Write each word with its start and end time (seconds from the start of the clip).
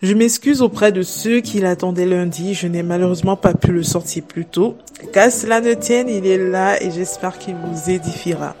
Je 0.00 0.14
m'excuse 0.14 0.62
auprès 0.62 0.92
de 0.92 1.02
ceux 1.02 1.40
qui 1.40 1.58
l'attendaient 1.58 2.06
lundi. 2.06 2.54
Je 2.54 2.68
n'ai 2.68 2.84
malheureusement 2.84 3.36
pas 3.36 3.52
pu 3.52 3.72
le 3.72 3.82
sortir 3.82 4.22
plus 4.22 4.44
tôt. 4.44 4.76
Qu'à 5.12 5.28
cela 5.28 5.60
ne 5.60 5.74
tienne, 5.74 6.08
il 6.08 6.24
est 6.24 6.38
là 6.38 6.80
et 6.80 6.92
j'espère 6.92 7.36
qu'il 7.38 7.56
vous 7.56 7.90
édifiera. 7.90 8.54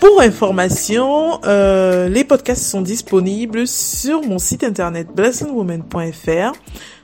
Pour 0.00 0.20
information, 0.20 1.38
euh, 1.44 2.08
les 2.08 2.24
podcasts 2.24 2.64
sont 2.64 2.80
disponibles 2.80 3.68
sur 3.68 4.26
mon 4.26 4.38
site 4.38 4.64
internet 4.64 5.08
blessingwoman.fr, 5.14 6.52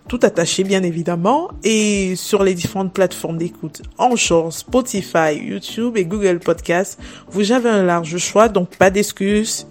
tout 0.08 0.20
attaché 0.22 0.64
bien 0.64 0.82
évidemment, 0.82 1.50
et 1.62 2.16
sur 2.16 2.42
les 2.42 2.54
différentes 2.54 2.94
plateformes 2.94 3.36
d'écoute, 3.38 3.82
Anchor, 3.98 4.52
Spotify, 4.52 5.36
YouTube 5.40 5.96
et 5.96 6.04
Google 6.04 6.40
Podcasts. 6.40 6.98
Vous 7.28 7.52
avez 7.52 7.68
un 7.68 7.84
large 7.84 8.16
choix, 8.16 8.48
donc 8.48 8.70
pas 8.76 8.90
d'excuses 8.90 9.68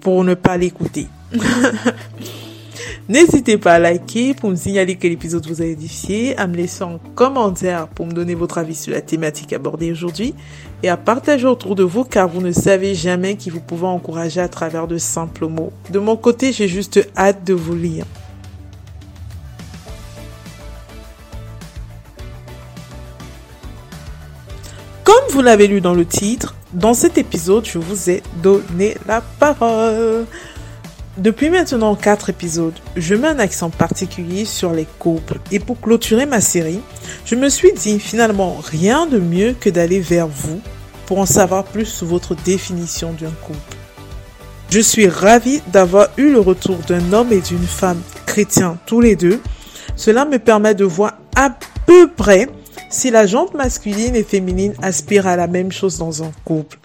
pour 0.00 0.24
ne 0.24 0.34
pas 0.34 0.56
l'écouter. 0.56 1.08
N'hésitez 3.08 3.58
pas 3.58 3.74
à 3.74 3.78
liker 3.78 4.34
pour 4.34 4.50
me 4.50 4.56
signaler 4.56 4.96
que 4.96 5.06
l'épisode 5.06 5.46
vous 5.46 5.62
a 5.62 5.64
édifié, 5.64 6.36
à 6.36 6.46
me 6.46 6.56
laisser 6.56 6.82
un 6.82 6.98
commentaire 7.14 7.88
pour 7.88 8.06
me 8.06 8.12
donner 8.12 8.34
votre 8.34 8.58
avis 8.58 8.74
sur 8.74 8.92
la 8.92 9.00
thématique 9.00 9.52
abordée 9.52 9.90
aujourd'hui 9.90 10.34
et 10.82 10.88
à 10.88 10.96
partager 10.96 11.46
autour 11.46 11.74
de 11.74 11.82
vous 11.82 12.04
car 12.04 12.28
vous 12.28 12.40
ne 12.40 12.52
savez 12.52 12.94
jamais 12.94 13.36
qui 13.36 13.50
vous 13.50 13.60
pouvez 13.60 13.86
encourager 13.86 14.40
à 14.40 14.48
travers 14.48 14.86
de 14.86 14.98
simples 14.98 15.46
mots. 15.46 15.72
De 15.90 15.98
mon 15.98 16.16
côté, 16.16 16.52
j'ai 16.52 16.68
juste 16.68 17.00
hâte 17.16 17.44
de 17.44 17.54
vous 17.54 17.74
lire. 17.74 18.04
Comme 25.04 25.24
vous 25.30 25.40
l'avez 25.40 25.66
lu 25.66 25.80
dans 25.80 25.94
le 25.94 26.04
titre, 26.04 26.54
dans 26.74 26.92
cet 26.92 27.16
épisode, 27.16 27.64
je 27.64 27.78
vous 27.78 28.10
ai 28.10 28.22
donné 28.42 28.94
la 29.06 29.22
parole. 29.22 30.26
Depuis 31.18 31.50
maintenant 31.50 31.96
quatre 31.96 32.30
épisodes, 32.30 32.78
je 32.94 33.16
mets 33.16 33.26
un 33.26 33.40
accent 33.40 33.70
particulier 33.70 34.44
sur 34.44 34.72
les 34.72 34.86
couples 35.00 35.40
et 35.50 35.58
pour 35.58 35.80
clôturer 35.80 36.26
ma 36.26 36.40
série, 36.40 36.80
je 37.24 37.34
me 37.34 37.48
suis 37.48 37.72
dit 37.72 37.98
finalement 37.98 38.58
rien 38.62 39.06
de 39.06 39.18
mieux 39.18 39.52
que 39.58 39.68
d'aller 39.68 39.98
vers 39.98 40.28
vous 40.28 40.60
pour 41.06 41.18
en 41.18 41.26
savoir 41.26 41.64
plus 41.64 41.86
sur 41.86 42.06
votre 42.06 42.36
définition 42.36 43.12
d'un 43.20 43.32
couple. 43.42 43.58
Je 44.70 44.78
suis 44.78 45.08
ravie 45.08 45.60
d'avoir 45.72 46.08
eu 46.18 46.30
le 46.30 46.38
retour 46.38 46.76
d'un 46.86 47.12
homme 47.12 47.32
et 47.32 47.40
d'une 47.40 47.66
femme 47.66 48.00
chrétiens 48.24 48.78
tous 48.86 49.00
les 49.00 49.16
deux. 49.16 49.40
Cela 49.96 50.24
me 50.24 50.38
permet 50.38 50.76
de 50.76 50.84
voir 50.84 51.14
à 51.34 51.50
peu 51.84 52.08
près 52.08 52.48
si 52.90 53.10
la 53.10 53.26
jante 53.26 53.54
masculine 53.54 54.14
et 54.14 54.22
féminine 54.22 54.74
aspirent 54.82 55.26
à 55.26 55.34
la 55.34 55.48
même 55.48 55.72
chose 55.72 55.98
dans 55.98 56.22
un 56.22 56.30
couple. 56.44 56.77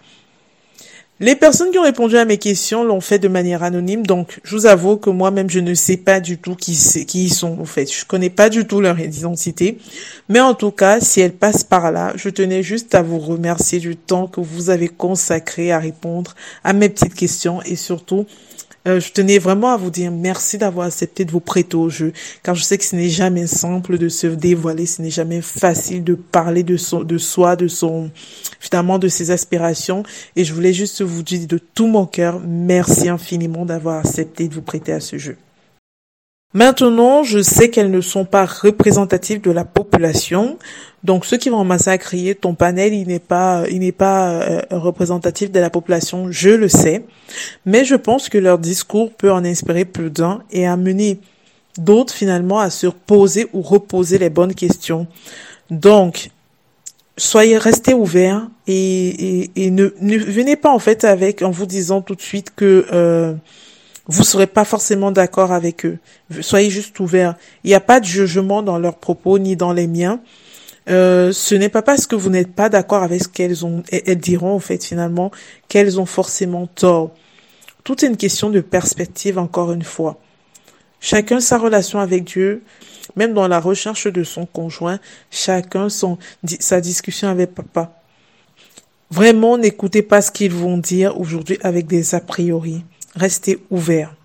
Les 1.23 1.37
personnes 1.37 1.71
qui 1.71 1.79
ont 1.79 1.83
répondu 1.83 2.17
à 2.17 2.25
mes 2.25 2.37
questions 2.37 2.83
l'ont 2.83 2.99
fait 2.99 3.17
de 3.17 3.29
manière 3.29 3.63
anonyme, 3.63 4.05
donc 4.05 4.41
je 4.43 4.57
vous 4.57 4.65
avoue 4.65 4.97
que 4.97 5.09
moi-même 5.09 5.49
je 5.49 5.61
ne 5.61 5.73
sais 5.73 5.95
pas 5.95 6.19
du 6.19 6.37
tout 6.37 6.53
qui, 6.53 6.77
qui 7.07 7.23
ils 7.23 7.33
sont 7.33 7.61
en 7.61 7.63
fait. 7.63 7.89
Je 7.89 8.03
connais 8.03 8.29
pas 8.29 8.49
du 8.49 8.67
tout 8.67 8.81
leur 8.81 8.99
identité, 8.99 9.77
mais 10.27 10.41
en 10.41 10.53
tout 10.53 10.71
cas, 10.71 10.99
si 10.99 11.21
elles 11.21 11.31
passent 11.31 11.63
par 11.63 11.93
là, 11.93 12.11
je 12.17 12.27
tenais 12.27 12.61
juste 12.61 12.93
à 12.93 13.01
vous 13.01 13.19
remercier 13.19 13.79
du 13.79 13.95
temps 13.95 14.27
que 14.27 14.41
vous 14.41 14.69
avez 14.69 14.89
consacré 14.89 15.71
à 15.71 15.79
répondre 15.79 16.35
à 16.65 16.73
mes 16.73 16.89
petites 16.89 17.15
questions 17.15 17.61
et 17.61 17.77
surtout 17.77 18.25
euh, 18.87 18.99
je 18.99 19.11
tenais 19.11 19.39
vraiment 19.39 19.69
à 19.69 19.77
vous 19.77 19.89
dire 19.89 20.11
merci 20.11 20.57
d'avoir 20.57 20.87
accepté 20.87 21.23
de 21.23 21.31
vous 21.31 21.39
prêter 21.39 21.77
au 21.77 21.89
jeu, 21.89 22.11
car 22.43 22.53
je 22.55 22.63
sais 22.63 22.77
que 22.77 22.83
ce 22.83 22.95
n'est 22.95 23.09
jamais 23.09 23.47
simple 23.47 23.97
de 23.97 24.09
se 24.09 24.27
dévoiler, 24.27 24.85
ce 24.85 25.01
n'est 25.01 25.09
jamais 25.09 25.41
facile 25.41 26.03
de 26.03 26.15
parler 26.15 26.63
de 26.63 26.75
son, 26.75 27.03
de 27.03 27.17
soi, 27.17 27.55
de 27.55 27.67
son, 27.67 28.11
finalement, 28.59 28.99
de 28.99 29.07
ses 29.07 29.31
aspirations. 29.31 30.03
Et 30.35 30.43
je 30.43 30.53
voulais 30.53 30.73
juste 30.73 31.01
vous 31.01 31.23
dire 31.23 31.47
de 31.47 31.57
tout 31.57 31.87
mon 31.87 32.05
cœur, 32.05 32.41
merci 32.45 33.07
infiniment 33.07 33.65
d'avoir 33.65 33.99
accepté 33.99 34.47
de 34.47 34.53
vous 34.53 34.61
prêter 34.61 34.91
à 34.91 34.99
ce 34.99 35.17
jeu. 35.17 35.37
Maintenant, 36.53 37.23
je 37.23 37.41
sais 37.41 37.71
qu'elles 37.71 37.89
ne 37.89 38.01
sont 38.01 38.25
pas 38.25 38.45
représentatives 38.45 39.41
de 39.41 39.49
la 39.49 39.65
population. 39.65 40.59
Donc, 41.03 41.25
ceux 41.25 41.37
qui 41.37 41.49
vont 41.49 41.65
massacrer 41.65 42.33
ton 42.35 42.55
panel, 42.55 42.93
il 42.93 43.07
n'est 43.07 43.19
pas, 43.19 43.65
il 43.69 43.79
n'est 43.79 43.91
pas 43.91 44.31
euh, 44.31 44.61
représentatif 44.71 45.51
de 45.51 45.59
la 45.59 45.69
population. 45.69 46.31
Je 46.31 46.49
le 46.49 46.69
sais, 46.69 47.03
mais 47.65 47.83
je 47.83 47.95
pense 47.95 48.29
que 48.29 48.37
leur 48.37 48.57
discours 48.57 49.11
peut 49.11 49.31
en 49.31 49.43
inspirer 49.43 49.83
plus 49.83 50.09
d'un 50.09 50.43
et 50.51 50.65
amener 50.65 51.19
d'autres 51.77 52.13
finalement 52.13 52.59
à 52.59 52.69
se 52.69 52.87
poser 52.87 53.47
ou 53.53 53.61
reposer 53.61 54.17
les 54.17 54.29
bonnes 54.29 54.55
questions. 54.55 55.07
Donc, 55.69 56.29
soyez 57.17 57.57
restés 57.57 57.93
ouverts 57.93 58.47
et, 58.67 59.49
ne 59.57 59.87
venez 59.87 60.55
pas 60.55 60.71
en 60.71 60.79
fait 60.79 61.03
avec 61.03 61.41
en 61.41 61.51
vous 61.51 61.65
disant 61.65 62.01
tout 62.01 62.15
de 62.15 62.21
suite 62.21 62.53
que 62.55 62.85
euh, 62.93 63.33
vous 64.07 64.23
serez 64.23 64.47
pas 64.47 64.65
forcément 64.65 65.11
d'accord 65.11 65.51
avec 65.51 65.85
eux. 65.85 65.97
Soyez 66.41 66.69
juste 66.69 66.99
ouverts. 66.99 67.35
Il 67.63 67.69
n'y 67.69 67.73
a 67.73 67.79
pas 67.79 67.99
de 67.99 68.05
jugement 68.05 68.61
dans 68.61 68.77
leurs 68.77 68.97
propos 68.97 69.39
ni 69.39 69.55
dans 69.55 69.73
les 69.73 69.87
miens. 69.87 70.19
Euh, 70.89 71.31
ce 71.31 71.55
n'est 71.55 71.69
pas 71.69 71.81
parce 71.81 72.07
que 72.07 72.15
vous 72.15 72.29
n'êtes 72.29 72.53
pas 72.53 72.69
d'accord 72.69 73.03
avec 73.03 73.23
ce 73.23 73.27
qu'elles 73.27 73.65
ont, 73.65 73.83
elles 73.91 74.19
diront 74.19 74.53
en 74.53 74.59
fait 74.59 74.83
finalement 74.83 75.31
qu'elles 75.69 75.99
ont 75.99 76.05
forcément 76.05 76.67
tort. 76.67 77.11
Tout 77.83 78.03
est 78.03 78.07
une 78.07 78.17
question 78.17 78.49
de 78.49 78.61
perspective 78.61 79.37
encore 79.37 79.71
une 79.71 79.83
fois. 79.83 80.19
Chacun 80.99 81.39
sa 81.39 81.57
relation 81.57 81.99
avec 81.99 82.23
Dieu, 82.23 82.63
même 83.15 83.33
dans 83.33 83.47
la 83.47 83.59
recherche 83.59 84.07
de 84.07 84.23
son 84.23 84.45
conjoint, 84.45 84.99
chacun 85.31 85.89
son, 85.89 86.17
sa 86.59 86.79
discussion 86.79 87.27
avec 87.27 87.53
papa. 87.53 87.99
Vraiment, 89.11 89.57
n'écoutez 89.57 90.01
pas 90.01 90.21
ce 90.21 90.31
qu'ils 90.31 90.51
vont 90.51 90.77
dire 90.77 91.19
aujourd'hui 91.19 91.57
avec 91.61 91.87
des 91.87 92.15
a 92.15 92.19
priori. 92.19 92.83
Restez 93.15 93.59
ouverts. 93.69 94.15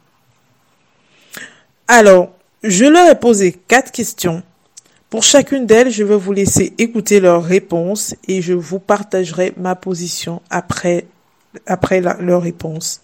Alors, 1.88 2.32
je 2.62 2.84
leur 2.84 3.10
ai 3.10 3.18
posé 3.18 3.52
quatre 3.52 3.92
questions. 3.92 4.42
Pour 5.10 5.22
chacune 5.22 5.64
d'elles, 5.64 5.90
je 5.90 6.04
vais 6.04 6.18
vous 6.18 6.34
laisser 6.34 6.74
écouter 6.76 7.18
leurs 7.18 7.42
réponses 7.42 8.14
et 8.26 8.42
je 8.42 8.52
vous 8.52 8.78
partagerai 8.78 9.54
ma 9.56 9.74
position 9.74 10.42
après, 10.50 11.06
après 11.66 12.02
leur 12.02 12.42
réponse. 12.42 13.00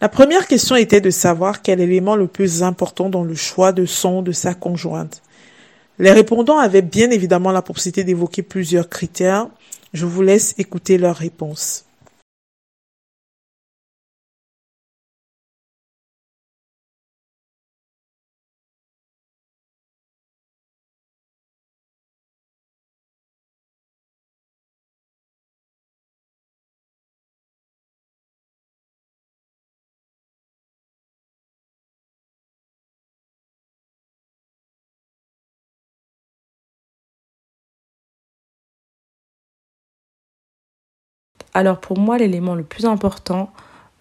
La 0.00 0.08
première 0.08 0.46
question 0.46 0.74
était 0.74 1.02
de 1.02 1.10
savoir 1.10 1.60
quel 1.60 1.80
élément 1.80 2.16
le 2.16 2.28
plus 2.28 2.62
important 2.62 3.10
dans 3.10 3.24
le 3.24 3.34
choix 3.34 3.72
de 3.72 3.84
son 3.84 4.22
de 4.22 4.32
sa 4.32 4.54
conjointe. 4.54 5.20
Les 5.98 6.12
répondants 6.12 6.58
avaient 6.58 6.80
bien 6.80 7.10
évidemment 7.10 7.52
la 7.52 7.60
possibilité 7.60 8.04
d'évoquer 8.04 8.42
plusieurs 8.42 8.88
critères. 8.88 9.48
Je 9.92 10.06
vous 10.06 10.22
laisse 10.22 10.54
écouter 10.56 10.96
leurs 10.96 11.16
réponses. 11.16 11.84
Alors 41.54 41.80
pour 41.80 41.98
moi, 41.98 42.18
l'élément 42.18 42.54
le 42.54 42.62
plus 42.62 42.86
important 42.86 43.50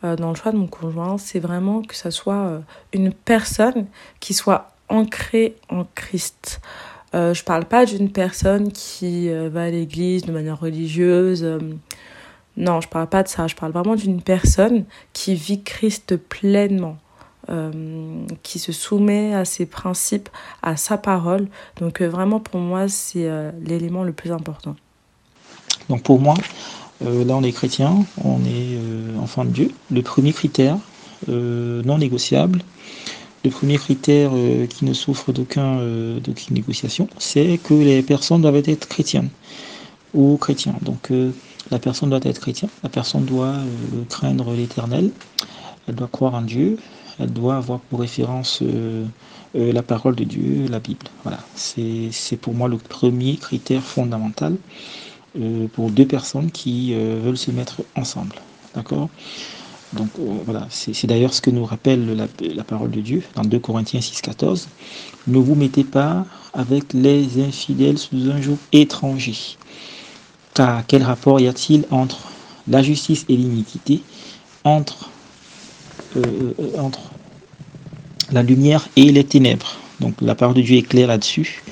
euh, 0.04 0.16
dans 0.16 0.30
le 0.30 0.36
choix 0.36 0.52
de 0.52 0.58
mon 0.58 0.68
conjoint, 0.68 1.18
c'est 1.18 1.40
vraiment 1.40 1.82
que 1.82 1.96
ça 1.96 2.12
soit 2.12 2.34
euh, 2.34 2.60
une 2.94 3.14
personne 3.14 3.88
qui 4.20 4.34
soit 4.34 4.72
ancrée 4.90 5.56
en 5.70 5.86
Christ. 5.96 6.62
Euh, 7.14 7.34
je 7.34 7.44
parle 7.44 7.66
pas 7.66 7.86
d'une 7.86 8.10
personne 8.10 8.72
qui 8.72 9.30
euh, 9.30 9.50
va 9.50 9.64
à 9.64 9.70
l'église 9.70 10.24
de 10.24 10.32
manière 10.32 10.60
religieuse. 10.60 11.46
non, 12.58 12.82
je 12.82 12.88
parle 12.88 13.08
pas 13.08 13.24
de 13.24 13.28
ça. 13.28 13.48
Je 13.48 13.56
parle 13.56 13.74
vraiment 13.74 13.96
d'une 13.96 14.22
personne 14.22 14.86
qui 15.14 15.36
vit 15.36 15.64
Christ 15.64 16.16
pleinement. 16.18 16.98
qui 18.44 18.60
se 18.60 18.72
soumet 18.72 19.34
à 19.34 19.44
ses 19.44 19.66
principes, 19.66 20.30
à 20.62 20.78
sa 20.78 20.98
parole. 20.98 21.48
Donc 21.82 22.02
vraiment 22.02 22.40
pour 22.40 22.62
moi 22.62 22.88
c'est 22.88 23.30
l'élément 23.60 24.06
le 24.06 24.14
plus 24.14 24.32
important. 24.32 24.76
Donc 25.90 26.04
pour 26.04 26.20
moi, 26.22 26.36
là, 27.02 27.36
on 27.36 27.44
est 27.44 27.52
chrétien, 27.52 28.06
on 28.24 28.40
est 28.46 28.76
euh, 28.76 29.18
enfant 29.20 29.46
de 29.46 29.50
Dieu. 29.50 29.72
Le 29.90 30.02
premier 30.02 30.34
critère 30.34 30.78
euh, 31.30 31.82
non 31.84 31.98
négociable, 31.98 32.62
le 33.44 33.50
premier 33.50 33.78
critère 33.78 34.32
qui 34.70 34.86
ne 34.86 34.94
souffre 34.94 35.32
d'aucun, 35.32 35.80
d'aucune 36.24 36.54
négociation, 36.54 37.08
c'est 37.18 37.60
que 37.64 37.74
les 37.74 38.04
personnes 38.04 38.44
doivent 38.44 38.62
être 38.64 38.88
chrétiennes 38.88 39.30
ou 40.14 40.38
chrétiens. 40.38 40.76
Donc, 40.84 41.12
la 41.72 41.80
personne 41.80 42.12
doit 42.12 42.20
être 42.22 42.40
chrétienne, 42.40 42.70
la 42.84 42.90
personne 42.90 43.26
doit 43.26 43.56
craindre 44.10 44.54
l'éternel, 44.54 45.10
elle 45.88 45.96
doit 45.96 46.08
croire 46.12 46.36
en 46.36 46.44
Dieu, 46.44 46.78
elle 47.18 47.34
doit 47.34 47.56
avoir 47.56 47.80
pour 47.80 48.02
référence 48.02 48.62
la 49.56 49.82
parole 49.82 50.16
de 50.16 50.24
Dieu, 50.24 50.68
la 50.70 50.78
Bible. 50.78 51.08
Voilà, 51.24 51.40
c'est 51.56 52.38
pour 52.40 52.54
moi 52.54 52.70
le 52.70 52.78
premier 52.78 53.38
critère 53.38 53.82
fondamental. 53.82 54.56
Euh, 55.40 55.68
pour 55.68 55.92
deux 55.92 56.06
personnes 56.06 56.52
qui 56.52 56.94
euh, 56.94 57.20
veulent 57.24 57.38
se 57.38 57.52
mettre 57.52 57.82
ensemble. 57.96 58.36
D'accord? 58.76 59.10
Donc 59.94 60.10
voilà, 60.46 60.68
c'est 60.70 61.06
d'ailleurs 61.06 61.34
ce 61.34 61.42
que 61.42 61.50
nous 61.50 61.66
rappelle 61.66 62.16
la, 62.16 62.28
la, 62.54 62.64
parole 62.64 62.92
de 62.92 63.02
Dieu 63.02 63.24
dans 63.36 63.44
2 63.44 63.60
Corinthiens 63.60 64.00
6, 64.00 64.22
14. 64.22 64.70
Ne 65.28 65.38
vous 65.38 65.56
mettez 65.56 65.84
pas 65.84 66.26
avec 66.54 66.94
les 66.94 67.42
infidèles 67.42 67.98
sous 67.98 68.30
un 68.32 68.42
joug 68.42 68.58
étranger. 68.72 69.36
Car 70.54 70.84
quel 70.88 71.04
rapport 71.04 71.40
y 71.40 71.48
a-t-il 71.48 71.86
entre 71.92 72.30
la 72.68 72.84
justice 72.84 73.26
et 73.30 73.36
l'iniquité, 73.36 74.02
entre, 74.64 75.10
euh, 76.18 76.54
euh, 76.60 76.80
entre 76.80 77.12
la 78.32 78.44
lumière 78.44 78.88
et 78.96 79.12
les 79.12 79.24
ténèbres? 79.24 79.78
Donc 80.00 80.16
la 80.22 80.36
parole 80.36 80.56
de 80.56 80.62
Dieu 80.62 80.78
est 80.78 80.82
claire 80.84 81.08
là-dessus. 81.08 81.64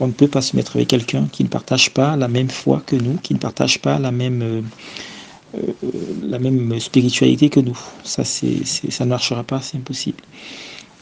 On 0.00 0.08
ne 0.08 0.12
peut 0.12 0.28
pas 0.28 0.42
se 0.42 0.56
mettre 0.56 0.76
avec 0.76 0.88
quelqu'un 0.88 1.26
qui 1.32 1.42
ne 1.42 1.48
partage 1.48 1.90
pas 1.90 2.16
la 2.16 2.28
même 2.28 2.50
foi 2.50 2.82
que 2.84 2.96
nous, 2.96 3.16
qui 3.22 3.34
ne 3.34 3.38
partage 3.38 3.80
pas 3.80 3.98
la 3.98 4.12
même, 4.12 4.42
euh, 4.42 6.38
même 6.38 6.78
spiritualité 6.80 7.48
que 7.48 7.60
nous. 7.60 7.78
Ça, 8.04 8.22
ne 8.22 9.04
marchera 9.08 9.42
pas, 9.42 9.60
c'est 9.62 9.78
impossible. 9.78 10.22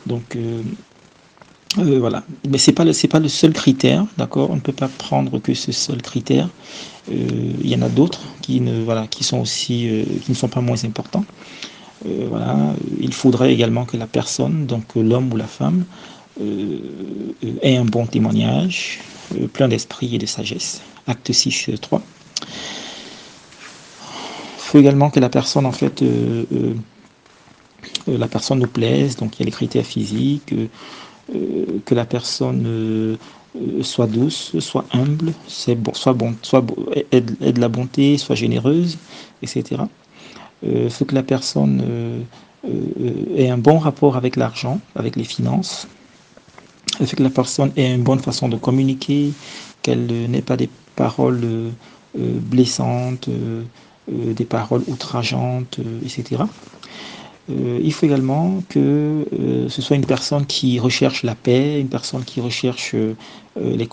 Donc 0.06 0.36
euh, 1.78 1.98
voilà. 1.98 2.22
Mais 2.44 2.58
le 2.84 2.92
c'est 2.92 3.08
pas 3.08 3.20
le 3.20 3.28
seul 3.28 3.52
critère, 3.52 4.06
d'accord? 4.16 4.50
On 4.50 4.56
ne 4.56 4.60
peut 4.60 4.72
pas 4.72 4.88
prendre 4.88 5.38
que 5.40 5.54
ce 5.54 5.72
seul 5.72 6.02
critère. 6.02 6.48
Euh, 7.10 7.52
il 7.62 7.68
y 7.68 7.74
en 7.74 7.82
a 7.82 7.88
d'autres 7.88 8.20
qui 8.42 8.60
ne 8.60 8.84
sont 9.24 9.44
euh, 9.70 10.48
pas 10.48 10.60
moins 10.60 10.84
importants. 10.84 11.24
Il 13.00 13.14
faudrait 13.14 13.52
également 13.52 13.86
que 13.86 13.96
la 13.96 14.06
personne, 14.06 14.66
donc 14.66 14.84
l'homme 14.94 15.32
ou 15.32 15.36
la 15.36 15.46
femme, 15.46 15.84
ait 16.40 17.76
un 17.76 17.84
bon 17.84 18.06
témoignage, 18.06 19.00
plein 19.52 19.68
d'esprit 19.68 20.14
et 20.14 20.18
de 20.18 20.26
sagesse. 20.26 20.82
Acte 21.06 21.32
6, 21.32 21.70
3. 21.80 22.02
Il 22.40 22.46
faut 24.58 24.78
également 24.78 25.10
que 25.10 25.20
la 25.20 25.28
personne 25.28 25.66
en 25.66 25.72
fait 25.72 26.02
la 28.06 28.28
personne 28.28 28.60
nous 28.60 28.68
plaise, 28.68 29.16
donc 29.16 29.36
il 29.36 29.40
y 29.40 29.42
a 29.42 29.46
les 29.46 29.52
critères 29.52 29.84
physiques, 29.84 30.52
euh, 30.52 31.80
que 31.84 31.94
la 31.94 32.04
personne 32.04 32.64
euh, 32.66 33.16
soit 33.82 34.06
douce, 34.06 34.58
soit 34.58 34.84
humble, 34.92 35.32
soit, 35.46 35.74
bon, 36.12 36.34
soit 36.42 36.64
ait, 37.12 37.20
de 37.20 37.60
la 37.60 37.68
bonté, 37.68 38.18
soit 38.18 38.34
généreuse, 38.34 38.98
etc. 39.42 39.82
Il 40.62 40.68
euh, 40.68 40.90
faut 40.90 41.04
que 41.04 41.14
la 41.14 41.22
personne 41.22 42.26
ait 43.36 43.50
un 43.50 43.58
bon 43.58 43.78
rapport 43.78 44.16
avec 44.16 44.36
l'argent, 44.36 44.80
avec 44.96 45.16
les 45.16 45.24
finances. 45.24 45.86
Il 47.00 47.06
faut 47.06 47.16
que 47.16 47.22
la 47.22 47.30
personne 47.30 47.72
ait 47.76 47.94
une 47.94 48.02
bonne 48.02 48.20
façon 48.20 48.48
de 48.48 48.56
communiquer, 48.56 49.32
qu'elle 49.82 50.06
n'ait 50.06 50.42
pas 50.42 50.56
des 50.56 50.68
paroles 50.96 51.72
blessantes, 52.14 53.28
des 54.08 54.44
paroles 54.44 54.82
outrageantes, 54.88 55.80
etc. 56.04 56.44
Euh, 57.50 57.78
il 57.82 57.92
faut 57.92 58.06
également 58.06 58.62
que 58.70 59.26
euh, 59.38 59.68
ce 59.68 59.82
soit 59.82 59.96
une 59.96 60.06
personne 60.06 60.46
qui 60.46 60.78
recherche 60.80 61.22
la 61.24 61.34
paix, 61.34 61.78
une 61.78 61.88
personne 61.88 62.24
qui 62.24 62.40
recherche 62.40 62.94
euh, 62.94 63.14
les, 63.56 63.86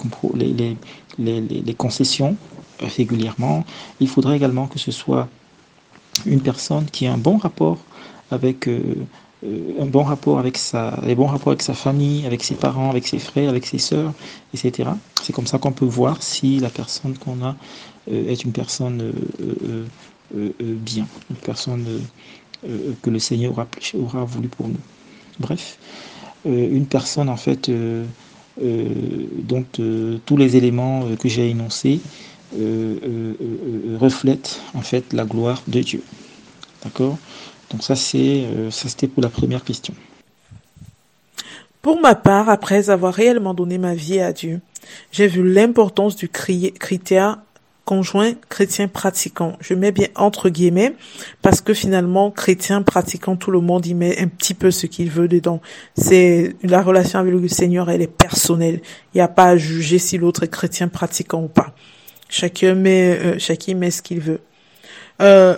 les, 1.19 1.41
les, 1.41 1.73
concessions 1.73 2.37
régulièrement. 2.79 3.65
Il 3.99 4.07
faudrait 4.07 4.37
également 4.37 4.67
que 4.67 4.79
ce 4.79 4.91
soit 4.91 5.27
une 6.25 6.39
personne 6.39 6.85
qui 6.85 7.07
a 7.07 7.13
un 7.13 7.17
bon 7.17 7.37
rapport 7.37 7.77
avec 8.31 8.69
un 9.43 9.85
bon 9.85 10.03
rapport 10.03 10.37
avec 10.37 10.57
sa, 10.57 10.89
avec 10.89 11.61
sa 11.61 11.73
famille, 11.73 12.25
avec 12.27 12.43
ses 12.43 12.55
parents, 12.55 12.89
avec 12.91 13.07
ses 13.07 13.19
frères, 13.19 13.49
avec 13.49 13.65
ses 13.65 13.79
sœurs, 13.79 14.13
etc. 14.53 14.89
C'est 15.23 15.33
comme 15.33 15.47
ça 15.47 15.57
qu'on 15.57 15.71
peut 15.71 15.85
voir 15.85 16.21
si 16.21 16.59
la 16.59 16.69
personne 16.69 17.17
qu'on 17.17 17.43
a 17.43 17.55
est 18.07 18.43
une 18.43 18.51
personne 18.51 19.13
bien, 20.31 21.07
une 21.29 21.35
personne 21.37 21.85
euh, 22.67 22.93
que 23.01 23.09
le 23.09 23.17
Seigneur 23.17 23.53
aura, 23.95 24.23
voulu 24.23 24.47
pour 24.47 24.67
nous. 24.67 24.77
Bref, 25.39 25.79
euh, 26.45 26.69
une 26.71 26.85
personne 26.85 27.27
en 27.27 27.37
fait 27.37 27.69
euh, 27.69 28.05
dont 28.59 29.65
tous 29.73 30.37
les 30.37 30.57
éléments 30.57 31.07
que 31.19 31.27
j'ai 31.27 31.49
énoncés 31.49 31.99
reflètent 33.99 34.61
en 34.75 34.81
fait 34.81 35.11
la 35.13 35.25
gloire 35.25 35.63
de 35.67 35.81
Dieu. 35.81 36.03
D'accord? 36.83 37.17
Donc 37.71 37.83
ça 37.83 37.95
c'est 37.95 38.45
ça 38.69 38.89
c'était 38.89 39.07
pour 39.07 39.23
la 39.23 39.29
première 39.29 39.63
question. 39.63 39.93
Pour 41.81 41.99
ma 41.99 42.13
part, 42.13 42.49
après 42.49 42.89
avoir 42.91 43.13
réellement 43.13 43.55
donné 43.55 43.79
ma 43.79 43.95
vie 43.95 44.19
à 44.19 44.33
Dieu, 44.33 44.61
j'ai 45.11 45.27
vu 45.27 45.51
l'importance 45.51 46.15
du 46.15 46.29
critère 46.29 47.39
conjoint 47.85 48.33
chrétien 48.49 48.87
pratiquant. 48.87 49.57
Je 49.59 49.73
mets 49.73 49.91
bien 49.91 50.07
entre 50.15 50.49
guillemets 50.49 50.93
parce 51.41 51.61
que 51.61 51.73
finalement 51.73 52.29
chrétien 52.29 52.83
pratiquant 52.83 53.35
tout 53.35 53.49
le 53.49 53.59
monde 53.59 53.85
y 53.87 53.95
met 53.95 54.19
un 54.19 54.27
petit 54.27 54.53
peu 54.53 54.69
ce 54.69 54.85
qu'il 54.85 55.09
veut 55.09 55.27
dedans. 55.27 55.59
C'est 55.97 56.55
la 56.61 56.83
relation 56.83 57.17
avec 57.19 57.33
le 57.33 57.47
Seigneur, 57.47 57.89
elle 57.89 58.03
est 58.03 58.07
personnelle. 58.07 58.81
Il 59.13 59.17
n'y 59.17 59.21
a 59.21 59.27
pas 59.27 59.47
à 59.47 59.57
juger 59.57 59.97
si 59.97 60.19
l'autre 60.19 60.43
est 60.43 60.47
chrétien 60.47 60.87
pratiquant 60.87 61.41
ou 61.43 61.47
pas. 61.47 61.73
Chacun 62.29 62.75
met 62.75 63.17
euh, 63.19 63.39
chacun 63.39 63.73
met 63.73 63.91
ce 63.91 64.03
qu'il 64.03 64.19
veut. 64.19 64.41
Euh, 65.21 65.55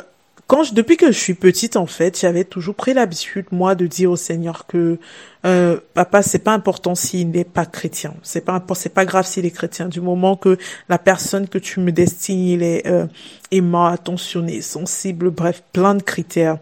quand 0.47 0.63
je, 0.63 0.73
depuis 0.73 0.97
que 0.97 1.11
je 1.11 1.17
suis 1.17 1.33
petite 1.33 1.77
en 1.77 1.85
fait, 1.85 2.19
j'avais 2.19 2.43
toujours 2.43 2.75
pris 2.75 2.93
l'habitude 2.93 3.45
moi 3.51 3.75
de 3.75 3.87
dire 3.87 4.11
au 4.11 4.15
Seigneur 4.15 4.67
que 4.67 4.99
euh, 5.45 5.77
papa 5.93 6.21
c'est 6.21 6.39
pas 6.39 6.53
important 6.53 6.95
s'il 6.95 7.29
n'est 7.29 7.43
pas 7.43 7.65
chrétien, 7.65 8.13
c'est 8.23 8.41
pas 8.41 8.63
c'est 8.75 8.93
pas 8.93 9.05
grave 9.05 9.25
s'il 9.25 9.45
est 9.45 9.51
chrétien 9.51 9.87
du 9.87 10.01
moment 10.01 10.35
que 10.35 10.57
la 10.89 10.97
personne 10.97 11.47
que 11.47 11.57
tu 11.57 11.79
me 11.79 11.91
destines 11.91 12.45
il 12.45 12.63
est 12.63 12.85
euh, 12.87 13.05
aimant, 13.51 13.85
attentionné, 13.85 14.61
sensible, 14.61 15.29
bref 15.29 15.63
plein 15.71 15.95
de 15.95 16.03
critères. 16.03 16.57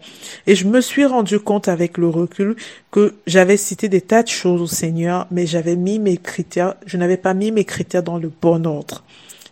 Et 0.46 0.54
je 0.54 0.66
me 0.66 0.80
suis 0.80 1.04
rendu 1.04 1.40
compte 1.40 1.68
avec 1.68 1.98
le 1.98 2.08
recul 2.08 2.56
que 2.90 3.14
j'avais 3.26 3.56
cité 3.56 3.88
des 3.88 4.00
tas 4.00 4.22
de 4.22 4.28
choses 4.28 4.60
au 4.60 4.66
Seigneur, 4.66 5.26
mais 5.30 5.46
j'avais 5.46 5.76
mis 5.76 5.98
mes 5.98 6.18
critères, 6.18 6.74
je 6.86 6.96
n'avais 6.96 7.16
pas 7.16 7.34
mis 7.34 7.50
mes 7.50 7.64
critères 7.64 8.02
dans 8.02 8.18
le 8.18 8.30
bon 8.40 8.64
ordre. 8.66 9.02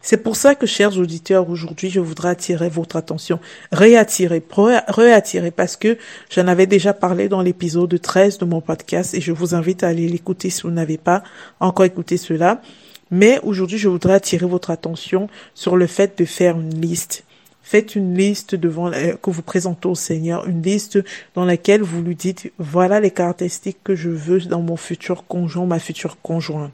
C'est 0.03 0.17
pour 0.17 0.35
ça 0.35 0.55
que, 0.55 0.67
chers 0.67 0.97
auditeurs, 0.99 1.51
aujourd'hui, 1.51 1.91
je 1.91 2.01
voudrais 2.01 2.31
attirer 2.31 2.71
votre 2.71 2.97
attention, 2.97 3.39
réattirer, 3.71 4.43
réattirer, 4.89 5.51
parce 5.51 5.77
que 5.77 5.99
j'en 6.31 6.47
avais 6.47 6.67
déjà 6.67 6.95
parlé 6.95 7.29
dans 7.29 7.43
l'épisode 7.43 8.01
13 8.01 8.39
de 8.39 8.47
mon 8.47 8.63
podcast 8.63 9.13
et 9.13 9.21
je 9.21 9.31
vous 9.31 9.55
invite 9.55 9.85
à 9.85 9.89
aller 9.89 10.09
l'écouter 10.09 10.49
si 10.49 10.63
vous 10.63 10.71
n'avez 10.71 10.97
pas 10.97 11.23
encore 11.61 11.85
écouté 11.85 12.17
cela. 12.17 12.63
Mais 13.11 13.41
aujourd'hui, 13.43 13.77
je 13.77 13.89
voudrais 13.89 14.15
attirer 14.15 14.47
votre 14.47 14.71
attention 14.71 15.29
sur 15.55 15.77
le 15.77 15.87
fait 15.87 16.17
de 16.17 16.25
faire 16.25 16.59
une 16.59 16.81
liste. 16.81 17.25
Faites 17.63 17.95
une 17.95 18.17
liste 18.17 18.55
devant 18.55 18.91
que 18.91 19.31
vous 19.31 19.43
présentez 19.43 19.87
au 19.87 19.95
Seigneur, 19.95 20.49
une 20.49 20.63
liste 20.63 20.99
dans 21.35 21.45
laquelle 21.45 21.83
vous 21.83 22.03
lui 22.03 22.17
dites 22.17 22.51
voilà 22.59 23.01
les 23.01 23.11
caractéristiques 23.11 23.79
que 23.85 23.95
je 23.95 24.09
veux 24.09 24.41
dans 24.41 24.63
mon 24.63 24.77
futur 24.77 25.27
conjoint, 25.27 25.67
ma 25.67 25.79
future 25.79 26.17
conjointe. 26.23 26.73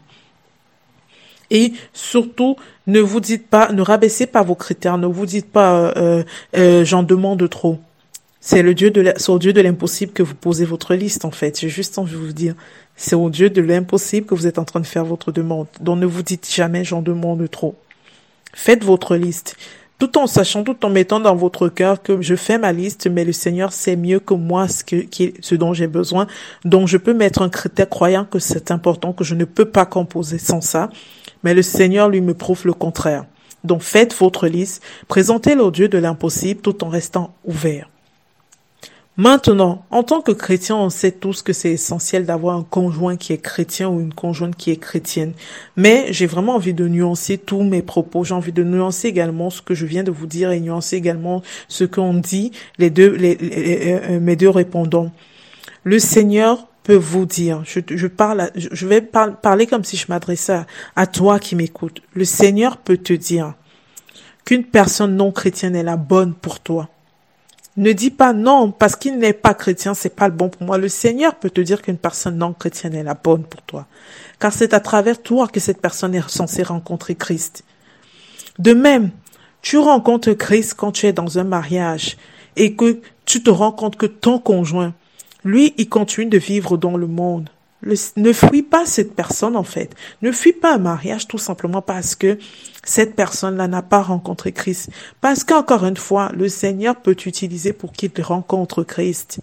Et 1.50 1.72
surtout, 1.92 2.56
ne 2.86 3.00
vous 3.00 3.20
dites 3.20 3.48
pas, 3.48 3.72
ne 3.72 3.82
rabaissez 3.82 4.26
pas 4.26 4.42
vos 4.42 4.54
critères, 4.54 4.98
ne 4.98 5.06
vous 5.06 5.26
dites 5.26 5.50
pas, 5.50 5.76
euh, 5.78 5.92
euh, 5.96 6.24
euh 6.56 6.84
j'en 6.84 7.02
demande 7.02 7.48
trop. 7.48 7.78
C'est 8.40 8.62
le 8.62 8.74
Dieu 8.74 8.90
de 8.90 9.12
au 9.28 9.38
Dieu 9.38 9.52
de 9.52 9.60
l'impossible 9.60 10.12
que 10.12 10.22
vous 10.22 10.34
posez 10.34 10.64
votre 10.64 10.94
liste, 10.94 11.24
en 11.24 11.32
fait. 11.32 11.58
J'ai 11.58 11.68
juste 11.68 11.98
envie 11.98 12.12
de 12.12 12.18
vous 12.18 12.32
dire. 12.32 12.54
C'est 12.94 13.16
au 13.16 13.28
Dieu 13.28 13.50
de 13.50 13.60
l'impossible 13.60 14.26
que 14.26 14.34
vous 14.34 14.46
êtes 14.46 14.58
en 14.58 14.64
train 14.64 14.80
de 14.80 14.86
faire 14.86 15.04
votre 15.04 15.32
demande. 15.32 15.66
Donc 15.80 15.98
ne 15.98 16.06
vous 16.06 16.22
dites 16.22 16.48
jamais 16.52 16.84
j'en 16.84 17.02
demande 17.02 17.50
trop. 17.50 17.74
Faites 18.54 18.84
votre 18.84 19.16
liste 19.16 19.56
tout 19.98 20.18
en 20.18 20.26
sachant, 20.26 20.62
tout 20.62 20.84
en 20.84 20.90
mettant 20.90 21.20
dans 21.20 21.34
votre 21.34 21.68
cœur 21.68 22.02
que 22.02 22.20
je 22.20 22.34
fais 22.34 22.58
ma 22.58 22.72
liste, 22.72 23.08
mais 23.10 23.24
le 23.24 23.32
Seigneur 23.32 23.72
sait 23.72 23.96
mieux 23.96 24.20
que 24.20 24.34
moi 24.34 24.68
ce, 24.68 24.84
que, 24.84 25.06
ce 25.40 25.54
dont 25.54 25.72
j'ai 25.72 25.86
besoin. 25.86 26.26
Donc 26.64 26.88
je 26.88 26.98
peux 26.98 27.14
mettre 27.14 27.42
un 27.42 27.48
critère 27.48 27.88
croyant 27.88 28.24
que 28.24 28.38
c'est 28.38 28.70
important, 28.70 29.12
que 29.12 29.24
je 29.24 29.34
ne 29.34 29.44
peux 29.44 29.64
pas 29.64 29.86
composer 29.86 30.38
sans 30.38 30.60
ça. 30.60 30.90
Mais 31.44 31.54
le 31.54 31.62
Seigneur 31.62 32.08
lui 32.08 32.20
me 32.20 32.34
prouve 32.34 32.66
le 32.66 32.74
contraire. 32.74 33.24
Donc 33.64 33.82
faites 33.82 34.14
votre 34.14 34.46
liste, 34.46 34.82
présentez-le 35.08 35.62
au 35.62 35.70
Dieu 35.70 35.88
de 35.88 35.98
l'impossible 35.98 36.60
tout 36.60 36.84
en 36.84 36.88
restant 36.88 37.34
ouvert. 37.44 37.88
Maintenant, 39.18 39.86
en 39.90 40.02
tant 40.02 40.20
que 40.20 40.32
chrétien, 40.32 40.76
on 40.76 40.90
sait 40.90 41.10
tous 41.10 41.40
que 41.40 41.54
c'est 41.54 41.72
essentiel 41.72 42.26
d'avoir 42.26 42.54
un 42.54 42.62
conjoint 42.62 43.16
qui 43.16 43.32
est 43.32 43.38
chrétien 43.38 43.88
ou 43.88 43.98
une 43.98 44.12
conjointe 44.12 44.54
qui 44.56 44.70
est 44.70 44.76
chrétienne. 44.76 45.32
Mais 45.76 46.12
j'ai 46.12 46.26
vraiment 46.26 46.56
envie 46.56 46.74
de 46.74 46.86
nuancer 46.86 47.38
tous 47.38 47.62
mes 47.62 47.80
propos. 47.80 48.24
J'ai 48.24 48.34
envie 48.34 48.52
de 48.52 48.62
nuancer 48.62 49.08
également 49.08 49.48
ce 49.48 49.62
que 49.62 49.74
je 49.74 49.86
viens 49.86 50.04
de 50.04 50.10
vous 50.10 50.26
dire 50.26 50.50
et 50.50 50.60
nuancer 50.60 50.96
également 50.96 51.42
ce 51.66 51.84
qu'ont 51.84 52.12
dit 52.12 52.52
les 52.76 52.90
deux, 52.90 53.08
les, 53.14 53.38
euh, 53.40 54.20
mes 54.20 54.36
deux 54.36 54.50
répondants. 54.50 55.10
Le 55.82 55.98
Seigneur 55.98 56.68
peut 56.82 56.94
vous 56.94 57.24
dire, 57.24 57.62
je, 57.64 57.80
je 57.88 58.06
parle, 58.06 58.50
je 58.54 58.86
vais 58.86 59.00
parler 59.00 59.66
comme 59.66 59.82
si 59.82 59.96
je 59.96 60.06
m'adressais 60.10 60.60
à 60.94 61.06
toi 61.06 61.38
qui 61.38 61.56
m'écoutes. 61.56 62.02
Le 62.12 62.26
Seigneur 62.26 62.76
peut 62.76 62.98
te 62.98 63.14
dire 63.14 63.54
qu'une 64.44 64.64
personne 64.64 65.16
non 65.16 65.32
chrétienne 65.32 65.74
est 65.74 65.82
la 65.82 65.96
bonne 65.96 66.34
pour 66.34 66.60
toi 66.60 66.90
ne 67.76 67.92
dis 67.92 68.10
pas 68.10 68.32
non 68.32 68.70
parce 68.70 68.96
qu'il 68.96 69.18
n'est 69.18 69.32
pas 69.32 69.54
chrétien, 69.54 69.94
c'est 69.94 70.14
pas 70.14 70.28
le 70.28 70.34
bon 70.34 70.48
pour 70.48 70.62
moi. 70.62 70.78
Le 70.78 70.88
Seigneur 70.88 71.34
peut 71.34 71.50
te 71.50 71.60
dire 71.60 71.82
qu'une 71.82 71.98
personne 71.98 72.38
non 72.38 72.52
chrétienne 72.52 72.94
est 72.94 73.02
la 73.02 73.14
bonne 73.14 73.44
pour 73.44 73.62
toi. 73.62 73.86
Car 74.38 74.52
c'est 74.52 74.74
à 74.74 74.80
travers 74.80 75.22
toi 75.22 75.46
que 75.48 75.60
cette 75.60 75.80
personne 75.80 76.14
est 76.14 76.28
censée 76.28 76.62
rencontrer 76.62 77.14
Christ. 77.14 77.64
De 78.58 78.72
même, 78.72 79.10
tu 79.62 79.78
rencontres 79.78 80.32
Christ 80.32 80.74
quand 80.74 80.92
tu 80.92 81.06
es 81.06 81.12
dans 81.12 81.38
un 81.38 81.44
mariage 81.44 82.16
et 82.56 82.74
que 82.74 83.00
tu 83.24 83.42
te 83.42 83.50
rends 83.50 83.72
compte 83.72 83.96
que 83.96 84.06
ton 84.06 84.38
conjoint, 84.38 84.94
lui, 85.44 85.74
il 85.76 85.88
continue 85.88 86.26
de 86.26 86.38
vivre 86.38 86.76
dans 86.76 86.96
le 86.96 87.06
monde. 87.06 87.50
Ne 87.82 88.32
fuis 88.32 88.62
pas 88.62 88.86
cette 88.86 89.14
personne 89.14 89.56
en 89.56 89.62
fait. 89.62 89.94
Ne 90.22 90.32
fuis 90.32 90.52
pas 90.52 90.74
un 90.74 90.78
mariage 90.78 91.28
tout 91.28 91.38
simplement 91.38 91.82
parce 91.82 92.14
que 92.14 92.38
cette 92.84 93.14
personne-là 93.14 93.68
n'a 93.68 93.82
pas 93.82 94.02
rencontré 94.02 94.52
Christ. 94.52 94.90
Parce 95.20 95.44
qu'encore 95.44 95.84
une 95.84 95.96
fois, 95.96 96.30
le 96.34 96.48
Seigneur 96.48 96.96
peut 96.96 97.14
t'utiliser 97.14 97.72
pour 97.72 97.92
qu'il 97.92 98.10
rencontre 98.22 98.82
Christ. 98.82 99.40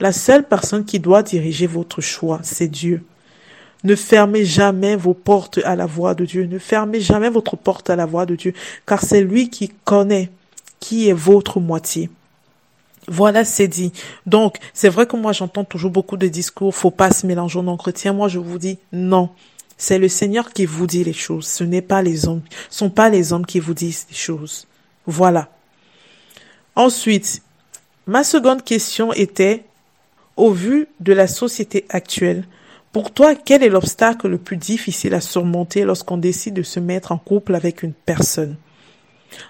La 0.00 0.12
seule 0.12 0.46
personne 0.46 0.84
qui 0.84 1.00
doit 1.00 1.22
diriger 1.22 1.66
votre 1.66 2.00
choix, 2.00 2.40
c'est 2.42 2.68
Dieu. 2.68 3.02
Ne 3.84 3.94
fermez 3.94 4.44
jamais 4.44 4.96
vos 4.96 5.14
portes 5.14 5.58
à 5.64 5.76
la 5.76 5.86
voix 5.86 6.14
de 6.14 6.24
Dieu. 6.24 6.46
Ne 6.46 6.58
fermez 6.58 7.00
jamais 7.00 7.30
votre 7.30 7.56
porte 7.56 7.88
à 7.88 7.96
la 7.96 8.04
voix 8.04 8.26
de 8.26 8.36
Dieu, 8.36 8.52
car 8.86 9.02
c'est 9.02 9.22
lui 9.22 9.48
qui 9.48 9.72
connaît 9.84 10.30
qui 10.80 11.08
est 11.08 11.14
votre 11.14 11.60
moitié. 11.60 12.10
Voilà, 13.08 13.44
c'est 13.44 13.68
dit. 13.68 13.92
Donc, 14.26 14.56
c'est 14.74 14.88
vrai 14.88 15.06
que 15.06 15.16
moi, 15.16 15.32
j'entends 15.32 15.64
toujours 15.64 15.90
beaucoup 15.90 16.16
de 16.16 16.26
discours, 16.28 16.74
faut 16.74 16.90
pas 16.90 17.10
se 17.10 17.26
mélanger 17.26 17.60
en 17.60 17.76
chrétien. 17.76 18.12
Moi, 18.12 18.28
je 18.28 18.38
vous 18.38 18.58
dis 18.58 18.78
non. 18.92 19.30
C'est 19.78 19.98
le 19.98 20.08
Seigneur 20.08 20.52
qui 20.52 20.66
vous 20.66 20.86
dit 20.86 21.04
les 21.04 21.12
choses. 21.12 21.46
Ce 21.46 21.62
n'est 21.62 21.82
pas 21.82 22.02
les 22.02 22.26
hommes. 22.26 22.42
Ce 22.70 22.78
sont 22.78 22.90
pas 22.90 23.10
les 23.10 23.32
hommes 23.32 23.46
qui 23.46 23.60
vous 23.60 23.74
disent 23.74 24.06
les 24.10 24.16
choses. 24.16 24.66
Voilà. 25.06 25.48
Ensuite, 26.74 27.42
ma 28.06 28.24
seconde 28.24 28.64
question 28.64 29.12
était, 29.12 29.64
au 30.36 30.50
vu 30.50 30.88
de 31.00 31.12
la 31.12 31.26
société 31.26 31.84
actuelle, 31.88 32.44
pour 32.92 33.12
toi, 33.12 33.34
quel 33.34 33.62
est 33.62 33.68
l'obstacle 33.68 34.28
le 34.28 34.38
plus 34.38 34.56
difficile 34.56 35.14
à 35.14 35.20
surmonter 35.20 35.84
lorsqu'on 35.84 36.16
décide 36.16 36.54
de 36.54 36.62
se 36.62 36.80
mettre 36.80 37.12
en 37.12 37.18
couple 37.18 37.54
avec 37.54 37.82
une 37.82 37.92
personne? 37.92 38.56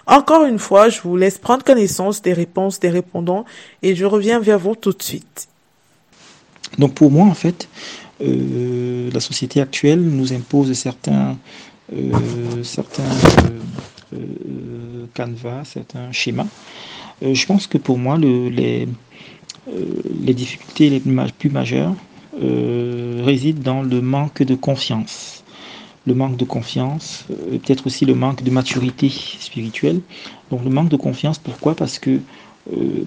Encore 0.05 0.45
une 0.45 0.59
fois, 0.59 0.89
je 0.89 1.01
vous 1.01 1.15
laisse 1.17 1.37
prendre 1.37 1.63
connaissance 1.63 2.21
des 2.21 2.33
réponses 2.33 2.79
des 2.79 2.89
répondants 2.89 3.45
et 3.81 3.95
je 3.95 4.05
reviens 4.05 4.39
vers 4.39 4.59
vous 4.59 4.75
tout 4.75 4.93
de 4.93 5.01
suite. 5.01 5.47
Donc 6.77 6.93
pour 6.93 7.11
moi, 7.11 7.25
en 7.25 7.33
fait, 7.33 7.69
euh, 8.21 9.09
la 9.11 9.19
société 9.19 9.61
actuelle 9.61 10.01
nous 10.01 10.33
impose 10.33 10.73
certains, 10.73 11.37
euh, 11.93 12.63
certains 12.63 13.03
euh, 14.13 15.05
canevas, 15.13 15.65
certains 15.65 16.11
schémas. 16.11 16.47
je 17.21 17.45
pense 17.45 17.67
que 17.67 17.77
pour 17.77 17.97
moi, 17.97 18.17
le, 18.17 18.49
les, 18.49 18.87
les 20.21 20.33
difficultés 20.33 20.89
les 20.89 21.01
plus 21.37 21.49
majeures 21.49 21.95
euh, 22.43 23.23
réside 23.25 23.63
dans 23.63 23.81
le 23.81 23.99
manque 23.99 24.43
de 24.43 24.53
confiance. 24.53 25.36
Le 26.07 26.13
manque 26.13 26.37
de 26.37 26.45
confiance, 26.45 27.25
et 27.51 27.59
peut-être 27.59 27.85
aussi 27.85 28.05
le 28.05 28.15
manque 28.15 28.41
de 28.41 28.49
maturité 28.49 29.09
spirituelle. 29.09 29.99
Donc 30.49 30.63
le 30.63 30.69
manque 30.69 30.89
de 30.89 30.95
confiance, 30.95 31.37
pourquoi? 31.37 31.75
Parce 31.75 31.99
que 31.99 32.19
euh, 32.71 33.03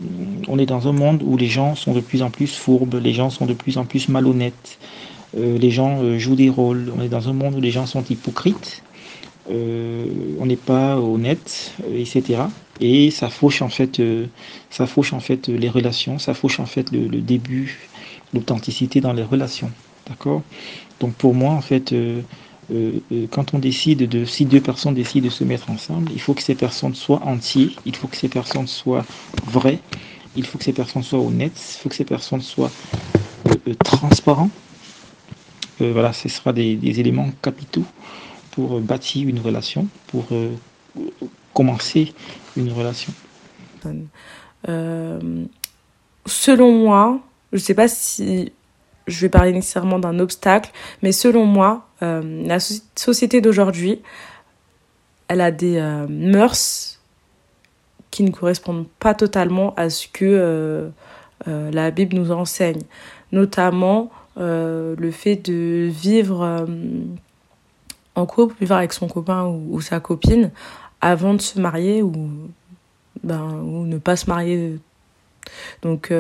on 0.49 0.59
est 0.59 0.67
dans 0.67 0.87
un 0.87 0.93
monde 0.93 1.23
où 1.25 1.37
les 1.37 1.47
gens 1.47 1.75
sont 1.75 1.95
de 1.95 2.01
plus 2.01 2.23
en 2.23 2.31
plus 2.31 2.55
fourbes, 2.55 3.01
les 3.03 3.15
gens 3.15 3.31
sont 3.31 3.47
de 3.47 3.55
plus 3.55 3.79
en 3.79 3.85
plus 3.85 4.09
malhonnêtes, 4.09 4.79
euh, 5.37 5.59
les 5.59 5.71
gens 5.71 6.19
jouent 6.19 6.37
des 6.37 6.51
rôles. 6.51 6.93
On 6.97 7.03
est 7.03 7.09
dans 7.09 7.29
un 7.29 7.33
monde 7.33 7.55
où 7.57 7.61
les 7.61 7.71
gens 7.71 7.87
sont 7.87 8.05
hypocrites, 8.05 8.83
on 9.49 10.47
n'est 10.47 10.57
pas 10.57 10.97
honnête, 10.97 11.73
etc. 11.93 12.43
Et 12.81 13.11
ça 13.11 13.29
fauche 13.31 13.63
en 13.63 13.69
fait, 13.69 14.01
ça 14.71 14.87
fauche 14.87 15.13
en 15.13 15.21
fait 15.21 15.49
les 15.49 15.69
relations, 15.69 16.19
ça 16.19 16.35
fauche 16.35 16.61
en 16.61 16.67
fait 16.67 16.93
le 16.93 17.21
début 17.21 17.91
l'authenticité 18.33 19.01
dans 19.01 19.13
les 19.13 19.23
relations. 19.23 19.71
D'accord? 20.09 20.43
Donc 21.01 21.15
pour 21.15 21.35
moi, 21.35 21.53
en 21.53 21.61
fait, 21.61 21.93
euh, 21.93 21.97
euh, 21.97 22.23
euh, 22.23 22.23
quand 23.31 23.55
on 23.55 23.59
décide 23.59 24.09
de, 24.09 24.25
si 24.25 24.45
deux 24.45 24.61
personnes 24.61 24.95
décident 24.95 25.27
de 25.27 25.31
se 25.31 25.45
mettre 25.45 25.71
ensemble, 25.71 26.11
il 26.13 26.21
faut 26.21 26.35
que 26.35 26.43
ces 26.43 26.55
personnes 26.55 26.95
soient 26.95 27.23
entières, 27.25 27.71
il 27.85 27.97
faut 27.97 28.07
que 28.07 28.17
ces 28.17 28.29
personnes 28.29 28.67
soient 28.67 29.05
vraies, 29.47 29.81
il 30.37 30.47
faut 30.47 30.59
que 30.59 30.65
ces 30.65 30.73
personnes 30.73 31.03
soient 31.03 31.21
honnêtes, 31.21 31.53
il 31.57 31.83
faut 31.83 31.89
que 31.89 31.95
ces 31.95 32.05
personnes 32.05 32.43
soient 32.43 32.71
transparentes. 33.85 34.53
voilà, 35.79 36.13
ce 36.13 36.29
sera 36.29 36.53
des, 36.53 37.01
éléments 37.01 37.31
capitaux 37.43 37.85
pour 38.53 38.81
bâtir 38.81 39.29
une 39.29 39.41
relation, 39.41 39.89
pour 40.07 40.27
commencer 41.53 42.15
une 42.57 42.73
relation. 42.73 43.13
selon 46.27 46.73
moi, 46.73 47.21
je 47.53 47.57
ne 47.57 47.63
sais 47.63 47.75
pas 47.75 47.89
si 47.89 48.53
je 49.07 49.21
vais 49.21 49.29
parler 49.29 49.53
nécessairement 49.53 49.99
d'un 49.99 50.19
obstacle, 50.19 50.71
mais 51.03 51.13
selon 51.13 51.45
moi, 51.45 51.90
euh, 52.03 52.47
la 52.47 52.59
société 52.61 53.41
d'aujourd'hui, 53.41 54.01
elle 55.29 55.41
a 55.41 55.51
des 55.51 55.77
euh, 55.77 56.07
mœurs 56.09 57.01
qui 58.11 58.23
ne 58.25 58.31
correspondent 58.31 58.89
pas 58.99 59.15
totalement 59.15 59.75
à 59.77 59.91
ce 59.91 60.09
que 60.09 60.25
euh, 60.25 60.91
la 61.47 61.91
Bible 61.91 62.17
nous 62.17 62.33
enseigne, 62.33 62.83
notamment 63.33 64.11
le 64.37 65.11
fait 65.13 65.37
de 65.37 65.89
vivre 65.91 66.67
en 68.15 68.27
couple, 68.27 68.55
vivre 68.61 68.75
avec 68.75 68.93
son 68.93 69.07
copain 69.07 69.47
ou, 69.47 69.81
sa 69.81 70.01
copine 70.01 70.51
avant 71.01 71.35
de 71.35 71.41
se 71.41 71.61
marier 71.61 72.03
ou, 72.03 72.31
ben, 73.23 73.61
ou 73.63 73.85
ne 73.85 73.99
pas 73.99 74.17
se 74.17 74.29
marier. 74.29 74.79
Donc 75.83 76.13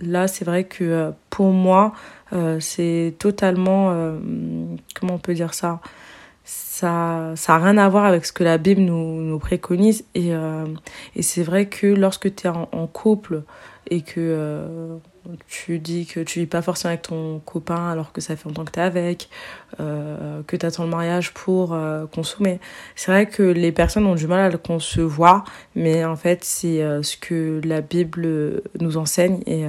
là, 0.00 0.26
c'est 0.26 0.44
vrai 0.44 0.64
que 0.64 1.12
pour 1.28 1.50
moi, 1.50 1.92
euh, 2.34 2.60
c'est 2.60 3.14
totalement, 3.18 3.90
euh, 3.90 4.18
comment 4.98 5.14
on 5.14 5.18
peut 5.18 5.34
dire 5.34 5.54
ça? 5.54 5.80
Ça 6.44 7.32
ça 7.36 7.58
rien 7.58 7.78
à 7.78 7.88
voir 7.88 8.04
avec 8.04 8.26
ce 8.26 8.32
que 8.32 8.44
la 8.44 8.58
Bible 8.58 8.82
nous, 8.82 9.38
préconise. 9.38 10.04
Et, 10.14 10.32
et 11.16 11.22
c'est 11.22 11.42
vrai 11.42 11.66
que 11.66 11.86
lorsque 11.86 12.34
tu 12.34 12.46
es 12.46 12.50
en, 12.50 12.86
couple 12.86 13.44
et 13.90 14.02
que 14.02 15.00
tu 15.48 15.78
dis 15.78 16.06
que 16.06 16.20
tu 16.20 16.40
vis 16.40 16.46
pas 16.46 16.62
forcément 16.62 16.90
avec 16.90 17.02
ton 17.02 17.40
copain 17.40 17.90
alors 17.90 18.12
que 18.12 18.20
ça 18.20 18.36
fait 18.36 18.48
longtemps 18.48 18.64
que 18.64 18.72
tu 18.72 18.80
es 18.80 18.82
avec, 18.82 19.28
euh, 19.80 20.42
que 20.46 20.56
tu 20.56 20.66
attends 20.66 20.84
le 20.84 20.90
mariage 20.90 21.32
pour 21.32 21.72
euh, 21.72 22.06
consommer. 22.06 22.60
C'est 22.96 23.10
vrai 23.10 23.26
que 23.26 23.42
les 23.42 23.72
personnes 23.72 24.06
ont 24.06 24.14
du 24.14 24.26
mal 24.26 24.40
à 24.40 24.50
le 24.50 24.58
concevoir, 24.58 25.44
mais 25.74 26.04
en 26.04 26.16
fait, 26.16 26.44
c'est 26.44 26.82
euh, 26.82 27.02
ce 27.02 27.16
que 27.16 27.60
la 27.64 27.80
Bible 27.80 28.62
nous 28.80 28.96
enseigne 28.96 29.40
et 29.46 29.64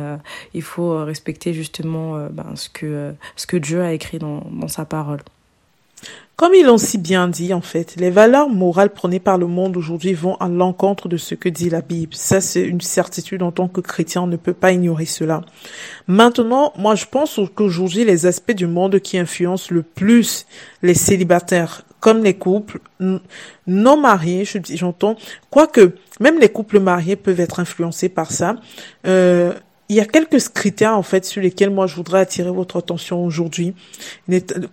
il 0.53 0.62
faut 0.62 1.03
respecter 1.03 1.53
justement 1.53 2.27
ben, 2.31 2.55
ce, 2.55 2.69
que, 2.69 3.13
ce 3.36 3.48
que 3.48 3.57
Dieu 3.57 3.81
a 3.81 3.93
écrit 3.93 4.19
dans, 4.19 4.41
dans 4.51 4.67
sa 4.67 4.86
parole. 4.86 5.19
Comme 6.36 6.54
ils 6.54 6.65
l'ont 6.65 6.77
si 6.77 6.98
bien 6.98 7.30
dit, 7.30 7.54
en 7.54 7.62
fait, 7.62 7.96
les 7.98 8.10
valeurs 8.10 8.50
morales 8.50 8.89
prônées 8.89 9.22
par 9.22 9.38
le 9.38 9.48
monde 9.48 9.77
aujourd'hui 9.77 10.13
vont 10.13 10.36
à 10.36 10.50
l'encontre 10.50 11.08
de 11.08 11.15
ce 11.15 11.34
que 11.34 11.48
dit 11.48 11.70
la 11.70 11.80
Bible. 11.80 12.13
Ça, 12.13 12.42
c'est 12.42 12.63
une 12.63 12.82
certitude 12.82 13.42
en 13.42 13.54
tant 13.54 13.70
que 13.70 13.80
chrétien, 13.80 14.24
on 14.24 14.27
ne 14.27 14.36
peut 14.36 14.54
pas 14.54 14.74
ignorer 14.74 15.06
cela. 15.06 15.42
Maintenant, 16.08 16.74
moi, 16.77 16.96
je 16.96 17.06
pense 17.06 17.39
qu'aujourd'hui, 17.56 18.04
les 18.04 18.25
aspects 18.25 18.51
du 18.51 18.68
monde 18.68 19.00
qui 19.00 19.18
influencent 19.18 19.74
le 19.74 19.82
plus 19.82 20.46
les 20.82 20.94
célibataires, 20.94 21.84
comme 22.01 22.22
les 22.22 22.34
couples 22.34 22.80
non 23.00 23.98
mariés, 23.98 24.44
j'entends, 24.72 25.15
quoique 25.50 25.94
même 26.20 26.38
les 26.39 26.50
couples 26.50 26.80
mariés 26.80 27.15
peuvent 27.15 27.39
être 27.39 27.62
influencés 27.62 28.10
par 28.10 28.32
ça, 28.32 28.58
euh, 29.08 29.54
il 29.88 29.96
y 29.96 30.00
a 30.00 30.06
quelques 30.06 30.50
critères 30.50 30.98
en 30.98 31.04
fait 31.04 31.25
sur 31.25 31.42
lesquels 31.42 31.70
moi 31.70 31.86
je 31.86 31.96
voudrais 31.96 32.20
attirer 32.20 32.50
votre 32.50 32.77
attention 32.77 33.24
aujourd'hui. 33.24 33.75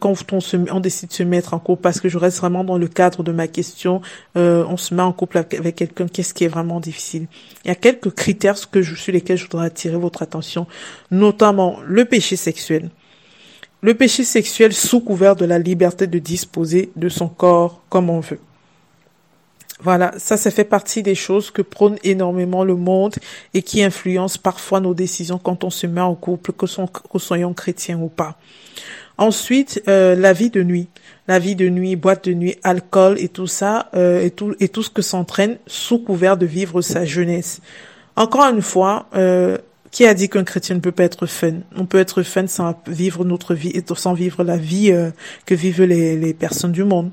Quand 0.00 0.14
on, 0.32 0.40
se, 0.40 0.56
on 0.56 0.80
décide 0.80 1.10
de 1.10 1.14
se 1.14 1.22
mettre 1.22 1.52
en 1.54 1.58
couple 1.58 1.82
parce 1.82 2.00
que 2.00 2.08
je 2.08 2.16
reste 2.16 2.38
vraiment 2.38 2.64
dans 2.64 2.78
le 2.78 2.88
cadre 2.88 3.22
de 3.22 3.32
ma 3.32 3.46
question 3.46 4.00
euh, 4.36 4.64
on 4.68 4.76
se 4.76 4.94
met 4.94 5.02
en 5.02 5.12
couple 5.12 5.38
avec 5.38 5.76
quelqu'un 5.76 6.06
qu'est-ce 6.08 6.32
qui 6.32 6.44
est 6.44 6.48
vraiment 6.48 6.80
difficile? 6.80 7.26
Il 7.64 7.68
y 7.68 7.70
a 7.70 7.74
quelques 7.74 8.10
critères 8.14 8.56
que 8.70 8.80
je, 8.80 8.94
sur 8.94 9.12
lesquels 9.12 9.36
je 9.36 9.44
voudrais 9.44 9.66
attirer 9.66 9.96
votre 9.96 10.22
attention 10.22 10.66
notamment 11.10 11.78
le 11.86 12.04
péché 12.04 12.36
sexuel. 12.36 12.90
Le 13.82 13.94
péché 13.94 14.24
sexuel 14.24 14.72
sous 14.72 15.00
couvert 15.00 15.36
de 15.36 15.44
la 15.44 15.58
liberté 15.58 16.06
de 16.06 16.18
disposer 16.18 16.90
de 16.96 17.08
son 17.08 17.28
corps 17.28 17.82
comme 17.90 18.08
on 18.08 18.20
veut 18.20 18.38
voilà, 19.82 20.12
ça, 20.16 20.36
ça 20.36 20.50
fait 20.50 20.64
partie 20.64 21.02
des 21.02 21.14
choses 21.14 21.50
que 21.50 21.62
prône 21.62 21.96
énormément 22.04 22.62
le 22.62 22.76
monde 22.76 23.14
et 23.52 23.62
qui 23.62 23.82
influencent 23.82 24.38
parfois 24.40 24.80
nos 24.80 24.94
décisions 24.94 25.38
quand 25.38 25.64
on 25.64 25.70
se 25.70 25.86
met 25.86 26.00
en 26.00 26.14
couple, 26.14 26.52
que, 26.52 26.66
son, 26.66 26.88
soyons 27.16 27.52
chrétiens 27.52 27.98
ou 27.98 28.08
pas. 28.08 28.38
Ensuite, 29.18 29.82
euh, 29.88 30.14
la 30.14 30.32
vie 30.32 30.50
de 30.50 30.62
nuit, 30.62 30.88
la 31.28 31.38
vie 31.38 31.56
de 31.56 31.68
nuit, 31.68 31.96
boîte 31.96 32.28
de 32.28 32.34
nuit, 32.34 32.56
alcool 32.62 33.16
et 33.18 33.28
tout 33.28 33.46
ça, 33.46 33.90
euh, 33.94 34.22
et 34.22 34.30
tout 34.30 34.54
et 34.60 34.68
tout 34.68 34.82
ce 34.82 34.90
que 34.90 35.02
s'entraîne 35.02 35.58
sous 35.66 35.98
couvert 35.98 36.36
de 36.36 36.46
vivre 36.46 36.80
sa 36.80 37.04
jeunesse. 37.04 37.60
Encore 38.16 38.44
une 38.44 38.62
fois, 38.62 39.06
euh, 39.14 39.58
qui 39.90 40.06
a 40.06 40.14
dit 40.14 40.28
qu'un 40.28 40.44
chrétien 40.44 40.76
ne 40.76 40.80
peut 40.80 40.92
pas 40.92 41.04
être 41.04 41.26
fun? 41.26 41.54
On 41.76 41.86
peut 41.86 41.98
être 41.98 42.22
fun 42.22 42.46
sans 42.46 42.74
vivre 42.86 43.24
notre 43.24 43.54
vie, 43.54 43.74
sans 43.94 44.14
vivre 44.14 44.44
la 44.44 44.56
vie 44.56 44.92
que 45.44 45.54
vivent 45.54 45.82
les, 45.82 46.16
les 46.16 46.34
personnes 46.34 46.72
du 46.72 46.84
monde. 46.84 47.10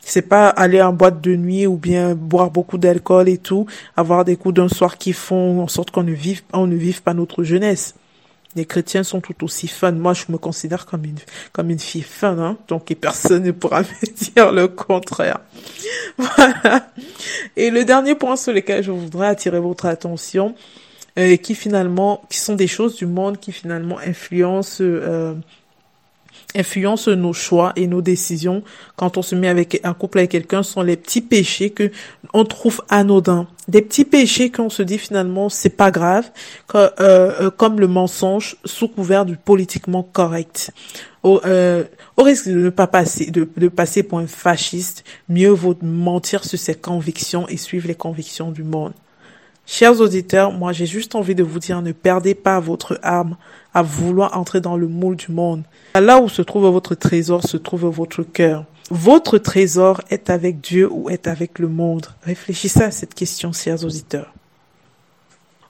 C'est 0.00 0.22
pas 0.22 0.48
aller 0.48 0.80
en 0.80 0.92
boîte 0.92 1.20
de 1.20 1.36
nuit 1.36 1.66
ou 1.66 1.76
bien 1.76 2.14
boire 2.14 2.50
beaucoup 2.50 2.78
d'alcool 2.78 3.28
et 3.28 3.38
tout, 3.38 3.66
avoir 3.96 4.24
des 4.24 4.36
coups 4.36 4.54
d'un 4.54 4.68
soir 4.68 4.96
qui 4.96 5.12
font 5.12 5.60
en 5.62 5.68
sorte 5.68 5.90
qu'on 5.90 6.02
ne 6.02 6.12
vive, 6.12 6.42
on 6.52 6.66
ne 6.66 6.76
vive 6.76 7.02
pas 7.02 7.14
notre 7.14 7.44
jeunesse. 7.44 7.94
les 8.56 8.64
chrétiens 8.64 9.04
sont 9.04 9.20
tout 9.20 9.44
aussi 9.44 9.68
fun. 9.68 9.92
Moi, 9.92 10.14
je 10.14 10.24
me 10.30 10.38
considère 10.38 10.86
comme 10.86 11.04
une, 11.04 11.18
comme 11.52 11.70
une 11.70 11.78
fille 11.78 12.02
fun, 12.02 12.38
hein. 12.38 12.56
Donc, 12.68 12.92
personne 12.94 13.44
ne 13.44 13.52
pourra 13.52 13.82
me 14.02 14.32
dire 14.32 14.52
le 14.52 14.68
contraire. 14.68 15.40
Voilà. 16.16 16.88
Et 17.56 17.70
le 17.70 17.84
dernier 17.84 18.16
point 18.16 18.36
sur 18.36 18.52
lequel 18.52 18.82
je 18.82 18.90
voudrais 18.90 19.28
attirer 19.28 19.60
votre 19.60 19.86
attention, 19.86 20.54
euh, 21.18 21.36
qui 21.36 21.54
finalement, 21.56 22.22
qui 22.28 22.38
sont 22.38 22.54
des 22.54 22.68
choses 22.68 22.94
du 22.96 23.06
monde 23.06 23.38
qui 23.38 23.50
finalement 23.50 23.98
influencent, 23.98 24.82
euh, 24.82 25.34
influence 26.54 27.08
nos 27.08 27.32
choix 27.32 27.72
et 27.76 27.86
nos 27.86 28.00
décisions. 28.00 28.62
Quand 28.96 29.16
on 29.18 29.22
se 29.22 29.34
met 29.34 29.48
avec 29.48 29.80
un 29.84 29.94
couple 29.94 30.18
avec 30.18 30.30
quelqu'un 30.30 30.62
sont 30.62 30.82
les 30.82 30.96
petits 30.96 31.20
péchés 31.20 31.70
que 31.70 31.90
on 32.32 32.44
trouve 32.44 32.82
anodins. 32.88 33.46
Des 33.68 33.82
petits 33.82 34.04
péchés 34.04 34.50
qu'on 34.50 34.70
se 34.70 34.82
dit 34.82 34.98
finalement 34.98 35.48
c'est 35.48 35.68
pas 35.68 35.90
grave 35.90 36.30
euh, 36.74 36.90
euh, 37.00 37.50
comme 37.50 37.80
le 37.80 37.86
mensonge 37.86 38.56
sous 38.64 38.88
couvert 38.88 39.26
du 39.26 39.36
politiquement 39.36 40.02
correct. 40.02 40.70
Au, 41.22 41.40
euh, 41.44 41.84
au 42.16 42.22
risque 42.22 42.48
de 42.48 42.54
ne 42.54 42.70
pas 42.70 42.86
passer 42.86 43.30
de, 43.30 43.48
de 43.56 43.68
passer 43.68 44.02
pour 44.02 44.18
un 44.18 44.26
fasciste 44.26 45.04
mieux 45.28 45.50
vaut 45.50 45.76
mentir 45.82 46.44
sur 46.44 46.58
ses 46.58 46.74
convictions 46.74 47.46
et 47.48 47.56
suivre 47.56 47.88
les 47.88 47.94
convictions 47.94 48.50
du 48.50 48.62
monde 48.62 48.92
Chers 49.70 50.00
auditeurs, 50.00 50.50
moi 50.50 50.72
j'ai 50.72 50.86
juste 50.86 51.14
envie 51.14 51.34
de 51.34 51.42
vous 51.42 51.58
dire 51.58 51.82
ne 51.82 51.92
perdez 51.92 52.34
pas 52.34 52.58
votre 52.58 52.98
âme 53.02 53.36
à 53.74 53.82
vouloir 53.82 54.34
entrer 54.34 54.62
dans 54.62 54.78
le 54.78 54.88
moule 54.88 55.16
du 55.16 55.30
monde. 55.30 55.62
Là 55.94 56.22
où 56.22 56.30
se 56.30 56.40
trouve 56.40 56.64
votre 56.68 56.94
trésor 56.94 57.46
se 57.46 57.58
trouve 57.58 57.84
votre 57.84 58.22
cœur. 58.22 58.64
Votre 58.90 59.36
trésor 59.36 60.00
est 60.08 60.30
avec 60.30 60.62
Dieu 60.62 60.88
ou 60.90 61.10
est 61.10 61.26
avec 61.26 61.58
le 61.58 61.68
monde? 61.68 62.06
Réfléchissez 62.22 62.82
à 62.82 62.90
cette 62.90 63.12
question, 63.12 63.52
chers 63.52 63.84
auditeurs. 63.84 64.32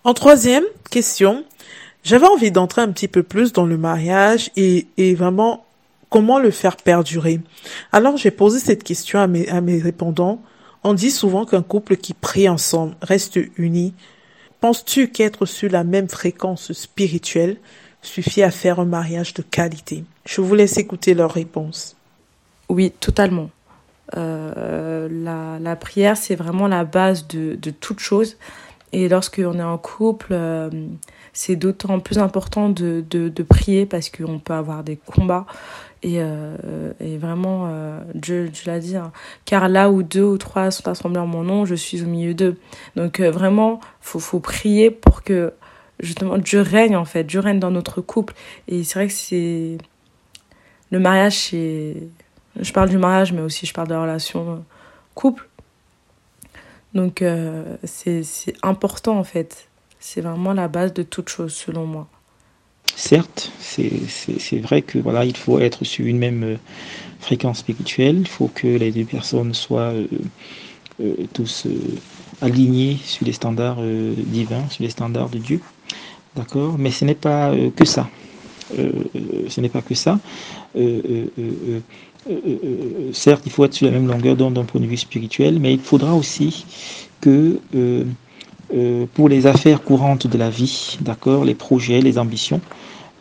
En 0.05 0.14
troisième 0.14 0.64
question, 0.93 1.45
j'avais 2.05 2.28
envie 2.28 2.52
d'entrer 2.52 2.83
un 2.83 2.93
petit 2.93 3.09
peu 3.09 3.25
plus 3.25 3.52
dans 3.52 3.67
le 3.67 3.76
mariage 3.76 4.52
et, 4.55 4.87
vraiment 5.17 5.67
comment 6.09 6.38
le 6.38 6.52
faire 6.52 6.76
perdurer? 6.76 7.40
Alors 7.90 8.17
j'ai 8.17 8.31
posé 8.31 8.61
cette 8.61 8.85
question 8.85 9.19
à 9.19 9.26
mes 9.26 9.83
répondants 9.83 10.40
on 10.88 10.95
dit 10.95 11.11
souvent 11.11 11.45
qu'un 11.45 11.62
couple 11.62 11.97
qui 11.97 12.14
prie 12.14 12.49
ensemble 12.49 12.97
reste 13.02 13.38
uni. 13.59 13.92
Penses-tu 14.62 15.09
qu'être 15.09 15.45
sur 15.45 15.71
la 15.71 15.85
même 15.85 16.09
fréquence 16.09 16.73
spirituelle 16.73 17.59
suffit 18.00 18.42
à 18.42 18.50
faire 18.50 18.80
un 18.80 18.87
mariage 18.87 19.35
de 19.35 19.42
qualité? 19.42 20.04
Je 20.25 20.40
vous 20.40 20.54
laisse 20.54 20.78
écouter 20.78 21.12
leur 21.12 21.30
réponse. 21.30 21.95
Oui, 22.71 22.90
totalement. 23.00 23.50
Euh, 24.16 25.59
la, 25.61 25.76
prière, 25.76 26.16
c'est 26.16 26.37
vraiment 26.37 26.68
la 26.68 26.85
base 26.85 27.28
de, 27.28 27.54
de 27.54 27.71
toute 27.71 28.00
chose. 28.00 28.38
Et 28.92 29.11
lorsqu'on 29.11 29.59
est 29.59 29.62
en 29.62 29.76
couple, 29.76 30.28
euh, 30.30 30.71
c'est 31.35 31.57
d'autant 31.57 32.00
plus 32.00 32.18
important 32.18 32.71
de, 32.71 33.04
de, 33.11 33.28
de 33.28 33.42
prier 33.42 33.85
parce 33.85 34.09
qu'on 34.09 34.38
peut 34.38 34.54
avoir 34.54 34.85
des 34.85 34.97
combats. 34.97 35.45
Et, 36.02 36.17
euh, 36.19 36.93
et 37.00 37.19
vraiment, 37.19 37.69
euh, 37.71 38.00
Dieu, 38.14 38.49
Dieu 38.49 38.64
l'a 38.67 38.78
dit, 38.78 38.95
car 39.45 39.69
là 39.69 39.90
où 39.90 40.02
deux 40.02 40.23
ou 40.23 40.38
trois 40.38 40.71
sont 40.71 40.87
assemblés 40.88 41.21
en 41.21 41.26
mon 41.26 41.43
nom, 41.43 41.64
je 41.64 41.75
suis 41.75 42.02
au 42.02 42.07
milieu 42.07 42.35
d'eux. 42.35 42.57
Donc 42.95 43.21
euh, 43.21 43.31
vraiment, 43.31 43.81
faut, 44.00 44.21
faut 44.21 44.38
prier 44.38 44.90
pour 44.90 45.23
que 45.23 45.52
justement 45.99 46.38
Dieu 46.38 46.61
règne 46.61 46.97
en 46.97 47.05
fait, 47.05 47.25
Dieu 47.25 47.40
règne 47.40 47.59
dans 47.59 47.73
notre 47.73 48.00
couple. 48.00 48.35
Et 48.69 48.85
c'est 48.85 48.95
vrai 48.95 49.09
que 49.09 49.12
c'est 49.12 49.78
le 50.90 51.00
mariage, 51.00 51.50
je 51.50 52.73
parle 52.73 52.88
du 52.88 52.99
mariage, 52.99 53.33
mais 53.33 53.43
aussi 53.43 53.67
je 53.67 53.75
parle 53.75 53.88
de 53.88 53.95
la 53.95 54.02
relation 54.02 54.64
couple. 55.14 55.49
Donc 56.95 57.25
c'est 57.85 58.23
important 58.62 59.19
en 59.19 59.25
fait. 59.25 59.69
C'est 59.99 60.21
vraiment 60.21 60.52
la 60.52 60.69
base 60.69 60.95
de 60.95 61.02
toute 61.02 61.28
chose 61.28 61.52
selon 61.52 61.85
moi. 61.85 62.07
Certes, 62.95 63.52
c'est 63.59 64.59
vrai 64.59 64.83
que 64.83 64.99
voilà, 64.99 65.25
il 65.25 65.37
faut 65.37 65.59
être 65.59 65.85
sur 65.85 66.04
une 66.07 66.18
même 66.18 66.42
euh, 66.42 66.57
fréquence 67.21 67.59
spirituelle, 67.59 68.18
il 68.21 68.28
faut 68.28 68.50
que 68.52 68.66
les 68.66 68.90
deux 68.90 69.04
personnes 69.04 69.54
soient 69.54 69.92
euh, 69.92 70.07
euh, 71.00 71.14
tous 71.33 71.66
alignés 72.40 72.99
sur 73.04 73.25
les 73.25 73.33
standards 73.33 73.80
divins, 73.83 74.68
sur 74.71 74.83
les 74.83 74.90
standards 74.90 75.28
de 75.28 75.38
Dieu. 75.38 75.61
D'accord? 76.37 76.76
Mais 76.78 76.90
ce 76.90 77.04
n'est 77.04 77.14
pas 77.14 77.52
que 77.75 77.85
ça. 77.85 78.09
ce 78.76 79.61
n'est 79.61 79.68
pas 79.68 79.83
que 79.83 79.95
ça. 79.95 80.18
certes, 83.12 83.42
il 83.47 83.52
faut 83.52 83.64
être 83.64 83.75
sur 83.75 83.87
la 83.87 83.92
même 83.92 84.07
longueur 84.07 84.37
d'onde 84.37 84.54
d'un 84.54 84.64
point 84.64 84.80
de 84.80 84.87
vue 84.87 84.96
spirituel, 84.96 85.59
mais 85.59 85.72
il 85.74 85.81
faudra 85.81 86.14
aussi 86.14 86.64
que 87.20 87.59
pour 89.14 89.28
les 89.28 89.46
affaires 89.46 89.83
courantes 89.83 90.26
de 90.26 90.37
la 90.37 90.50
vie, 90.50 90.98
d'accord, 91.00 91.44
les 91.44 91.54
projets, 91.54 92.00
les 92.00 92.18
ambitions, 92.18 92.61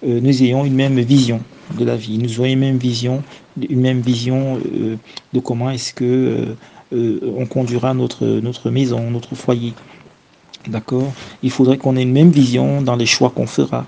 euh, 0.04 0.20
nous 0.22 0.44
ayons 0.44 0.64
une 0.66 0.76
même 0.76 1.00
vision 1.00 1.42
de 1.78 1.84
la 1.84 1.96
vie, 1.96 2.18
nous 2.20 2.30
ayons 2.30 2.46
une 2.46 2.60
même 2.60 2.78
vision, 2.78 3.24
une 3.70 3.82
même 3.82 4.02
vision 4.02 4.60
euh, 4.76 4.96
de 5.34 5.40
comment 5.40 5.72
est-ce 5.72 5.94
que 5.94 6.56
euh, 6.94 7.20
on 7.36 7.46
conduira 7.48 7.94
notre, 7.94 8.26
notre 8.26 8.70
maison, 8.70 9.10
notre 9.10 9.36
foyer. 9.36 9.74
D'accord 10.68 11.12
Il 11.44 11.50
faudrait 11.50 11.78
qu'on 11.78 11.96
ait 11.96 12.04
une 12.04 12.12
même 12.12 12.30
vision 12.30 12.82
dans 12.82 12.96
les 12.96 13.06
choix 13.06 13.30
qu'on 13.30 13.48
fera, 13.48 13.86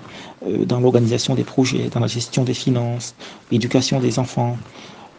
dans 0.66 0.80
l'organisation 0.80 1.34
des 1.34 1.44
projets, 1.44 1.88
dans 1.92 2.00
la 2.00 2.06
gestion 2.06 2.42
des 2.42 2.54
finances, 2.54 3.14
l'éducation 3.52 4.00
des 4.00 4.18
enfants, 4.18 4.56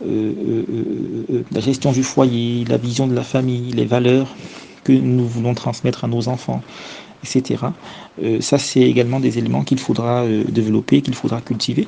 la 0.04 1.60
gestion 1.60 1.92
du 1.92 2.02
foyer, 2.02 2.66
la 2.66 2.78
vision 2.78 3.06
de 3.06 3.14
la 3.14 3.22
famille, 3.22 3.72
les 3.74 3.86
valeurs 3.86 4.28
que 4.84 4.92
nous 4.92 5.28
voulons 5.28 5.54
transmettre 5.54 6.06
à 6.06 6.08
nos 6.08 6.28
enfants 6.28 6.62
etc. 7.24 7.66
Euh, 8.22 8.42
ça, 8.42 8.58
c'est 8.58 8.82
également 8.82 9.20
des 9.20 9.38
éléments 9.38 9.64
qu'il 9.64 9.80
faudra 9.80 10.24
euh, 10.24 10.44
développer, 10.46 11.02
qu'il 11.02 11.16
faudra 11.16 11.42
cultiver. 11.42 11.88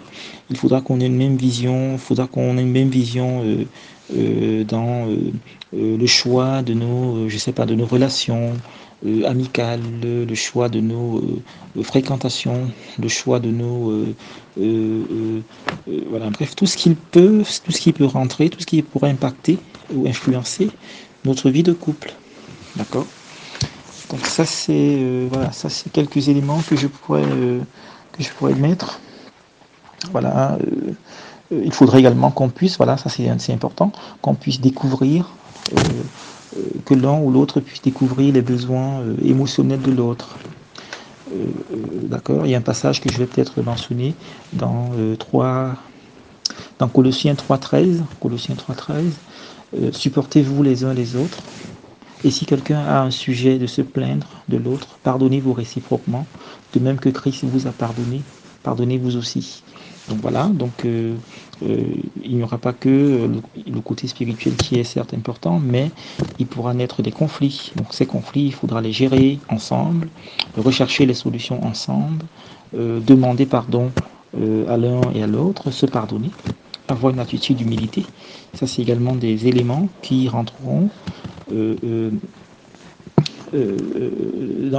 Il 0.50 0.58
faudra 0.58 0.82
qu'on 0.82 1.00
ait 1.00 1.08
une 1.08 1.18
même 1.18 1.38
vision, 1.38 1.94
il 1.94 2.00
faudra 2.00 2.28
qu'on 2.28 2.58
ait 2.58 2.62
une 2.62 2.72
même 2.72 2.90
vision 2.90 3.44
euh, 4.16 4.64
dans 4.64 5.08
le 5.74 6.08
choix 6.08 6.62
de 6.62 6.74
nos, 6.74 7.30
je 7.30 7.38
sais 7.38 7.52
pas, 7.52 7.66
de 7.66 7.74
nos 7.74 7.86
relations 7.86 8.54
amicales, 9.26 9.82
le 10.04 10.36
choix 10.36 10.70
de 10.70 10.80
nos 10.80 11.22
fréquentations, 11.82 12.70
le 13.02 13.08
choix 13.08 13.40
de 13.40 13.50
nos, 13.50 14.06
voilà, 14.58 16.30
bref, 16.30 16.56
tout 16.56 16.68
ce 16.68 16.78
qui 16.78 16.96
peut, 17.12 17.44
tout 17.66 17.72
ce 17.72 17.82
qui 17.82 17.92
peut 17.92 18.06
rentrer, 18.06 18.50
tout 18.50 18.60
ce 18.60 18.66
qui 18.66 18.82
pourrait 18.82 19.10
impacter 19.10 19.58
ou 19.94 20.08
influencer 20.08 20.70
notre 21.26 21.50
vie 21.50 21.64
de 21.64 21.74
couple. 21.74 22.14
D'accord 22.76 23.06
donc 24.14 24.28
ça 24.28 24.46
c'est 24.46 24.74
euh, 24.76 25.28
voilà, 25.32 25.52
ça 25.52 25.70
c'est 25.70 25.92
quelques 25.92 26.30
éléments 26.30 26.62
que 26.70 26.76
je 26.76 26.86
pourrais 26.86 27.24
euh, 27.26 27.60
que 28.12 28.22
je 28.22 28.30
pourrais 28.30 28.54
mettre. 28.54 29.00
Voilà. 30.12 30.60
Euh, 30.62 30.94
il 31.52 31.74
faudrait 31.74 32.00
également 32.00 32.30
qu'on 32.30 32.50
puisse, 32.50 32.78
voilà, 32.78 32.98
ça 32.98 33.10
c'est 33.10 33.54
important, 33.54 33.92
qu'on 34.22 34.34
puisse 34.34 34.60
découvrir 34.60 35.30
que 36.86 36.94
l'un 36.96 37.20
ou 37.20 37.32
l'autre 37.32 37.60
puisse 37.60 37.82
découvrir 37.82 38.34
les 38.34 38.42
besoins 38.42 39.04
émotionnels 39.24 39.82
de 39.82 39.92
l'autre. 39.92 40.36
D'accord 42.04 42.46
Il 42.46 42.52
y 42.52 42.56
a 42.56 42.58
un 42.58 42.62
passage 42.62 43.02
que 43.02 43.12
je 43.12 43.20
vais 43.20 43.28
peut-être 43.28 43.62
mentionner 43.62 44.16
dans 44.54 44.90
3 45.20 45.76
dans 46.80 46.88
Colossiens 46.88 47.36
3.13. 47.36 48.00
Colossiens 48.20 48.56
3.13. 48.56 49.92
supportez-vous 49.92 50.64
les 50.64 50.84
uns 50.86 50.94
les 50.96 51.16
autres 51.16 51.38
et 52.24 52.32
si 52.32 52.46
quelqu'un 52.46 52.80
a 52.80 53.02
un 53.02 53.12
sujet 53.12 53.58
de 53.58 53.68
se 53.68 53.82
plaindre 53.82 54.28
de 54.48 54.58
l'autre, 54.58 54.98
pardonnez-vous 55.04 55.54
réciproquement, 55.54 56.26
de 56.74 56.80
même 56.80 56.98
que 56.98 57.10
Christ 57.10 57.44
vous 57.44 57.68
a 57.68 57.72
pardonné, 57.72 58.22
pardonnez-vous 58.64 59.18
aussi. 59.18 59.64
Donc 60.10 60.20
voilà, 60.22 60.48
donc 60.48 60.86
euh, 60.86 61.16
euh, 61.64 61.78
il 62.24 62.36
n'y 62.36 62.44
aura 62.44 62.58
pas 62.58 62.74
que 62.74 63.30
le, 63.68 63.82
côté 63.82 64.08
spirituel 64.08 64.56
qui 64.56 64.80
est 64.80 64.84
certes 64.84 65.14
important, 65.14 65.62
mais 65.64 65.92
il 66.40 66.46
pourra 66.46 66.74
naître 66.74 67.02
des 67.02 67.12
conflits. 67.12 67.72
Donc 67.76 67.88
ces 67.92 68.06
conflits, 68.06 68.46
il 68.46 68.54
faudra 68.54 68.82
les 68.82 68.92
gérer 68.92 69.40
ensemble, 69.50 70.10
rechercher 70.58 71.06
les 71.06 71.14
solutions 71.14 71.66
ensemble, 71.66 72.26
euh, 72.78 73.00
demander 73.00 73.46
pardon 73.46 73.92
à 74.68 74.78
l'un 74.78 75.02
et 75.14 75.22
à 75.22 75.28
l'autre, 75.28 75.70
se 75.70 75.86
pardonner, 75.86 76.32
avoir 76.88 77.14
une 77.14 77.20
attitude 77.20 77.58
d'humilité. 77.58 78.04
Ça, 78.54 78.68
c'est 78.68 78.82
également 78.82 79.16
des 79.16 79.48
éléments 79.48 79.90
qui 80.02 80.28
rentreront 80.28 80.84
euh, 80.86 80.88
euh, 80.88 80.88
euh, 80.88 81.33
dans 81.50 82.12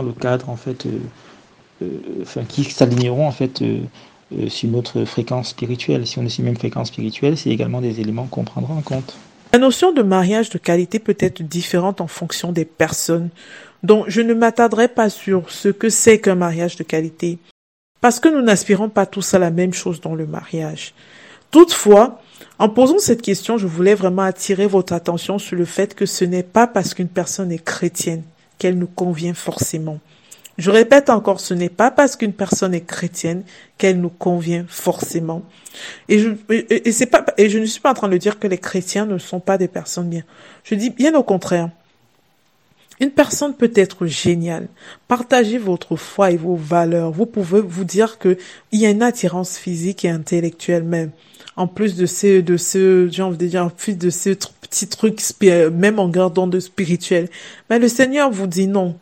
le 0.02 0.12
cadre 0.12 0.50
en 0.50 0.56
fait, 0.56 0.86
enfin, 2.22 2.44
qui 2.48 2.64
s'aligneront 2.64 3.26
en 3.26 3.32
fait 3.32 3.62
sur 4.48 4.70
notre 4.70 5.04
fréquence 5.04 5.50
spirituelle. 5.50 6.06
Si 6.06 6.18
on 6.18 6.24
est 6.24 6.28
sur 6.28 6.40
une 6.40 6.46
même 6.46 6.56
fréquence 6.56 6.88
spirituelle, 6.88 7.36
c'est 7.36 7.50
également 7.50 7.80
des 7.80 8.00
éléments 8.00 8.26
qu'on 8.26 8.44
prendra 8.44 8.74
en 8.74 8.82
compte. 8.82 9.16
La 9.52 9.58
notion 9.60 9.92
de 9.92 10.02
mariage 10.02 10.50
de 10.50 10.58
qualité 10.58 10.98
peut 10.98 11.16
être 11.20 11.42
différente 11.42 12.00
en 12.00 12.08
fonction 12.08 12.50
des 12.50 12.64
personnes. 12.64 13.28
Donc, 13.84 14.06
je 14.08 14.20
ne 14.20 14.34
m'attarderai 14.34 14.88
pas 14.88 15.10
sur 15.10 15.48
ce 15.50 15.68
que 15.68 15.90
c'est 15.90 16.18
qu'un 16.18 16.34
mariage 16.34 16.74
de 16.74 16.82
qualité. 16.82 17.38
Parce 18.00 18.18
que 18.18 18.28
nous 18.28 18.42
n'aspirons 18.42 18.88
pas 18.88 19.06
tous 19.06 19.34
à 19.34 19.38
la 19.38 19.52
même 19.52 19.72
chose 19.72 20.00
dans 20.00 20.16
le 20.16 20.26
mariage. 20.26 20.92
Toutefois, 21.52 22.20
en 22.58 22.68
posant 22.68 22.98
cette 22.98 23.22
question, 23.22 23.58
je 23.58 23.66
voulais 23.66 23.94
vraiment 23.94 24.22
attirer 24.22 24.66
votre 24.66 24.92
attention 24.92 25.38
sur 25.38 25.56
le 25.56 25.64
fait 25.64 25.94
que 25.94 26.06
ce 26.06 26.24
n'est 26.24 26.42
pas 26.42 26.66
parce 26.66 26.94
qu'une 26.94 27.08
personne 27.08 27.50
est 27.50 27.64
chrétienne 27.64 28.22
qu'elle 28.58 28.78
nous 28.78 28.86
convient 28.86 29.34
forcément. 29.34 29.98
Je 30.56 30.70
répète 30.70 31.10
encore, 31.10 31.40
ce 31.40 31.52
n'est 31.52 31.68
pas 31.68 31.90
parce 31.90 32.14
qu'une 32.14 32.32
personne 32.32 32.74
est 32.74 32.86
chrétienne 32.86 33.42
qu'elle 33.76 34.00
nous 34.00 34.10
convient 34.10 34.64
forcément. 34.68 35.42
Et 36.08 36.20
je, 36.20 36.28
ne 36.28 37.66
suis 37.66 37.80
pas 37.80 37.90
en 37.90 37.94
train 37.94 38.08
de 38.08 38.16
dire 38.16 38.38
que 38.38 38.46
les 38.46 38.58
chrétiens 38.58 39.06
ne 39.06 39.18
sont 39.18 39.40
pas 39.40 39.58
des 39.58 39.66
personnes 39.66 40.08
bien. 40.08 40.22
Je 40.62 40.76
dis 40.76 40.90
bien 40.90 41.14
au 41.14 41.24
contraire. 41.24 41.70
Une 43.00 43.10
personne 43.10 43.54
peut 43.54 43.72
être 43.74 44.06
géniale. 44.06 44.68
Partagez 45.08 45.58
votre 45.58 45.96
foi 45.96 46.30
et 46.30 46.36
vos 46.36 46.54
valeurs. 46.54 47.10
Vous 47.10 47.26
pouvez 47.26 47.60
vous 47.60 47.82
dire 47.82 48.18
que 48.18 48.38
il 48.70 48.80
y 48.80 48.86
a 48.86 48.90
une 48.90 49.02
attirance 49.02 49.58
physique 49.58 50.04
et 50.04 50.10
intellectuelle 50.10 50.84
même. 50.84 51.10
En 51.56 51.66
plus 51.66 51.96
de 51.96 52.06
ce, 52.06 52.40
de 52.40 52.56
ce, 52.56 53.08
j'ai 53.10 53.22
envie 53.22 53.38
de 53.38 53.46
dire, 53.46 53.64
en 53.64 53.70
plus 53.70 53.96
de 53.96 54.10
ce 54.10 54.30
petit 54.60 54.88
truc, 54.88 55.20
même 55.72 55.98
en 55.98 56.08
gardant 56.08 56.46
de 56.46 56.58
spirituel. 56.60 57.28
Mais 57.70 57.78
le 57.78 57.88
Seigneur 57.88 58.30
vous 58.30 58.46
dit 58.46 58.66
non 58.66 58.96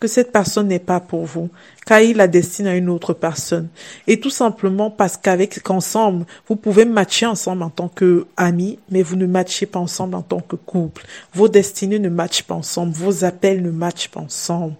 que 0.00 0.06
cette 0.06 0.30
personne 0.32 0.68
n'est 0.68 0.78
pas 0.78 1.00
pour 1.00 1.24
vous, 1.24 1.50
car 1.84 2.00
il 2.00 2.16
la 2.16 2.28
destine 2.28 2.66
à 2.66 2.76
une 2.76 2.88
autre 2.88 3.14
personne. 3.14 3.68
Et 4.06 4.20
tout 4.20 4.30
simplement 4.30 4.90
parce 4.90 5.16
qu'avec 5.16 5.60
qu'ensemble, 5.62 6.24
vous 6.46 6.56
pouvez 6.56 6.84
matcher 6.84 7.26
ensemble 7.26 7.64
en 7.64 7.70
tant 7.70 7.88
que 7.88 8.26
amis, 8.36 8.78
mais 8.90 9.02
vous 9.02 9.16
ne 9.16 9.26
matchez 9.26 9.66
pas 9.66 9.80
ensemble 9.80 10.14
en 10.14 10.22
tant 10.22 10.40
que 10.40 10.56
couple. 10.56 11.04
Vos 11.34 11.48
destinées 11.48 11.98
ne 11.98 12.08
matchent 12.08 12.44
pas 12.44 12.54
ensemble, 12.54 12.92
vos 12.92 13.24
appels 13.24 13.62
ne 13.62 13.70
matchent 13.70 14.08
pas 14.08 14.20
ensemble. 14.20 14.74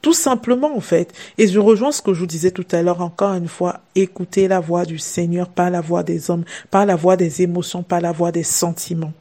Tout 0.00 0.12
simplement, 0.12 0.76
en 0.76 0.80
fait. 0.80 1.12
Et 1.38 1.48
je 1.48 1.58
rejoins 1.58 1.90
ce 1.90 2.02
que 2.02 2.14
je 2.14 2.20
vous 2.20 2.26
disais 2.26 2.52
tout 2.52 2.66
à 2.70 2.82
l'heure, 2.82 3.00
encore 3.00 3.34
une 3.34 3.48
fois, 3.48 3.80
écoutez 3.94 4.46
la 4.46 4.60
voix 4.60 4.84
du 4.84 4.98
Seigneur, 4.98 5.48
pas 5.48 5.70
la 5.70 5.80
voix 5.80 6.02
des 6.02 6.30
hommes, 6.30 6.44
pas 6.70 6.84
la 6.86 6.94
voix 6.94 7.16
des 7.16 7.42
émotions, 7.42 7.82
pas 7.82 8.00
la 8.00 8.12
voix 8.12 8.30
des 8.30 8.44
sentiments. 8.44 9.12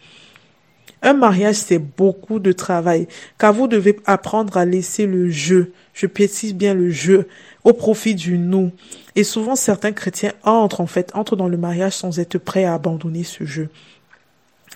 Un 1.02 1.14
mariage, 1.14 1.56
c'est 1.56 1.80
beaucoup 1.80 2.40
de 2.40 2.52
travail, 2.52 3.08
car 3.38 3.54
vous 3.54 3.68
devez 3.68 3.98
apprendre 4.06 4.58
à 4.58 4.66
laisser 4.66 5.06
le 5.06 5.30
jeu, 5.30 5.72
je 5.94 6.08
précise 6.08 6.56
bien 6.56 6.74
le 6.74 6.90
jeu, 6.90 7.28
au 7.64 7.74
profit 7.74 8.16
du 8.16 8.38
nous. 8.38 8.72
Et 9.16 9.24
souvent, 9.24 9.56
certains 9.56 9.92
chrétiens 9.92 10.34
entrent, 10.44 10.82
en 10.82 10.88
fait, 10.88 11.12
entrent 11.16 11.36
dans 11.36 11.48
le 11.48 11.58
mariage 11.58 11.94
sans 11.94 12.20
être 12.20 12.38
prêts 12.38 12.66
à 12.66 12.74
abandonner 12.74 13.24
ce 13.24 13.46
jeu. 13.46 13.70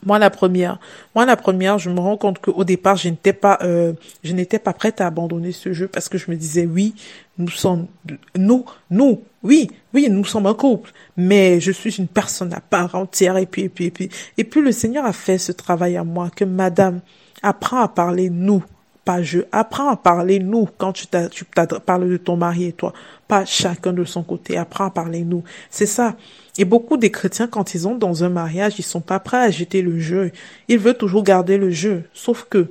Moi 0.06 0.18
la 0.18 0.30
première, 0.30 0.80
moi 1.16 1.26
la 1.26 1.36
première, 1.36 1.78
je 1.78 1.90
me 1.90 2.00
rends 2.00 2.18
compte 2.18 2.40
qu'au 2.40 2.64
départ, 2.64 2.96
je 2.96 3.10
n'étais 3.10 3.34
pas, 3.34 3.60
euh, 3.62 3.94
je 4.24 4.34
n'étais 4.34 4.58
pas 4.58 4.74
prête 4.74 5.00
à 5.00 5.08
abandonner 5.08 5.52
ce 5.52 5.74
jeu 5.74 5.88
parce 5.88 6.10
que 6.10 6.18
je 6.18 6.32
me 6.32 6.36
disais 6.36 6.66
oui, 6.66 6.96
nous 7.38 7.50
sommes, 7.50 7.88
nous, 8.36 8.66
nous, 8.90 9.22
oui, 9.44 9.70
oui, 9.94 10.08
nous 10.10 10.26
sommes 10.26 10.48
un 10.48 10.54
couple, 10.56 10.92
mais 11.18 11.60
je 11.60 11.72
suis 11.72 11.92
une 11.92 12.08
personne 12.08 12.54
à 12.54 12.62
part 12.62 12.96
entière 12.96 13.38
et 13.38 13.46
puis 13.46 13.64
et 13.64 13.70
puis 13.70 13.86
et 13.86 13.92
puis 13.92 14.10
et 14.38 14.44
puis 14.44 14.62
le 14.62 14.72
Seigneur 14.72 15.06
a 15.06 15.14
fait 15.14 15.38
ce 15.38 15.52
travail 15.52 15.98
à 15.98 16.04
moi 16.04 16.30
que 16.36 16.46
Madame 16.46 17.02
apprend 17.44 17.82
à 17.82 17.88
parler 17.88 18.30
nous, 18.30 18.64
pas 19.06 19.22
je. 19.22 19.40
Apprends 19.52 19.90
à 19.90 19.98
parler 19.98 20.40
nous 20.40 20.68
quand 20.78 20.94
tu, 20.94 21.08
tu 21.32 21.46
parles 21.46 22.10
de 22.10 22.18
ton 22.18 22.38
mari 22.38 22.66
et 22.66 22.74
toi, 22.74 22.94
pas 23.28 23.46
chacun 23.46 23.94
de 23.94 24.04
son 24.04 24.24
côté. 24.24 24.58
Apprends 24.58 24.86
à 24.86 24.92
parler 24.92 25.24
nous. 25.24 25.44
C'est 25.70 25.86
ça. 25.86 26.16
Et 26.58 26.66
beaucoup 26.66 26.98
des 26.98 27.12
chrétiens, 27.12 27.48
quand 27.48 27.74
ils 27.74 27.88
ont 27.88 27.96
dans 27.96 28.24
un 28.24 28.30
mariage, 28.30 28.76
ils 28.78 28.84
sont 28.84 29.02
pas 29.02 29.20
prêts 29.20 29.38
à 29.38 29.50
jeter 29.50 29.82
le 29.82 30.00
jeu. 30.00 30.32
Ils 30.68 30.78
veulent 30.78 30.98
toujours 30.98 31.24
garder 31.24 31.58
le 31.58 31.72
jeu. 31.72 32.04
Sauf 32.14 32.46
que 32.50 32.68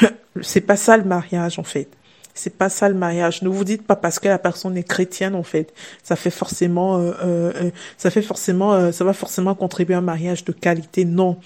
c'est 0.42 0.60
pas 0.60 0.76
ça 0.76 0.96
le 0.96 1.04
mariage, 1.04 1.58
en 1.58 1.64
fait. 1.64 1.88
C'est 2.34 2.58
pas 2.58 2.68
ça 2.68 2.88
le 2.88 2.94
mariage. 2.94 3.42
Ne 3.42 3.48
vous 3.48 3.64
dites 3.64 3.86
pas 3.86 3.96
parce 3.96 4.18
que 4.18 4.28
la 4.28 4.38
personne 4.38 4.76
est 4.76 4.82
chrétienne, 4.82 5.34
en 5.34 5.42
fait. 5.42 5.72
Ça 6.02 6.16
fait 6.16 6.30
forcément, 6.30 6.98
euh, 6.98 7.12
euh, 7.22 7.52
euh 7.62 7.70
ça 7.96 8.10
fait 8.10 8.22
forcément, 8.22 8.92
ça 8.92 9.04
va 9.04 9.12
forcément 9.12 9.54
contribuer 9.54 9.94
à 9.94 9.98
un 9.98 10.02
mariage 10.02 10.44
de 10.44 10.52
qualité. 10.52 11.04
Non. 11.04 11.38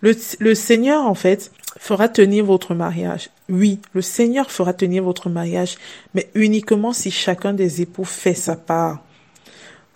Le, 0.00 0.14
le 0.40 0.54
Seigneur, 0.54 1.06
en 1.06 1.14
fait, 1.14 1.52
fera 1.82 2.08
tenir 2.08 2.44
votre 2.44 2.76
mariage. 2.76 3.30
Oui, 3.48 3.80
le 3.92 4.02
Seigneur 4.02 4.52
fera 4.52 4.72
tenir 4.72 5.02
votre 5.02 5.28
mariage, 5.28 5.78
mais 6.14 6.30
uniquement 6.36 6.92
si 6.92 7.10
chacun 7.10 7.54
des 7.54 7.82
époux 7.82 8.04
fait 8.04 8.34
sa 8.34 8.54
part. 8.54 9.02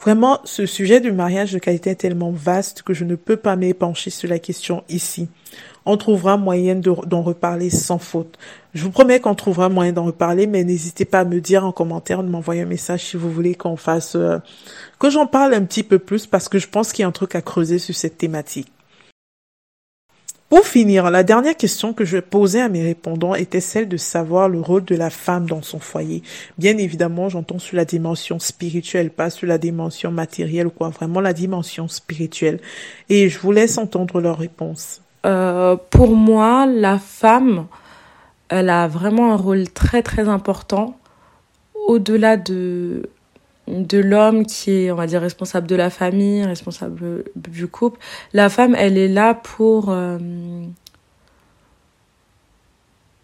Vraiment, 0.00 0.40
ce 0.42 0.66
sujet 0.66 1.00
du 1.00 1.12
mariage 1.12 1.52
de 1.52 1.60
qualité 1.60 1.90
est 1.90 1.94
tellement 1.94 2.32
vaste 2.32 2.82
que 2.82 2.92
je 2.92 3.04
ne 3.04 3.14
peux 3.14 3.36
pas 3.36 3.54
m'épancher 3.54 4.10
sur 4.10 4.28
la 4.28 4.40
question 4.40 4.82
ici. 4.88 5.28
On 5.84 5.96
trouvera 5.96 6.36
moyen 6.36 6.74
d'en 6.74 7.22
reparler 7.22 7.70
sans 7.70 7.98
faute. 7.98 8.36
Je 8.74 8.82
vous 8.82 8.90
promets 8.90 9.20
qu'on 9.20 9.36
trouvera 9.36 9.68
moyen 9.68 9.92
d'en 9.92 10.06
reparler, 10.06 10.48
mais 10.48 10.64
n'hésitez 10.64 11.04
pas 11.04 11.20
à 11.20 11.24
me 11.24 11.40
dire 11.40 11.64
en 11.64 11.70
commentaire, 11.70 12.24
de 12.24 12.28
m'envoyer 12.28 12.62
un 12.62 12.66
message 12.66 13.04
si 13.04 13.16
vous 13.16 13.30
voulez 13.30 13.54
qu'on 13.54 13.76
fasse, 13.76 14.16
euh, 14.16 14.38
que 14.98 15.08
j'en 15.08 15.28
parle 15.28 15.54
un 15.54 15.62
petit 15.62 15.84
peu 15.84 16.00
plus 16.00 16.26
parce 16.26 16.48
que 16.48 16.58
je 16.58 16.66
pense 16.66 16.92
qu'il 16.92 17.04
y 17.04 17.04
a 17.04 17.08
un 17.08 17.12
truc 17.12 17.36
à 17.36 17.42
creuser 17.42 17.78
sur 17.78 17.94
cette 17.94 18.18
thématique. 18.18 18.72
Pour 20.48 20.64
finir, 20.64 21.10
la 21.10 21.24
dernière 21.24 21.56
question 21.56 21.92
que 21.92 22.04
je 22.04 22.18
posais 22.18 22.60
à 22.60 22.68
mes 22.68 22.82
répondants 22.82 23.34
était 23.34 23.60
celle 23.60 23.88
de 23.88 23.96
savoir 23.96 24.48
le 24.48 24.60
rôle 24.60 24.84
de 24.84 24.94
la 24.94 25.10
femme 25.10 25.46
dans 25.48 25.60
son 25.60 25.80
foyer. 25.80 26.22
Bien 26.56 26.78
évidemment, 26.78 27.28
j'entends 27.28 27.58
sur 27.58 27.76
la 27.76 27.84
dimension 27.84 28.38
spirituelle, 28.38 29.10
pas 29.10 29.28
sur 29.28 29.48
la 29.48 29.58
dimension 29.58 30.12
matérielle 30.12 30.68
ou 30.68 30.70
quoi, 30.70 30.90
vraiment 30.90 31.20
la 31.20 31.32
dimension 31.32 31.88
spirituelle. 31.88 32.60
Et 33.08 33.28
je 33.28 33.40
vous 33.40 33.50
laisse 33.50 33.76
entendre 33.76 34.20
leur 34.20 34.38
réponse. 34.38 35.02
Euh, 35.24 35.76
pour 35.90 36.14
moi, 36.14 36.64
la 36.66 37.00
femme, 37.00 37.66
elle 38.48 38.70
a 38.70 38.86
vraiment 38.86 39.32
un 39.32 39.36
rôle 39.36 39.68
très 39.68 40.04
très 40.04 40.28
important 40.28 40.96
au-delà 41.88 42.36
de 42.36 43.08
de 43.68 43.98
l'homme 43.98 44.46
qui 44.46 44.70
est, 44.72 44.90
on 44.90 44.94
va 44.96 45.06
dire, 45.06 45.20
responsable 45.20 45.66
de 45.66 45.76
la 45.76 45.90
famille, 45.90 46.44
responsable 46.44 47.24
du 47.34 47.66
couple. 47.68 47.98
La 48.32 48.48
femme, 48.48 48.74
elle 48.76 48.96
est 48.96 49.08
là 49.08 49.34
pour, 49.34 49.90
euh, 49.90 50.18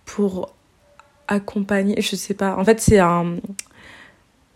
pour 0.04 0.52
accompagner, 1.28 2.00
je 2.00 2.16
sais 2.16 2.34
pas. 2.34 2.56
En 2.56 2.64
fait, 2.64 2.80
c'est 2.80 2.98
un, 2.98 3.36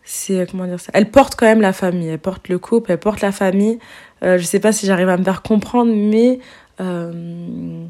c'est, 0.02 0.50
comment 0.50 0.66
dire 0.66 0.80
ça? 0.80 0.90
Elle 0.94 1.10
porte 1.10 1.34
quand 1.36 1.46
même 1.46 1.60
la 1.60 1.72
famille, 1.72 2.08
elle 2.08 2.18
porte 2.18 2.48
le 2.48 2.58
couple, 2.58 2.92
elle 2.92 2.98
porte 2.98 3.20
la 3.20 3.32
famille. 3.32 3.78
Euh, 4.22 4.38
je 4.38 4.44
sais 4.44 4.60
pas 4.60 4.72
si 4.72 4.86
j'arrive 4.86 5.08
à 5.08 5.16
me 5.16 5.24
faire 5.24 5.42
comprendre, 5.42 5.92
mais, 5.94 6.38
euh, 6.80 7.84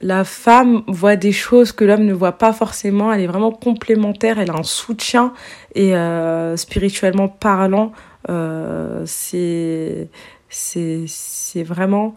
la 0.00 0.24
femme 0.24 0.82
voit 0.86 1.16
des 1.16 1.32
choses 1.32 1.72
que 1.72 1.84
l'homme 1.84 2.04
ne 2.04 2.14
voit 2.14 2.38
pas 2.38 2.52
forcément. 2.52 3.12
Elle 3.12 3.20
est 3.20 3.26
vraiment 3.26 3.52
complémentaire. 3.52 4.38
Elle 4.38 4.50
a 4.50 4.56
un 4.56 4.62
soutien 4.62 5.34
et 5.74 5.94
euh, 5.94 6.56
spirituellement 6.56 7.28
parlant, 7.28 7.92
euh, 8.28 9.02
c'est 9.06 10.08
c'est 10.48 11.62
vraiment 11.62 12.14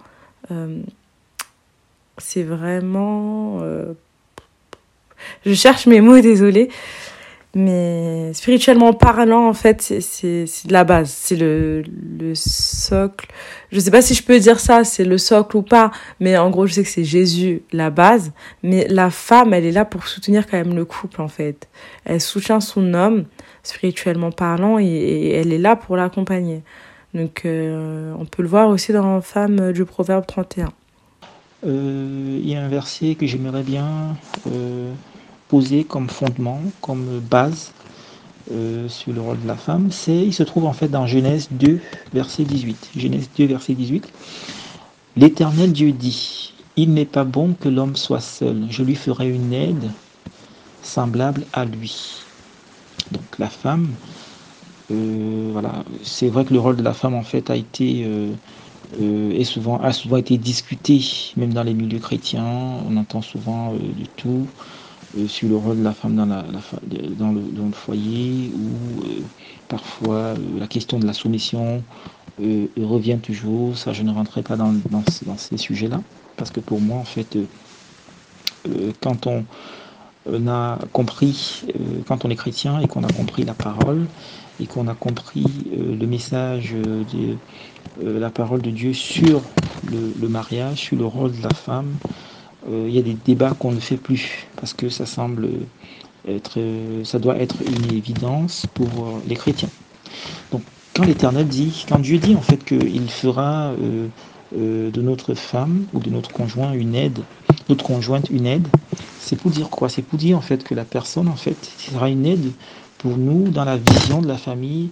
euh, 0.52 0.82
c'est 2.18 2.44
vraiment 2.44 3.60
euh, 3.62 3.94
je 5.46 5.54
cherche 5.54 5.86
mes 5.86 6.02
mots 6.02 6.20
désolé 6.20 6.70
mais 7.56 8.34
spirituellement 8.34 8.94
parlant, 8.94 9.48
en 9.48 9.54
fait, 9.54 9.82
c'est 9.82 10.46
de 10.66 10.74
la 10.74 10.84
base. 10.84 11.12
C'est 11.12 11.36
le, 11.36 11.84
le 12.20 12.34
socle. 12.34 13.28
Je 13.72 13.80
sais 13.80 13.92
pas 13.92 14.02
si 14.02 14.16
je 14.16 14.24
peux 14.24 14.40
dire 14.40 14.60
ça, 14.60 14.84
c'est 14.84 15.04
le 15.04 15.20
socle 15.20 15.58
ou 15.58 15.62
pas. 15.62 15.92
Mais 16.20 16.36
en 16.36 16.50
gros, 16.50 16.66
je 16.66 16.74
sais 16.74 16.84
que 16.84 16.90
c'est 16.90 17.04
Jésus, 17.04 17.62
la 17.72 17.92
base. 17.92 18.32
Mais 18.64 18.88
la 18.88 19.12
femme, 19.12 19.54
elle 19.54 19.66
est 19.66 19.72
là 19.72 19.86
pour 19.86 20.08
soutenir 20.08 20.48
quand 20.48 20.58
même 20.58 20.76
le 20.76 20.86
couple, 20.86 21.22
en 21.22 21.28
fait. 21.28 21.70
Elle 22.06 22.22
soutient 22.22 22.60
son 22.60 22.96
homme, 22.96 23.26
spirituellement 23.62 24.32
parlant, 24.32 24.80
et, 24.80 25.34
elle 25.34 25.54
est 25.54 25.60
là 25.60 25.76
pour 25.76 25.96
l'accompagner. 25.96 26.64
Donc, 27.14 27.44
euh, 27.46 28.16
on 28.18 28.26
peut 28.26 28.42
le 28.42 28.50
voir 28.50 28.70
aussi 28.70 28.94
dans 28.94 29.22
Femme 29.22 29.72
du 29.74 29.86
Proverbe 29.86 30.26
31. 30.26 30.74
Euh, 31.66 32.40
il 32.42 32.50
y 32.50 32.56
a 32.56 32.64
un 32.64 32.68
verset 32.68 33.16
que 33.16 33.26
j'aimerais 33.26 33.64
bien 33.64 34.18
euh, 34.48 34.92
comme 35.88 36.10
fondement, 36.10 36.60
comme 36.82 37.20
base 37.20 37.72
euh, 38.52 38.90
sur 38.90 39.14
le 39.14 39.22
rôle 39.22 39.40
de 39.42 39.48
la 39.48 39.56
femme, 39.56 39.90
c'est, 39.92 40.18
il 40.18 40.34
se 40.34 40.42
trouve 40.42 40.66
en 40.66 40.74
fait 40.74 40.88
dans 40.88 41.06
Genèse 41.06 41.48
2, 41.52 41.80
verset 42.12 42.44
18. 42.44 42.90
Genèse 42.98 43.30
2, 43.38 43.46
verset 43.46 43.74
18. 43.74 44.04
L'Éternel 45.16 45.72
Dieu 45.72 45.92
dit, 45.92 46.54
Il 46.76 46.94
n'est 46.94 47.06
pas 47.06 47.24
bon 47.24 47.54
que 47.54 47.70
l'homme 47.70 47.96
soit 47.96 48.20
seul, 48.20 48.66
je 48.70 48.82
lui 48.82 48.96
ferai 48.96 49.30
une 49.30 49.54
aide 49.54 49.92
semblable 50.82 51.44
à 51.54 51.66
lui. 51.66 52.24
Donc 53.12 53.24
la 53.38 53.50
femme, 53.50 53.90
euh, 54.92 55.50
voilà, 55.52 55.84
c'est 56.02 56.30
vrai 56.30 56.46
que 56.46 56.54
le 56.54 56.60
rôle 56.60 56.78
de 56.78 56.84
la 56.84 56.94
femme 56.94 57.14
en 57.14 57.24
fait 57.24 57.52
a 57.52 57.56
été 57.56 58.08
euh, 59.00 59.44
souvent, 59.44 59.80
a 59.80 59.94
souvent 59.94 60.18
été 60.18 60.40
discuté, 60.40 61.00
même 61.38 61.54
dans 61.54 61.64
les 61.64 61.76
milieux 61.76 62.00
chrétiens. 62.00 62.44
On 62.90 62.98
entend 62.98 63.22
souvent 63.22 63.74
du 63.74 64.08
tout. 64.08 64.48
Euh, 65.18 65.28
sur 65.28 65.48
le 65.48 65.56
rôle 65.56 65.78
de 65.78 65.84
la 65.84 65.94
femme 65.94 66.16
dans, 66.16 67.32
le, 67.32 67.72
foyer, 67.72 68.52
ou 68.56 69.04
euh, 69.04 69.20
parfois 69.68 70.16
euh, 70.16 70.36
la 70.58 70.68
question 70.68 70.98
de 70.98 71.06
la 71.06 71.14
soumission 71.14 71.84
revient 72.40 73.20
toujours. 73.22 73.78
Ça, 73.78 73.94
je 73.94 74.02
ne 74.02 74.12
rentrerai 74.12 74.42
pas 74.42 74.56
dans, 74.56 74.74
ces 75.38 75.58
sujets-là, 75.58 76.02
parce 76.36 76.50
que 76.50 76.60
pour 76.60 76.82
moi, 76.82 76.98
en 76.98 77.04
fait, 77.04 77.38
quand 79.02 79.28
on, 79.28 79.46
a 80.48 80.80
compris, 80.94 81.64
quand 82.08 82.26
on 82.26 82.32
est 82.32 82.36
chrétien 82.36 82.80
et 82.80 82.88
qu'on 82.88 83.04
a 83.04 83.14
compris 83.14 83.44
la 83.44 83.54
parole, 83.54 84.08
et 84.60 84.66
qu'on 84.66 84.88
a 84.88 84.96
compris 84.96 85.46
le 85.72 86.08
message 86.08 86.74
de 86.74 87.38
la 88.02 88.32
parole 88.32 88.64
de 88.64 88.72
Dieu 88.72 88.94
sur 88.94 89.44
le, 89.92 90.28
mariage, 90.28 90.80
sur 90.80 90.98
le 90.98 91.06
rôle 91.06 91.34
de 91.38 91.44
la 91.44 91.54
femme, 91.54 91.94
il 92.70 92.90
y 92.90 93.00
a 93.00 93.02
des 93.02 93.18
débats 93.26 93.56
qu'on 93.58 93.72
ne 93.72 93.80
fait 93.80 93.98
plus 93.98 94.48
parce 94.56 94.74
que 94.74 94.90
ça 94.90 95.06
semble 95.06 95.50
être, 96.28 96.60
ça 97.04 97.20
doit 97.20 97.38
être 97.38 97.56
une 97.62 97.96
évidence 97.96 98.66
pour 98.74 99.20
les 99.28 99.36
chrétiens. 99.36 99.70
Donc, 100.52 100.62
quand 100.96 101.04
l'Éternel 101.04 101.48
dit, 101.48 101.86
quand 101.90 102.00
Dieu 102.00 102.20
dit 102.20 102.36
en 102.36 102.42
fait 102.42 102.64
qu'il 102.64 103.10
fera 103.10 103.74
de 104.54 105.02
notre 105.02 105.34
femme 105.34 105.86
ou 105.94 106.00
de 106.00 106.10
notre 106.10 106.32
conjoint 106.32 106.72
une 106.72 106.96
aide, 106.96 107.20
notre 107.68 107.84
conjointe 107.84 108.30
une 108.30 108.46
aide, 108.46 108.68
c'est 109.20 109.38
pour 109.38 109.52
dire 109.52 109.70
quoi? 109.70 109.90
C'est 109.90 110.02
pour 110.02 110.20
dire 110.20 110.38
en 110.38 110.42
fait 110.42 110.64
que 110.64 110.76
la 110.76 110.86
personne 110.86 111.28
en 111.28 111.36
fait 111.36 111.58
sera 111.78 112.10
une 112.10 112.26
aide 112.26 112.52
pour 112.98 113.18
nous 113.18 113.50
dans 113.50 113.66
la 113.66 113.78
vision 113.78 114.22
de 114.22 114.28
la 114.28 114.38
famille 114.38 114.90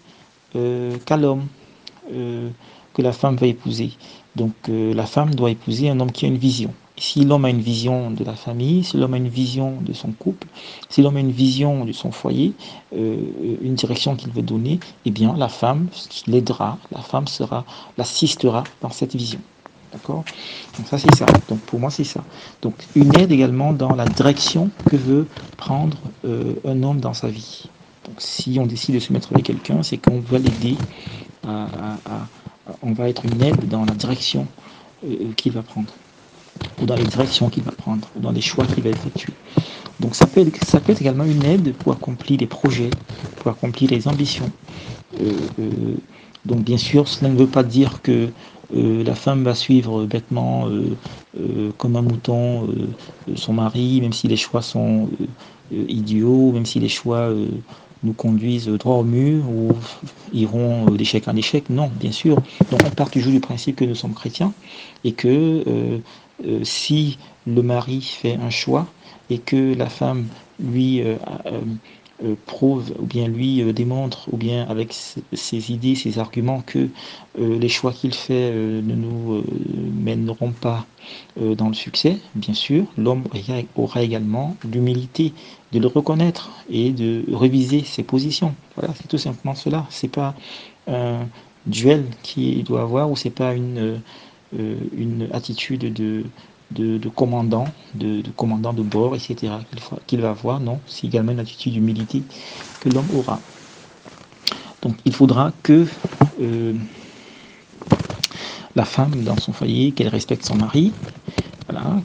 euh, 0.56 0.98
qu'a 1.06 1.18
l'homme 1.18 1.48
euh, 2.14 2.50
que 2.94 3.02
la 3.02 3.14
femme 3.14 3.36
va 3.36 3.48
épouser. 3.48 3.92
Donc 4.36 4.54
euh, 4.70 4.94
la 4.94 5.06
femme 5.06 5.34
doit 5.34 5.52
épouser 5.52 5.90
un 5.90 6.00
homme 6.00 6.12
qui 6.12 6.26
a 6.26 6.28
une 6.28 6.38
vision. 6.38 6.74
Si 7.02 7.26
l'homme 7.26 7.46
a 7.46 7.50
une 7.50 7.62
vision 7.62 8.12
de 8.12 8.24
la 8.24 8.36
famille, 8.36 8.84
si 8.84 8.96
l'homme 8.96 9.16
a 9.16 9.18
une 9.18 9.28
vision 9.28 9.74
de 9.82 9.92
son 9.92 10.12
couple, 10.12 10.48
si 10.88 11.02
l'homme 11.02 11.18
a 11.18 11.20
une 11.20 11.32
vision 11.32 11.84
de 11.84 11.94
son 11.94 12.12
foyer, 12.12 12.54
une 12.94 13.74
direction 13.74 14.16
qu'il 14.16 14.32
veut 14.32 14.44
donner, 14.44 14.80
eh 15.06 15.10
bien 15.10 15.36
la 15.36 15.50
femme 15.50 15.88
l'aidera, 16.28 16.78
la 16.92 17.02
femme 17.02 17.28
sera, 17.28 17.66
l'assistera 17.98 18.64
dans 18.82 18.92
cette 18.92 19.16
vision. 19.16 19.40
D'accord? 19.92 20.24
Donc 20.78 20.88
ça 20.88 21.00
c'est 21.00 21.16
ça. 21.16 21.26
Donc 21.50 21.58
pour 21.62 21.80
moi 21.80 21.90
c'est 21.90 22.04
ça. 22.04 22.24
Donc 22.62 22.76
une 22.96 23.18
aide 23.18 23.32
également 23.32 23.74
dans 23.74 23.96
la 23.96 24.06
direction 24.06 24.70
que 24.88 24.96
veut 24.96 25.28
prendre 25.58 25.98
un 26.24 26.84
homme 26.84 27.00
dans 27.00 27.16
sa 27.16 27.30
vie. 27.30 27.64
Donc 28.06 28.18
si 28.20 28.60
on 28.60 28.68
décide 28.68 28.94
de 28.94 29.00
se 29.00 29.12
mettre 29.12 29.34
avec 29.34 29.46
quelqu'un, 29.46 29.82
c'est 29.82 29.98
qu'on 29.98 30.20
va 30.20 30.38
l'aider 30.38 30.78
On 32.84 32.94
va 32.94 33.10
être 33.10 33.26
une 33.26 33.42
aide 33.42 33.68
dans 33.70 33.86
la 33.86 33.94
direction 33.96 34.46
euh, 35.04 35.34
qu'il 35.36 35.52
va 35.52 35.64
prendre, 35.64 35.92
ou 36.82 36.86
dans 36.86 36.96
les 36.96 37.04
directions 37.04 37.50
qu'il 37.50 37.64
va 37.64 37.72
prendre, 37.72 38.08
ou 38.16 38.20
dans 38.20 38.32
les 38.32 38.42
choix 38.42 38.66
qu'il 38.66 38.84
va 38.84 38.90
effectuer. 38.90 39.34
Donc 40.00 40.16
ça 40.16 40.26
peut, 40.26 40.42
être, 40.42 40.66
ça 40.66 40.80
peut 40.80 40.92
être 40.94 41.02
également 41.02 41.26
une 41.26 41.44
aide 41.44 41.74
pour 41.76 41.92
accomplir 41.92 42.40
les 42.40 42.48
projets, 42.48 42.90
pour 43.38 43.52
accomplir 43.52 43.92
les 43.92 44.08
ambitions. 44.08 44.50
Euh, 45.20 45.34
euh, 45.60 45.96
donc 46.46 46.60
bien 46.64 46.78
sûr, 46.78 47.08
cela 47.08 47.30
ne 47.30 47.38
veut 47.38 47.48
pas 47.48 47.64
dire 47.64 48.02
que 48.02 48.30
la 48.74 49.16
femme 49.16 49.44
va 49.44 49.54
suivre 49.54 50.06
bêtement, 50.06 50.70
comme 51.78 51.98
un 51.98 52.02
mouton, 52.02 52.70
son 53.36 53.52
mari, 53.52 54.00
même 54.00 54.14
si 54.14 54.30
les 54.30 54.38
choix 54.38 54.62
sont 54.62 55.10
idiots, 55.74 56.54
même 56.54 56.66
si 56.66 56.80
les 56.80 56.88
choix 56.88 57.34
nous 58.04 58.14
conduisent 58.14 58.68
droit 58.68 58.96
au 58.96 59.04
mur 59.04 59.44
ou 59.48 59.72
iront 60.34 60.86
d'échec 60.92 61.28
en 61.28 61.36
échec. 61.36 61.70
Non, 61.70 61.92
bien 62.00 62.12
sûr. 62.12 62.36
Donc 62.72 62.82
on 62.86 62.90
part 62.90 63.10
toujours 63.10 63.32
du 63.32 63.40
principe 63.40 63.76
que 63.76 63.86
nous 63.86 63.96
sommes 63.96 64.14
chrétiens 64.14 64.54
et 65.04 65.12
que 65.12 65.28
euh, 65.28 65.64
euh, 65.68 65.98
si 66.64 67.18
le 67.48 67.62
mari 67.62 68.02
fait 68.02 68.36
un 68.36 68.50
choix 68.50 68.88
et 69.30 69.40
que 69.40 69.74
la 69.76 69.90
femme 69.90 70.28
lui 70.60 71.02
euh, 71.02 71.16
euh, 72.24 72.36
prouve 72.46 72.94
ou 73.00 73.06
bien 73.06 73.28
lui 73.28 73.64
euh, 73.64 73.74
démontre 73.74 74.32
ou 74.32 74.38
bien 74.38 74.68
avec 74.70 74.94
ses 74.94 75.72
idées, 75.72 75.96
ses 75.96 76.20
arguments 76.20 76.62
que 76.62 76.90
euh, 77.40 77.58
les 77.58 77.70
choix 77.70 77.94
qu'il 77.94 78.14
fait 78.14 78.52
ne 78.52 78.96
nous 78.96 79.44
mèneront 80.00 80.52
pas 80.52 80.86
dans 81.36 81.68
le 81.68 81.74
succès, 81.74 82.18
bien 82.36 82.54
sûr, 82.54 82.86
l'homme 82.98 83.24
aura 83.76 84.04
également 84.04 84.56
l'humilité 84.72 85.34
de 85.72 85.80
le 85.80 85.88
reconnaître 85.88 86.52
et 86.70 86.92
de 86.92 87.24
réviser 87.34 87.84
ses 87.84 88.04
positions. 88.04 88.54
Voilà, 88.76 88.94
c'est 88.96 89.08
tout 89.08 89.18
simplement 89.18 89.56
cela. 89.56 89.88
C'est 89.90 90.12
pas 90.12 90.36
un 90.88 91.26
duel 91.66 92.06
qu'il 92.22 92.64
doit 92.64 92.82
avoir 92.82 93.10
ou 93.10 93.16
c'est 93.16 93.32
pas 93.32 93.56
une, 93.56 94.00
une 94.54 95.30
attitude 95.32 95.94
de, 95.94 96.24
de, 96.72 97.10
commandant, 97.10 97.66
de, 97.96 98.22
commandant 98.36 98.74
de 98.74 98.84
bord, 98.84 99.16
etc. 99.16 99.54
qu'il 100.08 100.22
va 100.22 100.32
avoir. 100.32 100.60
Non, 100.60 100.80
c'est 100.88 101.08
également 101.08 101.32
une 101.32 101.40
attitude 101.40 101.74
d'humilité 101.74 102.24
que 102.80 102.90
l'homme 102.90 103.08
aura. 103.16 103.40
Donc 104.82 104.96
il 105.06 105.14
faudra 105.14 105.52
que 105.64 105.86
euh, 106.42 106.74
la 108.76 108.86
femme 108.86 109.24
dans 109.24 109.38
son 109.38 109.54
foyer, 109.54 109.92
qu'elle 109.92 110.08
respecte 110.08 110.46
son 110.46 110.56
mari, 110.56 110.92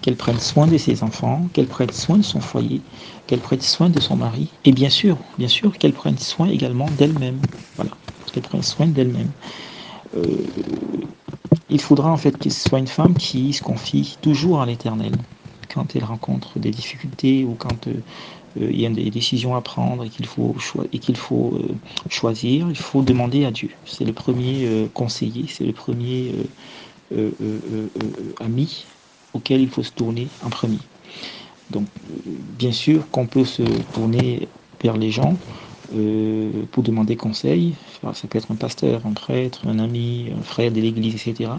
qu'elle 0.03 0.17
prenne 0.17 0.39
soin 0.39 0.67
de 0.67 0.79
ses 0.79 1.03
enfants, 1.03 1.49
qu'elle 1.53 1.67
prenne 1.67 1.91
soin 1.91 2.19
de 2.19 2.23
son 2.23 2.41
foyer, 2.41 2.81
qu'elle 3.27 3.41
prenne 3.41 3.61
soin 3.61 3.89
de 3.89 4.01
son 4.01 4.17
mari, 4.17 4.49
et 4.65 4.73
bien 4.73 4.91
sûr, 4.91 5.17
bien 5.39 5.49
sûr, 5.49 5.77
qu'elle 5.79 5.93
prenne 5.93 6.19
soin 6.19 6.49
également 6.49 6.87
d'elle-même. 6.99 7.41
Voilà, 7.77 7.91
qu'elle 8.33 8.43
prenne 8.43 8.63
soin 8.63 8.87
d'elle-même. 8.87 9.31
Euh, 10.17 10.25
il 11.69 11.81
faudra 11.81 12.11
en 12.11 12.17
fait 12.17 12.39
que 12.39 12.51
ce 12.51 12.69
soit 12.69 12.79
une 12.79 12.87
femme 12.87 13.17
qui 13.17 13.53
se 13.53 13.63
confie 13.63 14.19
toujours 14.21 14.61
à 14.61 14.67
l'éternel 14.67 15.13
quand 15.73 15.97
elle 15.97 16.05
rencontre 16.05 16.59
des 16.59 16.71
difficultés 16.71 17.45
ou 17.45 17.55
quand 17.55 17.89
euh, 17.89 17.95
euh, 18.61 18.71
il 18.71 18.81
y 18.81 18.87
a 18.87 18.91
des 18.91 19.11
décisions 19.11 19.57
à 19.57 19.61
prendre 19.61 20.05
et 20.05 20.09
qu'il 20.09 20.27
faut, 20.27 20.55
et 20.93 21.15
faut 21.15 21.57
euh, 21.57 21.75
choisir, 22.09 22.69
il 22.71 22.77
faut 22.77 23.03
demander 23.03 23.45
à 23.45 23.51
Dieu. 23.51 23.71
C'est 23.85 24.05
le 24.05 24.13
premier 24.13 24.89
conseiller, 24.95 25.47
c'est 25.49 25.65
le 25.65 25.73
premier 25.73 26.33
ami 28.41 28.87
auquel 29.35 29.61
il 29.61 29.69
faut 29.69 29.83
se 29.83 29.93
tourner 29.93 30.29
en 30.43 30.51
premier. 30.51 30.81
Donc, 31.71 31.89
bien 32.59 32.73
sûr 32.73 33.11
qu'on 33.11 33.27
peut 33.27 33.45
se 33.45 33.63
tourner 33.93 34.49
vers 34.83 34.97
les 34.97 35.11
gens, 35.11 35.37
euh, 35.95 36.65
pour 36.73 36.83
demander 36.83 37.17
conseil. 37.17 37.75
ça 38.03 38.29
peut 38.29 38.39
être 38.39 38.51
un 38.51 38.57
pasteur, 38.57 39.03
un 39.07 39.13
prêtre, 39.13 39.67
un 39.67 39.79
ami, 39.79 40.31
un 40.37 40.43
frère 40.43 40.73
de 40.73 40.81
l'église, 40.81 41.15
etc. 41.15 41.51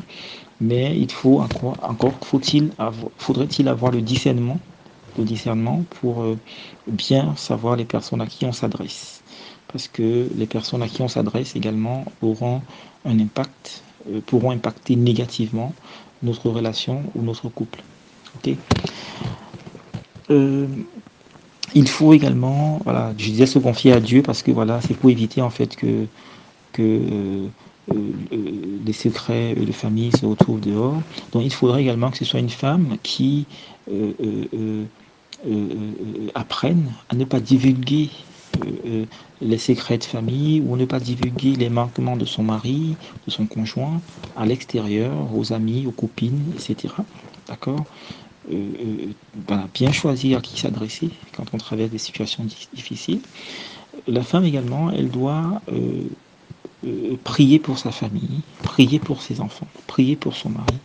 Mais 0.59 0.97
il 0.97 1.11
faut 1.11 1.39
encore, 1.39 2.13
faut-il 2.23 2.71
faudrait-il 3.17 3.67
avoir 3.67 3.91
le 3.91 4.01
discernement, 4.01 4.59
le 5.17 5.23
discernement 5.23 5.83
pour 6.01 6.23
euh, 6.23 6.37
bien 6.87 7.35
savoir 7.35 7.75
les 7.75 7.85
personnes 7.85 8.21
à 8.21 8.27
qui 8.27 8.45
on 8.45 8.51
s'adresse. 8.51 9.21
Parce 9.71 9.87
que 9.87 10.29
les 10.35 10.45
personnes 10.45 10.81
à 10.81 10.87
qui 10.87 11.01
on 11.01 11.07
s'adresse 11.07 11.55
également 11.55 12.05
auront 12.21 12.61
un 13.05 13.19
impact, 13.19 13.83
euh, 14.09 14.19
pourront 14.25 14.51
impacter 14.51 14.95
négativement 14.95 15.73
notre 16.23 16.49
relation 16.49 17.03
ou 17.15 17.21
notre 17.21 17.49
couple. 17.49 17.81
Il 21.75 21.87
faut 21.87 22.13
également, 22.13 22.79
voilà, 22.83 23.13
je 23.17 23.25
disais 23.25 23.45
se 23.45 23.59
confier 23.59 23.91
à 23.93 23.99
Dieu 23.99 24.21
parce 24.21 24.41
que 24.41 24.51
voilà, 24.51 24.79
c'est 24.81 24.93
pour 24.93 25.09
éviter 25.09 25.41
en 25.41 25.49
fait 25.49 25.75
que, 25.75 26.05
que 26.73 26.81
euh, 26.81 27.47
euh, 27.91 28.11
les 28.85 28.93
secrets 28.93 29.55
de 29.55 29.71
famille 29.71 30.11
se 30.11 30.25
retrouvent 30.25 30.59
dehors. 30.59 31.01
Donc 31.31 31.43
il 31.43 31.53
faudrait 31.53 31.81
également 31.81 32.09
que 32.11 32.17
ce 32.17 32.25
soit 32.25 32.39
une 32.39 32.49
femme 32.49 32.97
qui 33.03 33.45
euh, 33.91 34.85
apprenne 36.35 36.91
à 37.09 37.15
ne 37.15 37.25
pas 37.25 37.39
divulguer 37.39 38.09
les 39.41 39.57
secrets 39.59 39.99
de 39.99 40.03
famille 40.03 40.61
ou 40.61 40.77
ne 40.77 40.85
pas 40.85 40.99
divulguer 40.99 41.55
les 41.55 41.69
manquements 41.69 42.17
de 42.17 42.25
son 42.25 42.43
mari, 42.43 42.95
de 43.27 43.31
son 43.31 43.45
conjoint 43.45 44.01
à 44.35 44.45
l'extérieur, 44.45 45.13
aux 45.35 45.53
amis, 45.53 45.85
aux 45.85 45.91
copines, 45.91 46.53
etc. 46.55 46.93
D'accord? 47.47 47.85
Euh, 48.51 49.11
euh, 49.51 49.55
bien 49.73 49.91
choisir 49.91 50.39
à 50.39 50.41
qui 50.41 50.59
s'adresser 50.59 51.09
quand 51.35 51.45
on 51.53 51.57
traverse 51.57 51.91
des 51.91 51.97
situations 51.97 52.45
difficiles. 52.73 53.21
La 54.07 54.23
femme 54.23 54.45
également, 54.45 54.91
elle 54.91 55.09
doit 55.09 55.61
euh, 55.71 57.15
prier 57.23 57.59
pour 57.59 57.77
sa 57.77 57.91
famille, 57.91 58.41
prier 58.63 58.99
pour 58.99 59.21
ses 59.21 59.41
enfants, 59.41 59.67
prier 59.87 60.15
pour 60.15 60.35
son 60.35 60.49
mari. 60.49 60.77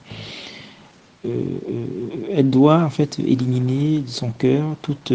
elle 2.32 2.50
doit 2.50 2.82
en 2.82 2.90
fait 2.90 3.18
éliminer 3.20 4.00
de 4.00 4.08
son 4.08 4.30
cœur 4.32 4.64
toute 4.82 5.12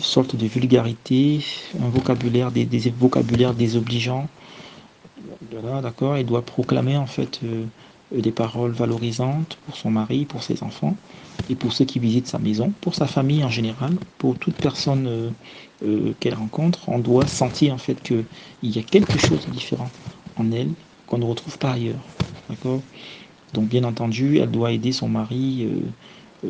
sorte 0.00 0.36
de 0.36 0.46
vulgarité, 0.46 1.44
un 1.82 1.88
vocabulaire, 1.88 2.52
des, 2.52 2.66
des 2.66 2.90
vocabulaires. 2.90 3.54
Voilà, 5.50 5.80
d'accord. 5.80 6.16
Elle 6.16 6.26
doit 6.26 6.42
proclamer 6.42 6.96
en 6.96 7.06
fait 7.06 7.40
euh, 7.44 7.64
des 8.12 8.32
paroles 8.32 8.72
valorisantes 8.72 9.58
pour 9.66 9.76
son 9.76 9.90
mari, 9.90 10.24
pour 10.24 10.42
ses 10.42 10.62
enfants 10.62 10.96
et 11.48 11.54
pour 11.54 11.72
ceux 11.72 11.84
qui 11.84 11.98
visitent 11.98 12.26
sa 12.26 12.38
maison, 12.38 12.72
pour 12.80 12.94
sa 12.94 13.06
famille 13.06 13.44
en 13.44 13.48
général, 13.48 13.92
pour 14.18 14.36
toute 14.36 14.56
personne 14.56 15.06
euh, 15.06 15.30
euh, 15.84 16.12
qu'elle 16.20 16.34
rencontre. 16.34 16.88
On 16.88 16.98
doit 16.98 17.26
sentir 17.26 17.74
en 17.74 17.78
fait 17.78 18.02
qu'il 18.02 18.24
y 18.62 18.78
a 18.78 18.82
quelque 18.82 19.18
chose 19.18 19.46
de 19.46 19.50
différent 19.52 19.90
en 20.36 20.50
elle 20.52 20.70
qu'on 21.06 21.18
ne 21.18 21.24
retrouve 21.24 21.58
pas 21.58 21.72
ailleurs. 21.72 22.00
D'accord? 22.48 22.80
Donc 23.54 23.68
bien 23.68 23.84
entendu, 23.84 24.38
elle 24.38 24.50
doit 24.50 24.72
aider 24.72 24.92
son 24.92 25.08
mari 25.08 25.68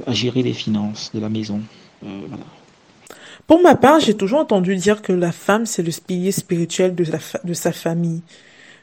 à 0.07 0.13
gérer 0.13 0.43
les 0.43 0.53
finances 0.53 1.11
de 1.15 1.21
la 1.21 1.31
maison. 1.31 1.61
Pour 3.47 3.61
ma 3.63 3.75
part, 3.75 4.01
j'ai 4.01 4.15
toujours 4.15 4.41
entendu 4.41 4.77
dire 4.77 5.03
que 5.03 5.13
la 5.13 5.33
femme, 5.33 5.67
c'est 5.67 5.83
le 5.83 5.91
pilier 6.07 6.31
spirituel 6.31 6.95
de 6.95 7.55
sa 7.55 7.73
famille. 7.73 8.23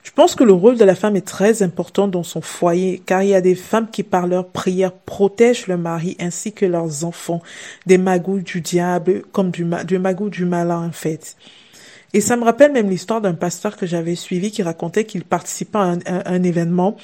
Je 0.08 0.13
pense 0.13 0.36
que 0.36 0.46
le 0.46 0.54
rôle 0.54 0.78
de 0.78 0.86
la 0.86 0.96
femme 0.96 1.17
est 1.17 1.28
très 1.28 1.63
important 1.63 2.08
dans 2.08 2.24
son 2.24 2.39
foyer, 2.39 3.04
car 3.06 3.24
il 3.24 3.30
y 3.30 3.36
a 3.36 3.41
des 3.41 3.56
femmes 3.56 3.89
qui, 3.91 4.04
par 4.04 4.26
leur 4.26 4.48
prière, 4.48 4.93
protègent 4.93 5.67
leur 5.67 5.78
mari 5.78 6.15
ainsi 6.17 6.54
que 6.54 6.65
leurs 6.65 7.04
enfants 7.04 7.41
des 7.88 7.98
magouilles 7.98 8.43
du 8.43 8.62
diable, 8.62 9.24
comme 9.34 9.52
du, 9.52 9.65
magou 9.65 10.30
du 10.30 10.46
malin, 10.46 10.88
en 10.88 10.93
fait. 10.93 11.36
Et 12.13 12.22
ça 12.22 12.38
me 12.38 12.46
rappelle 12.46 12.72
même 12.72 12.89
l'histoire 12.89 13.20
d'un 13.20 13.34
pasteur 13.34 13.76
que 13.76 13.86
j'avais 13.86 14.15
suivi 14.15 14.50
qui 14.50 14.63
racontait 14.63 15.04
qu'il 15.04 15.26
participait 15.26 15.78
à 15.78 15.98
un, 16.06 16.43
événement 16.43 16.96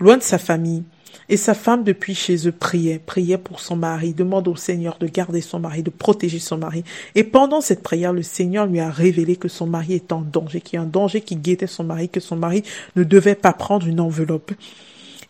loin 0.00 0.16
de 0.16 0.22
sa 0.22 0.38
famille. 0.38 0.84
Et 1.30 1.36
sa 1.36 1.54
femme, 1.54 1.84
depuis 1.84 2.14
chez 2.14 2.48
eux, 2.48 2.52
priait, 2.52 2.98
priait 2.98 3.36
pour 3.36 3.60
son 3.60 3.76
mari, 3.76 4.14
demande 4.14 4.48
au 4.48 4.56
Seigneur 4.56 4.96
de 4.98 5.06
garder 5.06 5.42
son 5.42 5.60
mari, 5.60 5.82
de 5.82 5.90
protéger 5.90 6.38
son 6.38 6.56
mari. 6.56 6.84
Et 7.14 7.24
pendant 7.24 7.60
cette 7.60 7.82
prière, 7.82 8.14
le 8.14 8.22
Seigneur 8.22 8.66
lui 8.66 8.80
a 8.80 8.90
révélé 8.90 9.36
que 9.36 9.48
son 9.48 9.66
mari 9.66 9.94
est 9.94 10.12
en 10.12 10.22
danger, 10.22 10.60
qu'il 10.62 10.78
y 10.78 10.80
a 10.80 10.84
un 10.84 10.86
danger 10.86 11.20
qui 11.20 11.36
guettait 11.36 11.66
son 11.66 11.84
mari, 11.84 12.08
que 12.08 12.20
son 12.20 12.36
mari 12.36 12.62
ne 12.96 13.04
devait 13.04 13.34
pas 13.34 13.52
prendre 13.52 13.86
une 13.86 14.00
enveloppe. 14.00 14.52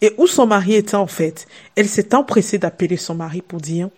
Et 0.01 0.13
où 0.19 0.29
son 0.29 0.47
mari 0.47 0.75
était 0.75 0.95
en 0.95 1.09
fait, 1.09 1.49
elle 1.75 1.89
s'est 1.89 2.15
empressée 2.15 2.59
d'appeler 2.59 2.97
son 2.97 3.17
mari 3.17 3.43
pour 3.43 3.61
dire, 3.61 3.89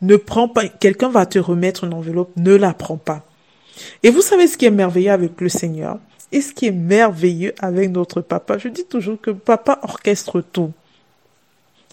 ne 0.00 0.16
prends 0.16 0.48
pas, 0.48 0.68
quelqu'un 0.68 1.10
va 1.10 1.26
te 1.26 1.38
remettre 1.38 1.84
une 1.84 1.92
enveloppe, 1.92 2.30
ne 2.36 2.54
la 2.54 2.72
prends 2.72 2.96
pas. 2.96 3.26
Et 4.02 4.08
vous 4.08 4.22
savez 4.22 4.46
ce 4.46 4.56
qui 4.56 4.64
est 4.64 4.70
merveilleux 4.70 5.12
avec 5.12 5.38
le 5.42 5.50
Seigneur? 5.50 5.98
Et 6.32 6.40
ce 6.40 6.54
qui 6.54 6.66
est 6.66 6.72
merveilleux 6.72 7.54
avec 7.58 7.90
notre 7.90 8.22
papa? 8.22 8.56
Je 8.56 8.68
dis 8.68 8.84
toujours 8.84 9.20
que 9.20 9.30
papa 9.30 9.78
orchestre 9.82 10.40
tout. 10.40 10.72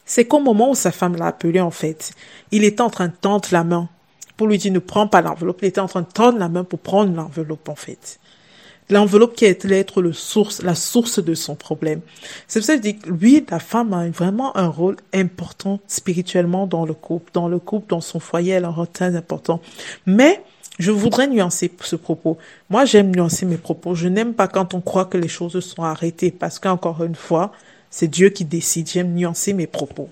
C'est 0.06 0.26
qu'au 0.26 0.40
moment 0.40 0.72
où 0.72 0.76
sa 0.76 0.92
femme 0.92 1.16
l'a 1.16 1.28
appelé, 1.28 1.62
en 1.62 1.72
fait, 1.72 2.12
il 2.52 2.64
était 2.64 2.82
en 2.82 2.90
train 2.90 3.08
de 3.08 3.14
tendre 3.20 3.48
la 3.52 3.64
main 3.64 3.90
pour 4.38 4.48
lui 4.48 4.58
dire 4.58 4.72
ne 4.74 4.80
prends 4.80 5.08
pas 5.08 5.22
l'enveloppe. 5.22 5.60
Il 5.62 5.68
était 5.68 5.82
en 5.82 5.88
train 5.88 6.02
de 6.02 6.12
tendre 6.12 6.40
la 6.40 6.50
main 6.50 6.64
pour 6.64 6.80
prendre 6.80 7.16
l'enveloppe, 7.16 7.70
en 7.70 7.76
fait. 7.76 8.20
L'enveloppe 8.90 9.36
qui 9.36 9.46
allait 9.46 9.80
être 9.80 10.02
le 10.02 10.12
source, 10.12 10.62
la 10.62 10.76
source 10.76 11.24
de 11.24 11.34
son 11.36 11.56
problème. 11.56 12.02
C'est 12.48 12.60
pour 12.60 12.66
ça 12.66 12.74
que 12.74 12.80
je 12.80 12.92
dis 12.92 12.98
que 12.98 13.10
lui, 13.10 13.46
la 13.50 13.60
femme 13.60 13.94
a 13.94 14.08
vraiment 14.10 14.56
un 14.58 14.68
rôle 14.68 14.98
important 15.14 15.80
spirituellement 15.88 16.68
dans 16.68 16.86
le 16.86 16.94
couple, 16.94 17.32
dans 17.34 17.48
le 17.48 17.60
couple, 17.60 17.88
dans 17.90 18.02
son 18.02 18.20
foyer, 18.20 18.54
elle 18.54 18.66
a 18.66 18.68
un 18.68 18.72
rôle 18.72 18.90
très 18.90 19.16
important. 19.16 19.62
Mais, 20.06 20.44
je 20.80 20.92
voudrais 20.92 21.28
nuancer 21.28 21.72
ce 21.82 21.96
propos. 21.96 22.38
Moi, 22.70 22.84
j'aime 22.86 23.16
nuancer 23.16 23.46
mes 23.46 23.58
propos. 23.58 23.96
Je 23.96 24.08
n'aime 24.08 24.34
pas 24.34 24.48
quand 24.48 24.74
on 24.74 24.82
croit 24.82 25.06
que 25.06 25.18
les 25.18 25.28
choses 25.28 25.60
sont 25.60 25.84
arrêtées 25.84 26.32
parce 26.32 26.60
qu'encore 26.60 27.04
une 27.04 27.16
fois, 27.16 27.52
c'est 27.94 28.08
Dieu 28.08 28.30
qui 28.30 28.44
décide. 28.44 28.90
J'aime 28.90 29.14
nuancer 29.14 29.54
mes 29.54 29.68
propos. 29.68 30.10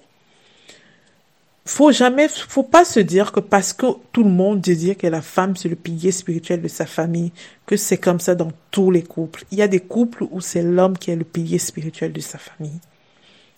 Faut 1.66 1.92
jamais, 1.92 2.28
faut 2.28 2.62
pas 2.62 2.86
se 2.86 3.00
dire 3.00 3.32
que 3.32 3.40
parce 3.40 3.74
que 3.74 3.88
tout 4.12 4.24
le 4.24 4.30
monde 4.30 4.62
dit 4.62 4.96
que 4.96 5.08
la 5.08 5.24
femme 5.24 5.56
c'est 5.56 5.68
le 5.68 5.76
pilier 5.76 6.12
spirituel 6.12 6.62
de 6.62 6.68
sa 6.68 6.86
famille, 6.86 7.32
que 7.66 7.78
c'est 7.78 7.98
comme 7.98 8.20
ça 8.20 8.36
dans 8.36 8.52
tous 8.70 8.92
les 8.92 9.02
couples. 9.02 9.46
Il 9.52 9.58
y 9.58 9.64
a 9.64 9.68
des 9.68 9.80
couples 9.80 10.26
où 10.30 10.42
c'est 10.42 10.62
l'homme 10.62 10.96
qui 10.96 11.10
est 11.10 11.16
le 11.16 11.24
pilier 11.24 11.58
spirituel 11.58 12.14
de 12.14 12.20
sa 12.20 12.38
famille. 12.38 12.80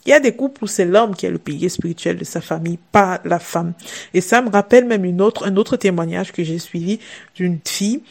Il 0.06 0.10
y 0.10 0.14
a 0.14 0.22
des 0.22 0.36
couples 0.36 0.64
où 0.64 0.68
c'est 0.68 0.86
l'homme 0.86 1.16
qui 1.16 1.26
est 1.26 1.32
le 1.32 1.38
pilier 1.38 1.70
spirituel 1.70 2.18
de 2.18 2.24
sa 2.24 2.40
famille, 2.40 2.78
pas 2.92 3.20
la 3.26 3.40
femme. 3.40 3.74
Et 4.14 4.22
ça 4.22 4.42
me 4.42 4.50
rappelle 4.50 4.86
même 4.86 5.04
une 5.04 5.22
autre, 5.22 5.48
un 5.48 5.58
autre 5.58 5.76
témoignage 5.76 6.32
que 6.32 6.44
j'ai 6.44 6.60
suivi 6.60 7.00
d'une 7.36 7.60
fille 7.66 8.04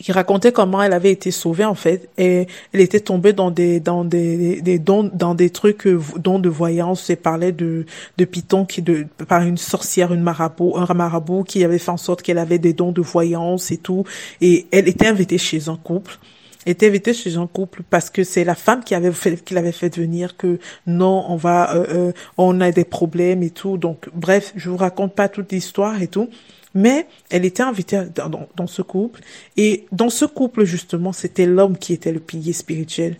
qui 0.00 0.12
racontait 0.12 0.52
comment 0.52 0.82
elle 0.82 0.92
avait 0.92 1.12
été 1.12 1.30
sauvée 1.30 1.64
en 1.64 1.74
fait. 1.74 2.08
Et 2.16 2.46
elle 2.72 2.80
était 2.80 3.00
tombée 3.00 3.32
dans 3.32 3.50
des 3.50 3.80
dans 3.80 4.04
des, 4.04 4.60
des 4.62 4.78
dons 4.78 5.10
dans 5.12 5.34
des 5.34 5.50
trucs 5.50 5.86
euh, 5.86 6.00
dons 6.16 6.38
de 6.38 6.48
voyance. 6.48 7.10
Et 7.10 7.16
parlait 7.16 7.52
de 7.52 7.84
de 8.16 8.24
Python 8.24 8.64
qui 8.64 8.82
de 8.82 9.06
par 9.28 9.42
une 9.42 9.58
sorcière 9.58 10.12
une 10.12 10.22
marabout 10.22 10.74
un 10.76 10.94
marabout 10.94 11.44
qui 11.44 11.64
avait 11.64 11.78
fait 11.78 11.90
en 11.90 11.96
sorte 11.96 12.22
qu'elle 12.22 12.38
avait 12.38 12.58
des 12.58 12.72
dons 12.72 12.92
de 12.92 13.02
voyance 13.02 13.70
et 13.70 13.76
tout. 13.76 14.04
Et 14.40 14.66
elle 14.72 14.88
était 14.88 15.06
invitée 15.06 15.38
chez 15.38 15.68
un 15.68 15.76
couple. 15.76 16.18
Était 16.66 16.88
invitée 16.88 17.14
chez 17.14 17.36
un 17.36 17.46
couple 17.46 17.82
parce 17.88 18.10
que 18.10 18.22
c'est 18.22 18.44
la 18.44 18.54
femme 18.54 18.84
qui 18.84 18.94
avait 18.94 19.12
fait 19.12 19.42
qui 19.42 19.54
l'avait 19.54 19.72
fait 19.72 19.96
venir 19.96 20.36
que 20.36 20.58
non 20.86 21.24
on 21.28 21.36
va 21.36 21.74
euh, 21.74 21.86
euh, 21.90 22.12
on 22.36 22.60
a 22.60 22.70
des 22.70 22.84
problèmes 22.84 23.42
et 23.42 23.50
tout. 23.50 23.76
Donc 23.76 24.08
bref 24.14 24.52
je 24.56 24.70
vous 24.70 24.76
raconte 24.76 25.14
pas 25.14 25.28
toute 25.28 25.52
l'histoire 25.52 26.00
et 26.00 26.08
tout 26.08 26.30
mais 26.74 27.06
elle 27.30 27.44
était 27.44 27.62
invitée 27.62 28.02
dans, 28.14 28.66
ce 28.66 28.82
couple. 28.82 29.20
Et 29.56 29.86
dans 29.92 30.10
ce 30.10 30.24
couple, 30.24 30.64
justement, 30.64 31.12
c'était 31.12 31.46
l'homme 31.46 31.76
qui 31.76 31.92
était 31.92 32.12
le 32.12 32.20
pilier 32.20 32.52
spirituel. 32.52 33.16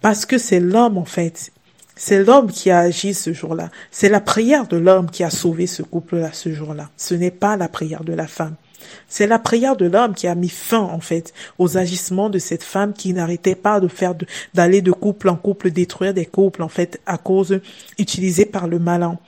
Parce 0.00 0.26
que 0.26 0.38
c'est 0.38 0.60
l'homme, 0.60 0.98
en 0.98 1.04
fait. 1.04 1.52
C'est 1.96 2.24
l'homme 2.24 2.50
qui 2.50 2.70
a 2.70 2.80
agi 2.80 3.14
ce 3.14 3.32
jour-là. 3.32 3.70
C'est 3.90 4.08
la 4.08 4.20
prière 4.20 4.66
de 4.66 4.76
l'homme 4.76 5.10
qui 5.10 5.22
a 5.22 5.30
sauvé 5.30 5.66
ce 5.66 5.82
couple-là 5.82 6.30
ce 6.32 6.52
jour-là. 6.52 6.90
Ce 6.96 7.14
n'est 7.14 7.30
pas 7.30 7.56
la 7.56 7.68
prière 7.68 8.04
de 8.04 8.12
la 8.12 8.26
femme. 8.26 8.56
C'est 9.08 9.26
la 9.26 9.38
prière 9.38 9.76
de 9.76 9.86
l'homme 9.86 10.14
qui 10.14 10.26
a 10.26 10.34
mis 10.34 10.48
fin, 10.48 10.80
en 10.80 11.00
fait, 11.00 11.32
aux 11.58 11.76
agissements 11.76 12.30
de 12.30 12.38
cette 12.38 12.62
femme 12.62 12.92
qui 12.92 13.12
n'arrêtait 13.12 13.54
pas 13.54 13.80
de 13.80 13.88
faire, 13.88 14.14
d'aller 14.54 14.82
de 14.82 14.92
couple 14.92 15.28
en 15.28 15.36
couple, 15.36 15.70
détruire 15.70 16.14
des 16.14 16.26
couples, 16.26 16.62
en 16.62 16.68
fait, 16.68 17.00
à 17.06 17.18
cause 17.18 17.60
utilisée 17.98 18.46
par 18.46 18.68
le 18.68 18.78
malin. 18.78 19.18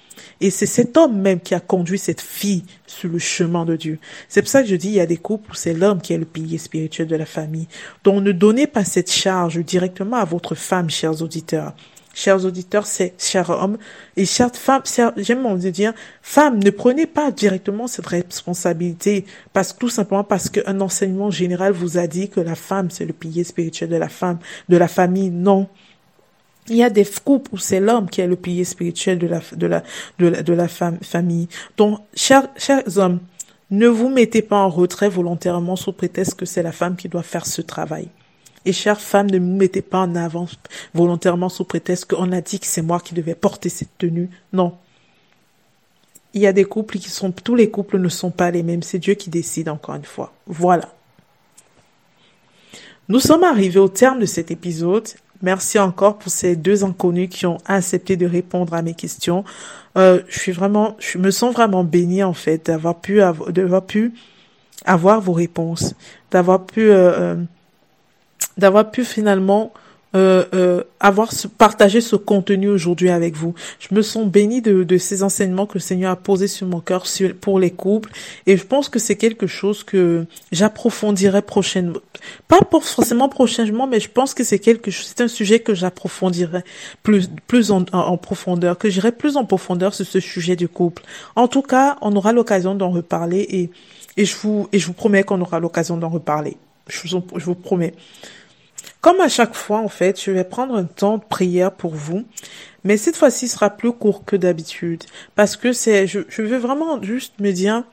Et 0.40 0.50
c'est 0.50 0.66
cet 0.66 0.96
homme 0.96 1.18
même 1.20 1.40
qui 1.40 1.54
a 1.54 1.60
conduit 1.60 1.98
cette 1.98 2.20
fille 2.20 2.64
sur 2.86 3.08
le 3.08 3.18
chemin 3.18 3.64
de 3.64 3.76
Dieu. 3.76 3.98
C'est 4.28 4.42
pour 4.42 4.50
ça 4.50 4.62
que 4.62 4.68
je 4.68 4.76
dis, 4.76 4.88
il 4.88 4.94
y 4.94 5.00
a 5.00 5.06
des 5.06 5.16
couples 5.16 5.52
où 5.52 5.54
c'est 5.54 5.74
l'homme 5.74 6.00
qui 6.00 6.12
est 6.12 6.18
le 6.18 6.24
pilier 6.24 6.58
spirituel 6.58 7.06
de 7.06 7.16
la 7.16 7.26
famille. 7.26 7.68
Donc 8.04 8.22
ne 8.22 8.32
donnez 8.32 8.66
pas 8.66 8.84
cette 8.84 9.10
charge 9.10 9.58
directement 9.58 10.16
à 10.16 10.24
votre 10.24 10.54
femme, 10.54 10.90
chers 10.90 11.22
auditeurs 11.22 11.74
chers 12.16 12.44
auditeurs, 12.46 12.86
c'est 12.86 13.14
chers 13.18 13.50
hommes 13.50 13.76
et 14.16 14.24
chères 14.24 14.50
femmes, 14.56 14.82
j'aime 15.18 15.44
envie 15.44 15.70
dire, 15.70 15.92
femmes, 16.22 16.58
ne 16.58 16.70
prenez 16.70 17.06
pas 17.06 17.30
directement 17.30 17.86
cette 17.86 18.06
responsabilité 18.06 19.26
parce 19.52 19.76
tout 19.76 19.90
simplement 19.90 20.24
parce 20.24 20.48
qu'un 20.48 20.80
enseignement 20.80 21.30
général 21.30 21.74
vous 21.74 21.98
a 21.98 22.06
dit 22.06 22.30
que 22.30 22.40
la 22.40 22.54
femme 22.54 22.90
c'est 22.90 23.04
le 23.04 23.12
pilier 23.12 23.44
spirituel 23.44 23.90
de 23.90 23.96
la 23.96 24.08
femme, 24.08 24.38
de 24.70 24.76
la 24.78 24.88
famille. 24.88 25.30
Non. 25.30 25.68
Il 26.68 26.76
y 26.76 26.82
a 26.82 26.90
des 26.90 27.06
couples 27.22 27.50
où 27.52 27.58
c'est 27.58 27.80
l'homme 27.80 28.08
qui 28.08 28.22
est 28.22 28.26
le 28.26 28.34
pilier 28.34 28.64
spirituel 28.64 29.18
de 29.18 29.26
la, 29.26 29.40
de 29.52 29.66
la, 29.66 30.42
de 30.42 30.52
la, 30.52 30.68
famille. 30.68 31.48
Donc, 31.76 32.00
chers, 32.14 32.48
chers 32.56 32.82
hommes, 32.96 33.20
ne 33.70 33.86
vous 33.86 34.08
mettez 34.08 34.42
pas 34.42 34.56
en 34.56 34.68
retrait 34.68 35.08
volontairement 35.08 35.76
sous 35.76 35.92
prétexte 35.92 36.34
que 36.34 36.46
c'est 36.46 36.64
la 36.64 36.72
femme 36.72 36.96
qui 36.96 37.08
doit 37.08 37.22
faire 37.22 37.46
ce 37.46 37.62
travail. 37.62 38.08
Et 38.66 38.72
chère 38.72 39.00
femme, 39.00 39.30
ne 39.30 39.38
me 39.38 39.58
mettez 39.58 39.80
pas 39.80 40.00
en 40.00 40.16
avant 40.16 40.48
volontairement 40.92 41.48
sous 41.48 41.62
prétexte 41.62 42.06
qu'on 42.06 42.32
a 42.32 42.40
dit 42.40 42.58
que 42.58 42.66
c'est 42.66 42.82
moi 42.82 42.98
qui 42.98 43.14
devais 43.14 43.36
porter 43.36 43.68
cette 43.68 43.96
tenue. 43.96 44.28
Non. 44.52 44.76
Il 46.34 46.42
y 46.42 46.48
a 46.48 46.52
des 46.52 46.64
couples 46.64 46.98
qui 46.98 47.08
sont, 47.08 47.30
tous 47.30 47.54
les 47.54 47.70
couples 47.70 47.98
ne 47.98 48.08
sont 48.08 48.32
pas 48.32 48.50
les 48.50 48.64
mêmes. 48.64 48.82
C'est 48.82 48.98
Dieu 48.98 49.14
qui 49.14 49.30
décide 49.30 49.68
encore 49.68 49.94
une 49.94 50.04
fois. 50.04 50.32
Voilà. 50.48 50.92
Nous 53.08 53.20
sommes 53.20 53.44
arrivés 53.44 53.78
au 53.78 53.88
terme 53.88 54.18
de 54.18 54.26
cet 54.26 54.50
épisode. 54.50 55.06
Merci 55.42 55.78
encore 55.78 56.18
pour 56.18 56.32
ces 56.32 56.56
deux 56.56 56.82
inconnus 56.82 57.28
qui 57.30 57.46
ont 57.46 57.58
accepté 57.66 58.16
de 58.16 58.26
répondre 58.26 58.74
à 58.74 58.82
mes 58.82 58.94
questions. 58.94 59.44
Euh, 59.96 60.22
je 60.26 60.40
suis 60.40 60.52
vraiment, 60.52 60.96
je 60.98 61.18
me 61.18 61.30
sens 61.30 61.54
vraiment 61.54 61.84
bénie 61.84 62.24
en 62.24 62.32
fait 62.32 62.66
d'avoir 62.66 63.00
pu, 63.00 63.20
d'avoir 63.48 63.86
pu 63.86 64.12
avoir 64.84 65.20
vos 65.20 65.34
réponses, 65.34 65.94
d'avoir 66.32 66.66
pu 66.66 66.90
euh, 66.90 67.36
euh 67.36 67.36
d'avoir 68.56 68.90
pu 68.90 69.04
finalement 69.04 69.72
euh, 70.16 70.44
euh, 70.54 70.82
avoir 70.98 71.30
partagé 71.58 72.00
ce 72.00 72.16
contenu 72.16 72.68
aujourd'hui 72.68 73.10
avec 73.10 73.36
vous. 73.36 73.54
Je 73.80 73.94
me 73.94 74.00
sens 74.00 74.26
bénie 74.26 74.62
de, 74.62 74.82
de, 74.82 74.96
ces 74.96 75.22
enseignements 75.22 75.66
que 75.66 75.74
le 75.74 75.80
Seigneur 75.80 76.10
a 76.10 76.16
posés 76.16 76.46
sur 76.46 76.66
mon 76.66 76.80
cœur 76.80 77.04
pour 77.40 77.58
les 77.58 77.70
couples 77.70 78.10
et 78.46 78.56
je 78.56 78.64
pense 78.64 78.88
que 78.88 78.98
c'est 78.98 79.16
quelque 79.16 79.46
chose 79.46 79.84
que 79.84 80.24
j'approfondirai 80.52 81.42
prochainement. 81.42 81.98
Pas 82.48 82.60
pour 82.60 82.84
forcément 82.84 83.28
prochainement, 83.28 83.86
mais 83.86 84.00
je 84.00 84.08
pense 84.08 84.32
que 84.32 84.42
c'est 84.42 84.58
quelque 84.58 84.90
c'est 84.90 85.20
un 85.20 85.28
sujet 85.28 85.58
que 85.58 85.74
j'approfondirai 85.74 86.62
plus 87.02 87.28
plus 87.46 87.70
en, 87.70 87.84
en 87.92 88.16
profondeur, 88.16 88.78
que 88.78 88.88
j'irai 88.88 89.12
plus 89.12 89.36
en 89.36 89.44
profondeur 89.44 89.92
sur 89.92 90.06
ce 90.06 90.20
sujet 90.20 90.56
du 90.56 90.68
couple. 90.68 91.02
En 91.34 91.46
tout 91.46 91.62
cas, 91.62 91.98
on 92.00 92.16
aura 92.16 92.32
l'occasion 92.32 92.74
d'en 92.74 92.90
reparler 92.90 93.46
et 93.50 93.70
et 94.16 94.24
je 94.24 94.36
vous 94.36 94.66
et 94.72 94.78
je 94.78 94.86
vous 94.86 94.94
promets 94.94 95.24
qu'on 95.24 95.42
aura 95.42 95.60
l'occasion 95.60 95.98
d'en 95.98 96.08
reparler. 96.08 96.56
Je 96.88 97.16
vous, 97.16 97.22
je 97.36 97.44
vous 97.44 97.54
promets. 97.54 97.92
Comme 99.00 99.20
à 99.20 99.28
chaque 99.28 99.54
fois, 99.54 99.78
en 99.78 99.88
fait, 99.88 100.20
je 100.20 100.30
vais 100.30 100.44
prendre 100.44 100.74
un 100.74 100.84
temps 100.84 101.18
de 101.18 101.24
prière 101.24 101.72
pour 101.72 101.94
vous, 101.94 102.24
mais 102.84 102.96
cette 102.96 103.16
fois-ci 103.16 103.48
sera 103.48 103.70
plus 103.70 103.92
court 103.92 104.24
que 104.24 104.36
d'habitude, 104.36 105.04
parce 105.34 105.56
que 105.56 105.72
c'est, 105.72 106.06
je, 106.06 106.20
veux 106.38 106.58
vraiment 106.58 107.02
juste 107.02 107.38
me 107.40 107.52
dire, 107.52 107.84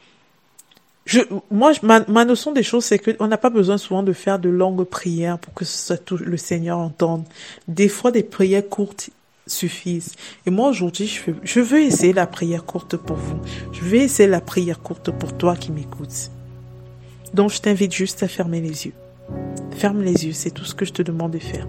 je, 1.05 1.19
moi, 1.51 1.73
ma, 1.81 2.25
notion 2.25 2.51
des 2.51 2.63
choses, 2.63 2.85
c'est 2.85 2.99
qu'on 2.99 3.27
n'a 3.27 3.37
pas 3.37 3.49
besoin 3.49 3.77
souvent 3.77 4.03
de 4.03 4.13
faire 4.13 4.39
de 4.39 4.49
longues 4.49 4.85
prières 4.85 5.37
pour 5.37 5.53
que 5.53 5.65
ce 5.65 5.87
soit 5.87 5.97
tout, 5.97 6.17
le 6.17 6.37
Seigneur 6.37 6.77
entende. 6.77 7.25
Des 7.67 7.89
fois, 7.89 8.11
des 8.11 8.23
prières 8.23 8.67
courtes 8.67 9.09
suffisent. 9.47 10.13
Et 10.45 10.49
moi, 10.49 10.69
aujourd'hui, 10.69 11.07
je, 11.43 11.59
veux 11.59 11.81
essayer 11.81 12.13
la 12.13 12.27
prière 12.27 12.63
courte 12.65 12.95
pour 12.95 13.17
vous. 13.17 13.39
Je 13.73 13.83
vais 13.83 13.99
essayer 13.99 14.29
la 14.29 14.41
prière 14.41 14.81
courte 14.81 15.11
pour 15.11 15.37
toi 15.37 15.55
qui 15.55 15.71
m'écoutes. 15.71 16.31
Donc, 17.33 17.51
je 17.51 17.59
t'invite 17.59 17.93
juste 17.93 18.23
à 18.23 18.27
fermer 18.27 18.61
les 18.61 18.85
yeux. 18.85 18.93
Ferme 19.71 20.01
les 20.01 20.25
yeux, 20.25 20.33
c'est 20.33 20.51
tout 20.51 20.65
ce 20.65 20.75
que 20.75 20.85
je 20.85 20.93
te 20.93 21.01
demande 21.01 21.31
de 21.31 21.39
faire. 21.39 21.67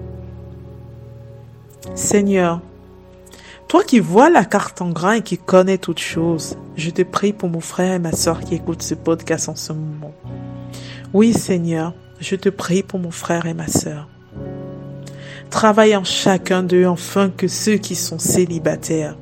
Seigneur, 1.94 2.60
toi 3.68 3.82
qui 3.82 3.98
vois 3.98 4.30
la 4.30 4.44
carte 4.44 4.80
en 4.82 4.90
grain 4.90 5.14
et 5.14 5.22
qui 5.22 5.38
connais 5.38 5.78
toutes 5.78 6.00
choses, 6.00 6.56
je 6.76 6.90
te 6.90 7.02
prie 7.02 7.32
pour 7.32 7.48
mon 7.48 7.60
frère 7.60 7.94
et 7.94 7.98
ma 7.98 8.12
soeur 8.12 8.40
qui 8.40 8.54
écoutent 8.54 8.82
ce 8.82 8.94
podcast 8.94 9.48
en 9.48 9.56
ce 9.56 9.72
moment. 9.72 10.14
Oui, 11.12 11.32
Seigneur, 11.32 11.94
je 12.20 12.36
te 12.36 12.48
prie 12.48 12.82
pour 12.82 12.98
mon 12.98 13.10
frère 13.10 13.46
et 13.46 13.54
ma 13.54 13.68
soeur. 13.68 14.08
Travaille 15.50 15.96
en 15.96 16.04
chacun 16.04 16.62
d'eux 16.62 16.86
afin 16.86 17.30
que 17.30 17.48
ceux 17.48 17.76
qui 17.76 17.94
sont 17.94 18.18
célibataires 18.18 19.16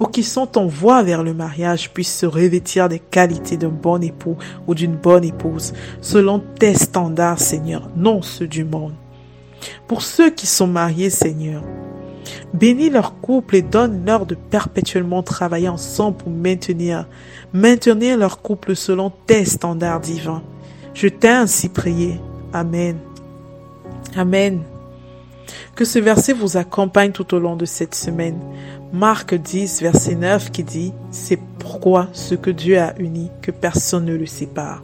ou 0.00 0.06
qui 0.06 0.22
sont 0.22 0.58
en 0.58 0.66
voie 0.66 1.02
vers 1.02 1.22
le 1.22 1.34
mariage 1.34 1.92
puissent 1.92 2.18
se 2.18 2.26
revêtir 2.26 2.88
des 2.88 2.98
qualités 2.98 3.56
d'un 3.56 3.68
bon 3.68 4.02
époux 4.02 4.36
ou 4.66 4.74
d'une 4.74 4.96
bonne 4.96 5.24
épouse, 5.24 5.72
selon 6.00 6.38
tes 6.38 6.74
standards, 6.74 7.40
Seigneur, 7.40 7.88
non 7.96 8.22
ceux 8.22 8.46
du 8.46 8.64
monde. 8.64 8.94
Pour 9.86 10.02
ceux 10.02 10.30
qui 10.30 10.46
sont 10.46 10.66
mariés, 10.66 11.10
Seigneur, 11.10 11.62
Bénis 12.54 12.90
leur 12.90 13.20
couple 13.20 13.56
et 13.56 13.62
donne-leur 13.62 14.26
de 14.26 14.34
perpétuellement 14.34 15.22
travailler 15.22 15.68
ensemble 15.68 16.18
pour 16.18 16.30
maintenir, 16.30 17.06
maintenir 17.52 18.16
leur 18.18 18.42
couple 18.42 18.76
selon 18.76 19.10
tes 19.26 19.44
standards 19.44 20.00
divins. 20.00 20.42
Je 20.94 21.08
t'ai 21.08 21.28
ainsi 21.28 21.68
prié. 21.68 22.20
Amen. 22.52 22.98
Amen. 24.16 24.60
Que 25.74 25.84
ce 25.84 25.98
verset 25.98 26.34
vous 26.34 26.58
accompagne 26.58 27.12
tout 27.12 27.34
au 27.34 27.38
long 27.38 27.56
de 27.56 27.64
cette 27.64 27.94
semaine. 27.94 28.38
Marc 28.92 29.34
10, 29.34 29.80
verset 29.80 30.16
9 30.16 30.50
qui 30.50 30.64
dit, 30.64 30.92
C'est 31.10 31.38
pourquoi 31.58 32.08
ce 32.12 32.34
que 32.34 32.50
Dieu 32.50 32.78
a 32.78 32.94
uni, 32.98 33.30
que 33.40 33.50
personne 33.50 34.04
ne 34.04 34.14
le 34.14 34.26
sépare. 34.26 34.82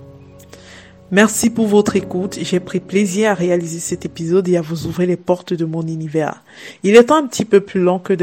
Merci 1.10 1.50
pour 1.50 1.66
votre 1.66 1.94
écoute. 1.94 2.38
J'ai 2.40 2.58
pris 2.58 2.80
plaisir 2.80 3.30
à 3.30 3.34
réaliser 3.34 3.80
cet 3.80 4.06
épisode 4.06 4.48
et 4.48 4.56
à 4.56 4.62
vous 4.62 4.86
ouvrir 4.86 5.08
les 5.08 5.16
portes 5.16 5.52
de 5.52 5.66
mon 5.66 5.82
univers. 5.82 6.42
Il 6.82 6.96
est 6.96 7.10
un 7.10 7.26
petit 7.26 7.44
peu 7.44 7.60
plus 7.60 7.80
long 7.80 7.98
que 7.98 8.14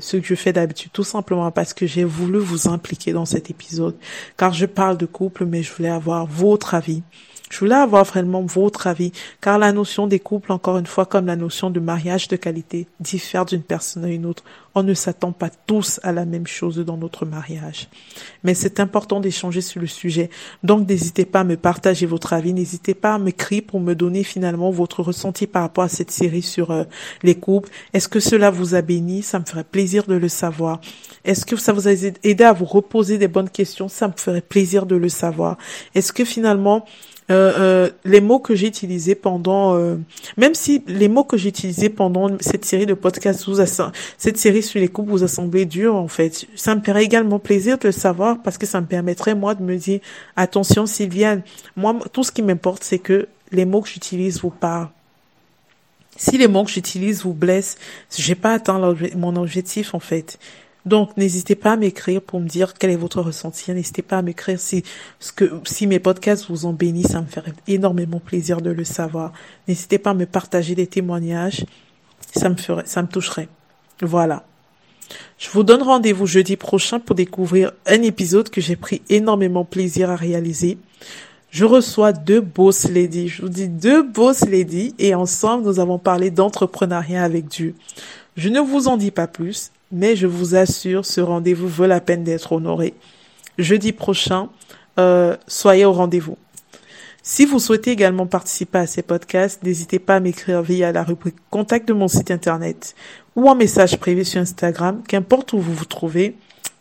ce 0.00 0.16
que 0.16 0.26
je 0.26 0.34
fais 0.34 0.52
d'habitude, 0.52 0.90
tout 0.92 1.04
simplement 1.04 1.52
parce 1.52 1.72
que 1.72 1.86
j'ai 1.86 2.04
voulu 2.04 2.40
vous 2.40 2.66
impliquer 2.66 3.12
dans 3.12 3.24
cet 3.24 3.48
épisode, 3.48 3.94
car 4.36 4.52
je 4.52 4.66
parle 4.66 4.96
de 4.96 5.06
couple, 5.06 5.46
mais 5.46 5.62
je 5.62 5.72
voulais 5.72 5.88
avoir 5.88 6.26
votre 6.26 6.74
avis. 6.74 7.02
Je 7.52 7.58
voulais 7.58 7.74
avoir 7.74 8.04
vraiment 8.04 8.40
votre 8.40 8.86
avis, 8.86 9.12
car 9.42 9.58
la 9.58 9.72
notion 9.72 10.06
des 10.06 10.18
couples, 10.18 10.52
encore 10.52 10.78
une 10.78 10.86
fois, 10.86 11.04
comme 11.04 11.26
la 11.26 11.36
notion 11.36 11.68
de 11.68 11.80
mariage 11.80 12.26
de 12.28 12.36
qualité, 12.36 12.86
diffère 12.98 13.44
d'une 13.44 13.60
personne 13.60 14.06
à 14.06 14.08
une 14.08 14.24
autre. 14.24 14.42
On 14.74 14.82
ne 14.82 14.94
s'attend 14.94 15.32
pas 15.32 15.50
tous 15.66 16.00
à 16.02 16.12
la 16.12 16.24
même 16.24 16.46
chose 16.46 16.78
dans 16.78 16.96
notre 16.96 17.26
mariage. 17.26 17.90
Mais 18.42 18.54
c'est 18.54 18.80
important 18.80 19.20
d'échanger 19.20 19.60
sur 19.60 19.82
le 19.82 19.86
sujet. 19.86 20.30
Donc, 20.62 20.88
n'hésitez 20.88 21.26
pas 21.26 21.40
à 21.40 21.44
me 21.44 21.58
partager 21.58 22.06
votre 22.06 22.32
avis. 22.32 22.54
N'hésitez 22.54 22.94
pas 22.94 23.16
à 23.16 23.18
m'écrire 23.18 23.64
pour 23.66 23.80
me 23.80 23.94
donner 23.94 24.24
finalement 24.24 24.70
votre 24.70 25.02
ressenti 25.02 25.46
par 25.46 25.60
rapport 25.60 25.84
à 25.84 25.90
cette 25.90 26.10
série 26.10 26.40
sur 26.40 26.70
euh, 26.70 26.84
les 27.22 27.34
couples. 27.34 27.68
Est-ce 27.92 28.08
que 28.08 28.18
cela 28.18 28.50
vous 28.50 28.74
a 28.74 28.80
béni? 28.80 29.22
Ça 29.22 29.38
me 29.38 29.44
ferait 29.44 29.62
plaisir 29.62 30.04
de 30.06 30.14
le 30.14 30.30
savoir. 30.30 30.80
Est-ce 31.26 31.44
que 31.44 31.56
ça 31.56 31.74
vous 31.74 31.86
a 31.86 31.92
aidé 31.92 32.44
à 32.44 32.54
vous 32.54 32.64
reposer 32.64 33.18
des 33.18 33.28
bonnes 33.28 33.50
questions? 33.50 33.88
Ça 33.88 34.08
me 34.08 34.14
ferait 34.16 34.40
plaisir 34.40 34.86
de 34.86 34.96
le 34.96 35.10
savoir. 35.10 35.58
Est-ce 35.94 36.14
que 36.14 36.24
finalement, 36.24 36.86
euh, 37.30 37.52
euh, 37.58 37.90
les 38.04 38.20
mots 38.20 38.40
que 38.40 38.54
j'ai 38.54 38.66
utilisés 38.66 39.14
pendant, 39.14 39.76
euh, 39.76 39.96
même 40.36 40.54
si 40.54 40.82
les 40.88 41.08
mots 41.08 41.24
que 41.24 41.36
j'ai 41.36 41.50
utilisés 41.50 41.88
pendant 41.88 42.28
cette 42.40 42.64
série 42.64 42.86
de 42.86 42.94
podcasts, 42.94 43.46
vous 43.46 43.64
cette 44.18 44.38
série 44.38 44.62
sur 44.62 44.80
les 44.80 44.88
couples 44.88 45.10
vous 45.10 45.22
a 45.22 45.28
semblé 45.28 45.64
dur 45.64 45.94
en 45.94 46.08
fait, 46.08 46.46
ça 46.56 46.74
me 46.74 46.80
ferait 46.80 47.04
également 47.04 47.38
plaisir 47.38 47.78
de 47.78 47.88
le 47.88 47.92
savoir 47.92 48.42
parce 48.42 48.58
que 48.58 48.66
ça 48.66 48.80
me 48.80 48.86
permettrait 48.86 49.34
moi 49.34 49.54
de 49.54 49.62
me 49.62 49.76
dire 49.76 50.00
attention 50.36 50.86
Sylviane, 50.86 51.42
moi 51.76 51.96
tout 52.12 52.24
ce 52.24 52.32
qui 52.32 52.42
m'importe 52.42 52.82
c'est 52.82 52.98
que 52.98 53.28
les 53.52 53.64
mots 53.64 53.82
que 53.82 53.88
j'utilise 53.88 54.40
vous 54.40 54.50
parlent. 54.50 54.88
Si 56.16 56.36
les 56.36 56.48
mots 56.48 56.64
que 56.64 56.70
j'utilise 56.70 57.22
vous 57.22 57.32
blessent, 57.32 57.78
j'ai 58.16 58.34
pas 58.34 58.54
atteint 58.54 58.94
mon 59.16 59.36
objectif 59.36 59.94
en 59.94 60.00
fait. 60.00 60.38
Donc, 60.84 61.16
n'hésitez 61.16 61.54
pas 61.54 61.72
à 61.72 61.76
m'écrire 61.76 62.20
pour 62.20 62.40
me 62.40 62.48
dire 62.48 62.74
quel 62.74 62.90
est 62.90 62.96
votre 62.96 63.20
ressenti. 63.20 63.70
N'hésitez 63.72 64.02
pas 64.02 64.18
à 64.18 64.22
m'écrire 64.22 64.58
si, 64.58 64.82
ce 65.20 65.32
que, 65.32 65.50
si 65.64 65.86
mes 65.86 66.00
podcasts 66.00 66.48
vous 66.48 66.66
ont 66.66 66.72
béni. 66.72 67.04
Ça 67.04 67.20
me 67.20 67.26
ferait 67.26 67.52
énormément 67.68 68.18
plaisir 68.18 68.60
de 68.60 68.70
le 68.70 68.84
savoir. 68.84 69.32
N'hésitez 69.68 69.98
pas 69.98 70.10
à 70.10 70.14
me 70.14 70.26
partager 70.26 70.74
des 70.74 70.86
témoignages. 70.86 71.64
Ça 72.34 72.48
me 72.48 72.56
ferait, 72.56 72.86
ça 72.86 73.02
me 73.02 73.08
toucherait. 73.08 73.48
Voilà. 74.00 74.44
Je 75.38 75.50
vous 75.50 75.62
donne 75.62 75.82
rendez-vous 75.82 76.26
jeudi 76.26 76.56
prochain 76.56 76.98
pour 76.98 77.14
découvrir 77.14 77.72
un 77.86 78.02
épisode 78.02 78.48
que 78.48 78.60
j'ai 78.60 78.76
pris 78.76 79.02
énormément 79.08 79.64
plaisir 79.64 80.10
à 80.10 80.16
réaliser. 80.16 80.78
Je 81.50 81.64
reçois 81.64 82.12
deux 82.12 82.40
boss 82.40 82.88
ladies. 82.88 83.28
Je 83.28 83.42
vous 83.42 83.48
dis 83.48 83.68
deux 83.68 84.02
boss 84.02 84.40
ladies 84.40 84.94
et 84.98 85.14
ensemble 85.14 85.64
nous 85.64 85.80
avons 85.80 85.98
parlé 85.98 86.30
d'entrepreneuriat 86.30 87.22
avec 87.22 87.46
Dieu. 87.46 87.74
Je 88.36 88.48
ne 88.48 88.60
vous 88.60 88.88
en 88.88 88.96
dis 88.96 89.10
pas 89.10 89.26
plus 89.26 89.70
mais 89.92 90.16
je 90.16 90.26
vous 90.26 90.54
assure, 90.54 91.04
ce 91.04 91.20
rendez-vous 91.20 91.68
vaut 91.68 91.86
la 91.86 92.00
peine 92.00 92.24
d'être 92.24 92.52
honoré. 92.52 92.94
Jeudi 93.58 93.92
prochain, 93.92 94.48
euh, 94.98 95.36
soyez 95.46 95.84
au 95.84 95.92
rendez-vous. 95.92 96.38
Si 97.22 97.46
vous 97.46 97.60
souhaitez 97.60 97.92
également 97.92 98.26
participer 98.26 98.78
à 98.78 98.86
ces 98.86 99.02
podcasts, 99.02 99.62
n'hésitez 99.62 100.00
pas 100.00 100.16
à 100.16 100.20
m'écrire 100.20 100.60
via 100.62 100.90
la 100.90 101.04
rubrique 101.04 101.36
contact 101.50 101.86
de 101.86 101.92
mon 101.92 102.08
site 102.08 102.32
internet 102.32 102.96
ou 103.36 103.48
en 103.48 103.54
message 103.54 103.96
privé 103.98 104.24
sur 104.24 104.40
Instagram, 104.40 105.02
qu'importe 105.06 105.52
où 105.52 105.60
vous 105.60 105.74
vous 105.74 105.84
trouvez. 105.84 106.34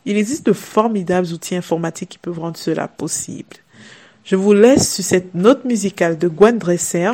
Il 0.05 0.17
existe 0.17 0.47
de 0.47 0.53
formidables 0.53 1.27
outils 1.27 1.55
informatiques 1.55 2.09
qui 2.09 2.17
peuvent 2.17 2.39
rendre 2.39 2.57
cela 2.57 2.87
possible. 2.87 3.57
Je 4.23 4.35
vous 4.35 4.53
laisse 4.53 4.95
sur 4.95 5.03
cette 5.03 5.35
note 5.35 5.63
musicale 5.65 6.17
de 6.17 6.27
Gwen 6.27 6.57
Dresser. 6.57 7.11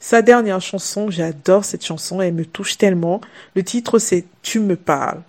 Sa 0.00 0.20
dernière 0.20 0.60
chanson, 0.60 1.10
j'adore 1.10 1.64
cette 1.64 1.84
chanson, 1.84 2.20
elle 2.20 2.34
me 2.34 2.44
touche 2.44 2.76
tellement. 2.76 3.20
Le 3.54 3.62
titre 3.62 4.00
c'est 4.00 4.24
Tu 4.42 4.58
me 4.58 4.74
parles. 4.74 5.22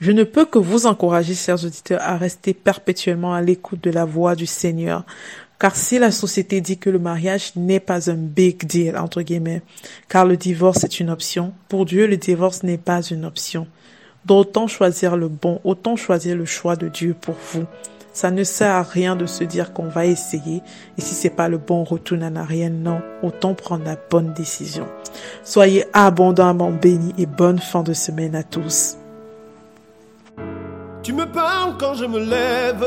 Je 0.00 0.12
ne 0.12 0.24
peux 0.24 0.44
que 0.44 0.58
vous 0.58 0.86
encourager, 0.86 1.34
chers 1.34 1.64
auditeurs, 1.64 2.02
à 2.02 2.18
rester 2.18 2.52
perpétuellement 2.52 3.32
à 3.32 3.40
l'écoute 3.40 3.82
de 3.82 3.90
la 3.90 4.04
voix 4.04 4.34
du 4.34 4.46
Seigneur. 4.46 5.04
Car 5.58 5.74
si 5.74 5.98
la 5.98 6.10
société 6.10 6.60
dit 6.60 6.76
que 6.76 6.90
le 6.90 6.98
mariage 6.98 7.52
n'est 7.56 7.80
pas 7.80 8.10
un 8.10 8.16
big 8.16 8.66
deal, 8.66 8.98
entre 8.98 9.22
guillemets, 9.22 9.62
car 10.08 10.26
le 10.26 10.36
divorce 10.36 10.84
est 10.84 11.00
une 11.00 11.08
option, 11.08 11.54
pour 11.68 11.86
Dieu, 11.86 12.06
le 12.06 12.18
divorce 12.18 12.62
n'est 12.62 12.76
pas 12.76 13.00
une 13.00 13.24
option. 13.24 13.66
D'autant 14.26 14.66
choisir 14.66 15.16
le 15.16 15.28
bon, 15.28 15.60
autant 15.64 15.96
choisir 15.96 16.36
le 16.36 16.44
choix 16.44 16.76
de 16.76 16.88
Dieu 16.88 17.16
pour 17.18 17.36
vous. 17.52 17.64
Ça 18.12 18.30
ne 18.30 18.44
sert 18.44 18.74
à 18.74 18.82
rien 18.82 19.16
de 19.16 19.24
se 19.24 19.44
dire 19.44 19.72
qu'on 19.72 19.88
va 19.88 20.04
essayer 20.04 20.62
et 20.98 21.00
si 21.00 21.14
c'est 21.14 21.30
pas 21.30 21.48
le 21.48 21.58
bon 21.58 21.84
retour 21.84 22.18
à 22.22 22.44
rien, 22.44 22.70
non. 22.70 23.00
Autant 23.22 23.54
prendre 23.54 23.84
la 23.84 23.96
bonne 24.10 24.34
décision. 24.34 24.86
Soyez 25.44 25.84
abondamment 25.92 26.70
bénis 26.70 27.14
et 27.18 27.26
bonne 27.26 27.58
fin 27.58 27.82
de 27.82 27.92
semaine 27.92 28.34
à 28.34 28.42
tous. 28.42 28.96
Tu 31.06 31.12
me 31.12 31.24
parles 31.24 31.76
quand 31.78 31.94
je 31.94 32.04
me 32.04 32.18
lève. 32.18 32.84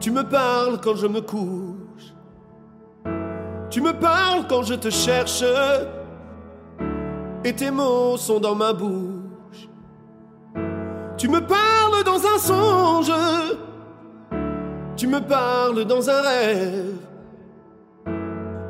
Tu 0.00 0.10
me 0.10 0.22
parles 0.22 0.80
quand 0.82 0.96
je 0.96 1.06
me 1.06 1.20
couche. 1.20 2.14
Tu 3.68 3.82
me 3.82 3.92
parles 3.92 4.46
quand 4.48 4.62
je 4.62 4.72
te 4.72 4.88
cherche. 4.88 5.44
Et 7.44 7.52
tes 7.52 7.70
mots 7.70 8.16
sont 8.16 8.40
dans 8.40 8.54
ma 8.54 8.72
bouche. 8.72 9.68
Tu 11.18 11.28
me 11.28 11.40
parles 11.40 12.02
dans 12.06 12.26
un 12.26 12.38
songe. 12.38 13.12
Tu 14.96 15.06
me 15.06 15.20
parles 15.20 15.84
dans 15.84 16.08
un 16.08 16.22
rêve. 16.22 16.94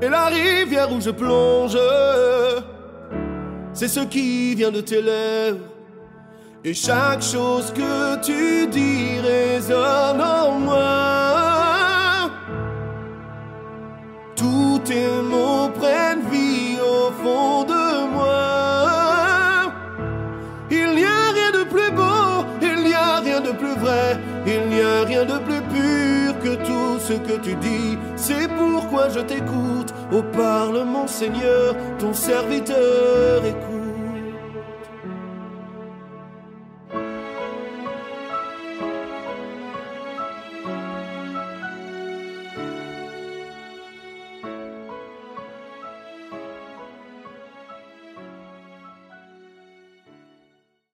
Et 0.03 0.09
la 0.09 0.25
rivière 0.27 0.91
où 0.91 1.01
je 1.01 1.11
plonge, 1.11 1.79
c'est 3.73 3.87
ce 3.87 4.01
qui 4.01 4.57
vient 4.57 4.73
de 4.73 4.81
tes 4.81 5.01
lèvres. 5.01 5.74
Et 6.67 6.73
chaque 6.73 7.21
chose 7.21 7.75
que 7.75 8.17
tu 8.23 8.67
dis 8.69 9.21
résonne 9.21 10.23
en 10.23 10.59
moi. 10.61 12.31
Tous 14.35 14.79
tes 14.83 15.09
mots 15.23 15.69
prennent 15.79 16.27
vie 16.31 16.79
au 16.81 17.11
fond 17.23 17.65
de 17.65 18.09
moi. 18.15 19.75
Il 20.71 20.95
n'y 20.97 21.05
a 21.05 21.33
rien 21.35 21.51
de 21.53 21.65
plus 21.65 21.91
beau, 21.91 22.47
il 22.63 22.83
n'y 22.83 22.95
a 22.95 23.21
rien 23.21 23.41
de 23.43 23.53
plus 23.53 23.75
vrai, 23.75 24.19
il 24.47 24.67
n'y 24.71 24.81
a 24.81 25.05
rien 25.05 25.27
de 25.27 25.37
plus 25.37 25.61
pur 25.61 26.39
que 26.43 26.55
tout 26.65 26.99
ce 26.99 27.13
que 27.13 27.37
tu 27.43 27.57
dis. 27.57 27.99
C'est 28.17 28.49
pourquoi 28.49 29.11
je 29.11 29.21
t'écoute. 29.21 29.93
Oh, 30.11 30.23
parle 30.33 30.83
mon 30.87 31.07
Seigneur, 31.07 31.77
ton 31.99 32.15
serviteur 32.15 33.45
écoute. 33.45 33.84